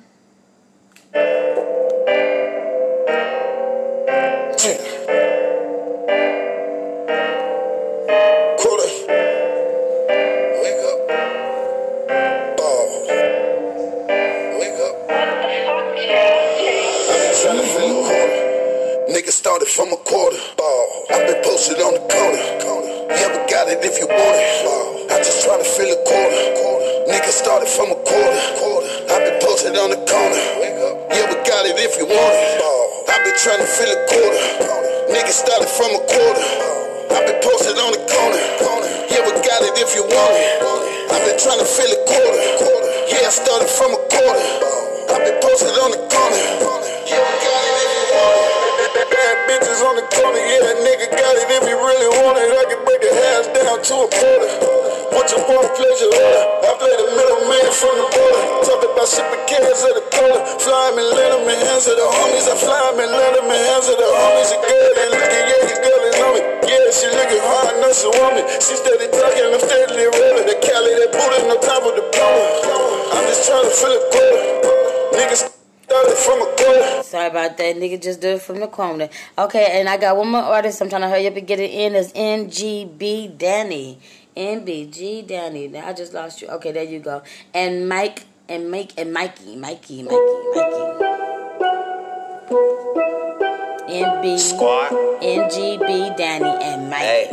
Quarter. 8.59 8.89
Wake 10.61 10.83
up. 10.89 10.99
Ball. 12.57 12.87
Wake 14.59 14.79
up. 14.87 14.95
I've 17.09 17.21
been 17.23 17.35
trying 17.41 17.59
to 17.61 17.67
fill 17.73 17.91
a 17.91 18.07
quarter. 18.07 18.41
Nigga 19.13 19.31
started 19.31 19.67
from 19.69 19.93
a 19.93 19.97
quarter. 19.97 20.37
Ball. 20.57 21.05
I've 21.11 21.27
been 21.27 21.41
posted 21.43 21.79
on 21.79 21.93
the 21.93 21.99
corner. 22.13 22.76
You 23.07 23.23
ever 23.23 23.39
got 23.47 23.71
it 23.71 23.79
if 23.87 23.95
you 24.03 24.07
want 24.07 24.35
it. 24.35 25.11
I 25.11 25.23
just 25.23 25.47
try 25.47 25.55
to 25.55 25.63
fill 25.63 25.87
a 25.87 25.99
quarter. 26.03 26.41
Nigga 27.07 27.31
started 27.31 27.71
from 27.71 27.95
a 27.95 27.99
quarter. 28.03 28.41
I've 29.07 29.23
been 29.23 29.39
posted 29.39 29.79
on 29.79 29.95
the 29.95 30.01
corner. 30.03 30.39
You 31.15 31.23
ever 31.23 31.39
got 31.47 31.63
it 31.63 31.79
if 31.79 31.95
you 31.95 32.03
want 32.03 32.35
it. 32.35 32.59
I've 33.07 33.23
been 33.23 33.37
trying 33.39 33.63
to 33.63 33.69
fill 33.69 33.87
a 33.87 33.99
quarter. 34.11 34.43
Nigga 35.07 35.31
started 35.31 35.71
from 35.71 35.95
a 35.95 36.01
quarter. 36.03 36.43
I've 37.15 37.23
been 37.23 37.39
posted 37.39 37.79
on 37.79 37.95
the 37.95 38.03
corner. 38.11 38.43
You 39.07 39.23
ever 39.23 39.39
got 39.39 39.59
it 39.63 39.79
if 39.79 39.95
you 39.95 40.03
want 40.03 40.35
it. 40.35 40.67
I've 41.07 41.23
been 41.23 41.39
trying 41.39 41.63
to 41.63 41.69
fill 41.69 41.87
a 41.87 41.99
quarter. 42.11 42.43
Yeah, 43.07 43.23
I 43.23 43.31
started 43.31 43.71
from 43.71 43.95
a 43.95 44.01
quarter. 44.11 44.43
I've 45.15 45.23
been 45.23 45.39
posted 45.39 45.71
on 45.79 45.95
the 45.95 46.01
corner. 46.11 46.39
You 47.07 47.15
ever 47.15 47.37
got 47.39 47.61
it 47.63 47.75
if 47.87 47.91
you 47.95 48.03
want 48.11 48.35
it. 48.35 49.09
Bad 49.15 49.35
bitches 49.47 49.79
on 49.79 49.95
the 49.95 50.05
corner. 50.11 50.43
Yeah, 50.43 50.56
to 53.87 53.95
a 54.03 54.07
quarter. 54.11 54.51
What 55.15 55.31
you 55.31 55.39
want, 55.47 55.63
pleasure 55.79 56.11
order. 56.11 56.43
I 56.59 56.75
play 56.75 56.91
the 56.91 57.07
middleman 57.07 57.71
from 57.71 57.95
the 57.95 58.07
border. 58.11 58.43
Talk 58.67 58.83
about 58.83 59.07
shipping 59.07 59.47
cans 59.47 59.79
at 59.79 59.95
the 59.95 60.03
corner. 60.11 60.43
Fly 60.59 60.91
me, 60.91 61.07
let 61.07 61.31
them 61.31 61.47
in 61.47 61.55
hands 61.55 61.87
of 61.87 61.95
the 61.95 62.03
homies. 62.03 62.51
I 62.51 62.59
fly 62.59 62.83
me, 62.99 63.07
let 63.07 63.39
them 63.39 63.47
in 63.47 63.55
hands 63.55 63.87
of 63.87 63.95
the 63.95 64.09
homies. 64.11 64.51
A 64.51 64.76
Sorry 77.27 77.45
about 77.45 77.57
that. 77.57 77.75
Nigga 77.75 78.01
just 78.01 78.21
do 78.21 78.29
it 78.29 78.41
from 78.41 78.59
the 78.61 78.67
corner. 78.67 79.09
Okay, 79.37 79.79
and 79.79 79.89
I 79.89 79.97
got 79.97 80.15
one 80.15 80.29
more 80.29 80.41
artist. 80.41 80.81
I'm 80.81 80.89
trying 80.89 81.01
to 81.01 81.09
hurry 81.09 81.27
up 81.27 81.35
and 81.35 81.45
get 81.45 81.59
it 81.59 81.71
in. 81.71 81.93
Is 81.93 82.13
NGB 82.13 83.37
Danny. 83.37 83.99
NBG 84.35 85.27
Danny. 85.27 85.67
Now 85.67 85.87
I 85.87 85.93
just 85.93 86.13
lost 86.13 86.41
you. 86.41 86.47
Okay, 86.47 86.71
there 86.71 86.83
you 86.83 86.99
go. 86.99 87.23
And 87.53 87.89
Mike 87.89 88.23
and 88.47 88.71
Mike 88.71 88.93
and 88.97 89.11
Mikey. 89.11 89.57
Mikey. 89.57 90.03
Mikey. 90.03 90.15
Mikey. 90.55 90.83
NB 93.89 94.39
Squad. 94.39 94.91
NGB 95.21 96.15
Danny 96.15 96.63
and 96.63 96.89
Mike. 96.89 97.29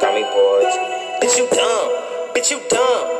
Got 0.00 0.14
me 0.14 0.22
boys. 0.22 0.76
Bitch, 1.22 1.38
you 1.38 1.48
dumb. 1.50 1.88
Bitch, 2.34 2.50
you 2.50 2.60
dumb. 2.68 3.17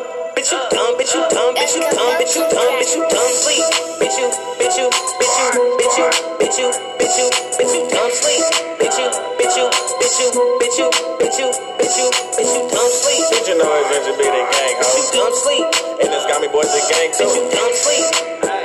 Bitch, 0.79 0.87
you 0.87 0.95
dumb. 0.95 0.95
Bitch, 0.95 1.15
you 1.19 1.27
dumb. 1.27 1.55
Bitch, 1.59 1.75
you 1.75 1.83
dumb. 1.91 2.15
Bitch, 2.15 2.37
you 2.37 2.45
dumb. 2.47 2.71
Bitch, 2.79 2.95
you 2.95 3.03
dumb. 3.11 3.33
Sleep. 3.35 3.67
Bitch, 3.99 4.15
you. 4.15 4.31
Bitch, 4.63 4.79
you. 4.79 4.87
Bitch, 5.19 5.39
you. 5.43 5.67
Bitch, 5.75 5.99
you. 5.99 6.07
Bitch, 6.39 6.59
you. 6.59 6.71
Bitch, 7.03 7.19
you. 7.19 7.29
Bitch, 7.59 7.75
you 7.75 7.83
dumb. 7.91 8.11
Sleep. 8.15 8.45
Bitch, 8.79 8.99
you. 8.99 9.09
Bitch, 9.43 9.57
you. 9.59 9.67
Bitch, 9.99 10.19
you. 10.23 10.31
Bitch, 10.63 10.79
you. 10.79 10.89
Bitch, 11.19 11.39
you. 11.39 11.51
Bitch, 11.83 11.99
you. 11.99 12.09
Bitch, 12.39 12.55
you 12.55 12.63
dumb. 12.71 12.91
Sleep. 12.95 13.27
Did 13.27 13.49
you 13.49 13.59
know 13.59 13.75
it's 13.75 13.91
Ginger 13.91 14.15
B 14.19 14.23
the 14.23 14.43
gang, 14.55 14.75
Bitch, 14.79 14.95
you 14.95 15.19
dumb. 15.19 15.35
Sleep. 15.35 15.67
And 15.99 16.15
it's 16.15 16.27
got 16.31 16.41
me 16.41 16.47
boys 16.47 16.71
the 16.71 16.83
gang 16.95 17.11
too. 17.11 17.27
Bitch, 17.27 17.35
you 17.35 17.51
dumb. 17.51 17.75
Sleep. 17.75 18.58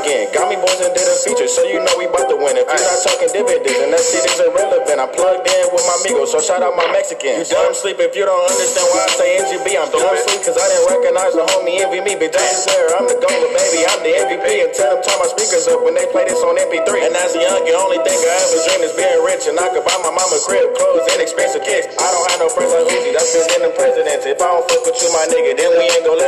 Again. 0.00 0.32
Got 0.32 0.48
me 0.48 0.56
boys 0.56 0.80
and 0.80 0.92
did 0.96 1.04
a 1.04 1.16
feature, 1.20 1.48
so 1.48 1.62
you 1.68 1.80
know 1.84 1.94
we 2.00 2.08
bout 2.08 2.28
to 2.28 2.36
win. 2.36 2.56
If 2.56 2.64
you 2.64 2.80
not 2.80 2.98
talking 3.04 3.30
dividends, 3.32 3.80
and 3.84 3.92
that 3.92 4.00
shit 4.00 4.24
is 4.24 4.40
irrelevant. 4.40 4.96
I'm 4.96 5.12
plugged 5.12 5.44
in 5.44 5.64
with 5.72 5.84
my 5.84 5.96
amigos, 6.00 6.32
so 6.32 6.40
shout 6.40 6.64
out 6.64 6.72
my 6.76 6.88
Mexicans. 6.92 7.52
You 7.52 7.56
dumb 7.56 7.76
sleep 7.76 8.00
if 8.00 8.16
you 8.16 8.24
don't 8.24 8.44
understand 8.48 8.88
why 8.92 9.04
I 9.04 9.10
say 9.12 9.28
NGB. 9.44 9.66
I'm 9.76 9.88
dumb 9.92 10.16
sleep 10.24 10.40
cause 10.40 10.56
I 10.56 10.66
didn't 10.70 10.88
recognize 10.88 11.32
the 11.36 11.44
homie 11.52 11.84
envy 11.84 12.00
me. 12.00 12.14
But 12.16 12.32
don't 12.32 12.56
swear, 12.64 12.96
I'm 12.96 13.06
the 13.08 13.18
goal, 13.20 13.44
baby. 13.52 13.80
I'm 13.84 14.00
the 14.00 14.12
MVP. 14.28 14.46
And 14.64 14.72
tell 14.72 14.96
them 14.96 15.00
turn 15.04 15.18
my 15.20 15.28
speakers 15.28 15.68
up 15.68 15.84
when 15.84 15.92
they 15.92 16.08
play 16.08 16.24
this 16.24 16.40
on 16.40 16.56
MP3. 16.56 16.88
And 17.08 17.14
as 17.18 17.36
a 17.36 17.40
young, 17.42 17.62
the 17.66 17.76
only 17.76 18.00
thing 18.00 18.16
I 18.16 18.32
ever 18.48 18.58
dreamed 18.64 18.84
is 18.88 18.94
being 18.96 19.20
rich. 19.26 19.44
And 19.50 19.58
I 19.60 19.68
could 19.74 19.84
buy 19.84 19.96
my 20.00 20.12
mama 20.14 20.38
crib, 20.48 20.72
clothes, 20.78 21.06
and 21.12 21.20
expensive 21.20 21.66
kicks. 21.66 21.92
I 21.98 22.08
don't 22.08 22.26
have 22.32 22.40
no 22.40 22.48
friends 22.48 22.72
like 22.72 22.88
Uzi, 22.88 23.12
that's 23.12 23.32
been 23.34 23.60
in 23.60 23.62
the 23.68 23.72
presidents. 23.74 24.24
If 24.24 24.40
I 24.40 24.48
don't 24.48 24.64
fuck 24.64 24.82
with 24.86 24.98
you, 25.02 25.10
my 25.12 25.24
nigga, 25.28 25.52
then 25.58 25.70
we 25.76 25.84
ain't 25.90 26.04
gon' 26.06 26.21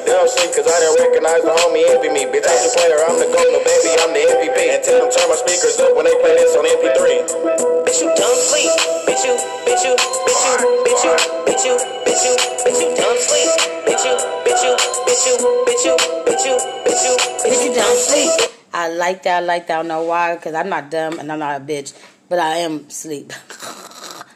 I'm 0.00 0.06
dumb 0.08 0.28
sleep 0.32 0.48
cause 0.56 0.64
I 0.64 0.80
didn't 0.80 0.96
recognize 0.96 1.44
the 1.44 1.52
homie 1.60 1.84
envy 1.84 2.08
me. 2.08 2.24
Bitch, 2.24 2.48
I'm 2.48 2.56
the 2.64 2.72
player, 2.72 3.04
I'm 3.04 3.20
the 3.20 3.28
goal, 3.28 3.44
no 3.52 3.60
baby, 3.60 3.92
I'm 4.00 4.16
the 4.16 4.24
MVP. 4.32 4.56
And 4.72 4.80
tell 4.80 4.96
them 4.96 5.12
turn 5.12 5.28
my 5.28 5.36
speakers 5.36 5.76
up 5.76 5.92
when 5.92 6.08
they 6.08 6.16
play 6.24 6.40
this 6.40 6.56
on 6.56 6.64
MP3. 6.64 7.84
Bitch, 7.84 8.00
you 8.00 8.08
dumb 8.16 8.38
sleep. 8.40 8.72
Bitch, 9.04 9.28
you. 9.28 9.36
Bitch, 9.68 9.84
you. 9.84 9.92
Bitch, 10.00 10.40
you. 10.40 10.64
Bitch, 10.88 11.04
you. 11.04 11.14
Bitch, 11.44 11.64
you. 11.68 11.76
Bitch, 12.08 12.24
you. 12.24 12.32
Bitch, 12.64 12.80
you 12.80 12.88
dumb 12.96 13.18
sleep. 13.20 13.50
Bitch, 13.84 14.04
you. 14.08 14.16
Bitch, 14.48 14.64
you. 14.64 14.72
Bitch, 15.04 15.24
you. 15.28 15.34
Bitch, 15.68 15.84
you. 15.84 15.94
Bitch, 16.24 16.44
you. 16.48 16.56
Bitch, 16.56 17.04
you. 17.04 17.14
Bitch, 17.44 17.60
you 17.60 17.74
dumb 17.76 17.96
sleep. 18.00 18.32
I 18.72 18.88
like 18.88 19.22
that. 19.24 19.42
I 19.42 19.44
like 19.44 19.66
that. 19.68 19.74
I 19.74 19.82
don't 19.84 19.88
know 19.88 20.04
why, 20.04 20.34
because 20.34 20.54
I'm 20.54 20.70
not 20.70 20.90
dumb 20.90 21.18
and 21.18 21.30
I'm 21.30 21.38
not 21.38 21.60
a 21.60 21.62
bitch, 21.62 21.92
but 22.30 22.38
I 22.38 22.64
am 22.64 22.88
sleep. 22.88 23.34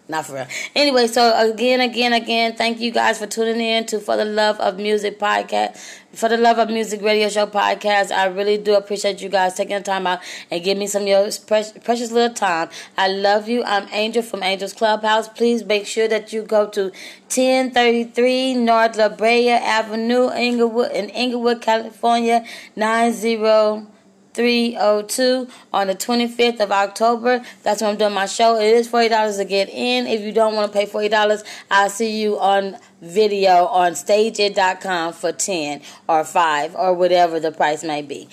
Not 0.07 0.27
for 0.27 0.35
real. 0.35 0.47
Anyway, 0.75 1.07
so 1.07 1.33
again, 1.51 1.81
again, 1.81 2.13
again, 2.13 2.55
thank 2.55 2.79
you 2.79 2.91
guys 2.91 3.19
for 3.19 3.27
tuning 3.27 3.61
in 3.61 3.87
to 3.87 3.99
For 3.99 4.17
the 4.17 4.25
Love 4.27 4.61
of 4.61 4.77
Music 4.77 5.19
podcast. 5.19 5.79
For 6.13 6.29
the 6.29 6.37
Love 6.37 6.59
of 6.59 6.69
Music 6.69 7.01
Radio 7.01 7.31
Show 7.31 7.47
podcast. 7.47 8.11
I 8.11 8.27
really 8.27 8.59
do 8.59 8.75
appreciate 8.75 9.23
you 9.23 9.31
guys 9.31 9.55
taking 9.55 9.77
the 9.77 9.83
time 9.83 10.07
out 10.07 10.21
and 10.51 10.63
give 10.63 10.77
me 10.77 10.87
some 10.87 11.03
of 11.03 11.09
your 11.09 11.31
precious, 11.47 11.73
precious 11.83 12.13
little 12.13 12.35
time. 12.35 12.69
I 12.99 13.09
love 13.09 13.49
you. 13.49 13.65
I'm 13.65 13.89
Angel 13.93 14.23
from 14.23 14.43
Angel's 14.43 14.75
Clubhouse. 14.75 15.27
Please 15.29 15.65
make 15.65 15.87
sure 15.87 16.07
that 16.07 16.33
you 16.35 16.43
go 16.43 16.69
to 16.69 16.93
1033 17.33 18.55
North 18.55 18.97
La 18.97 19.09
Brea 19.09 19.51
Avenue, 19.51 20.31
Inglewood, 20.31 20.93
in 20.93 21.09
Inglewood, 21.09 21.63
California, 21.63 22.45
90. 22.77 23.94
302 24.35 25.49
on 25.73 25.87
the 25.87 25.95
25th 25.95 26.61
of 26.61 26.73
October. 26.73 27.45
That's 27.63 27.81
when 27.81 27.93
I'm 27.93 27.97
doing 27.97 28.15
my 28.15 28.27
show. 28.27 28.59
It 28.59 28.75
is 28.75 28.89
$40 28.89 29.39
to 29.39 29.45
get 29.45 29.69
in. 29.69 30.07
If 30.07 30.21
you 30.23 30.33
don't 30.33 30.55
want 30.55 30.73
to 30.73 30.79
pay 30.79 30.87
$40, 30.87 31.45
I'll 31.71 31.91
see 31.91 32.21
you 32.21 32.39
on 32.39 32.77
video 33.01 33.67
on 33.67 33.93
stageit.com 33.93 35.13
for 35.13 35.33
10 35.33 35.83
or 36.09 36.25
5 36.25 36.75
or 36.75 36.95
whatever 36.95 37.39
the 37.41 37.53
price 37.53 37.85
may 37.85 38.03
be. 38.03 38.29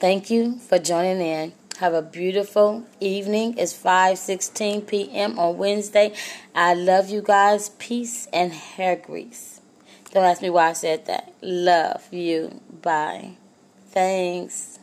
Thank 0.00 0.30
you 0.30 0.58
for 0.58 0.78
joining 0.78 1.20
in. 1.20 1.52
Have 1.80 1.94
a 1.94 2.02
beautiful 2.02 2.84
evening. 2.98 3.56
It's 3.56 3.72
5:16 3.72 4.86
p.m. 4.88 5.38
on 5.38 5.58
Wednesday. 5.58 6.12
I 6.52 6.74
love 6.74 7.08
you 7.08 7.22
guys. 7.22 7.68
Peace 7.78 8.26
and 8.32 8.52
hair 8.52 8.96
grease. 8.96 9.60
Don't 10.12 10.24
ask 10.24 10.42
me 10.42 10.50
why 10.50 10.70
I 10.70 10.72
said 10.72 11.06
that. 11.06 11.32
Love 11.40 12.12
you. 12.12 12.60
Bye. 12.82 13.36
Thanks. 13.90 14.77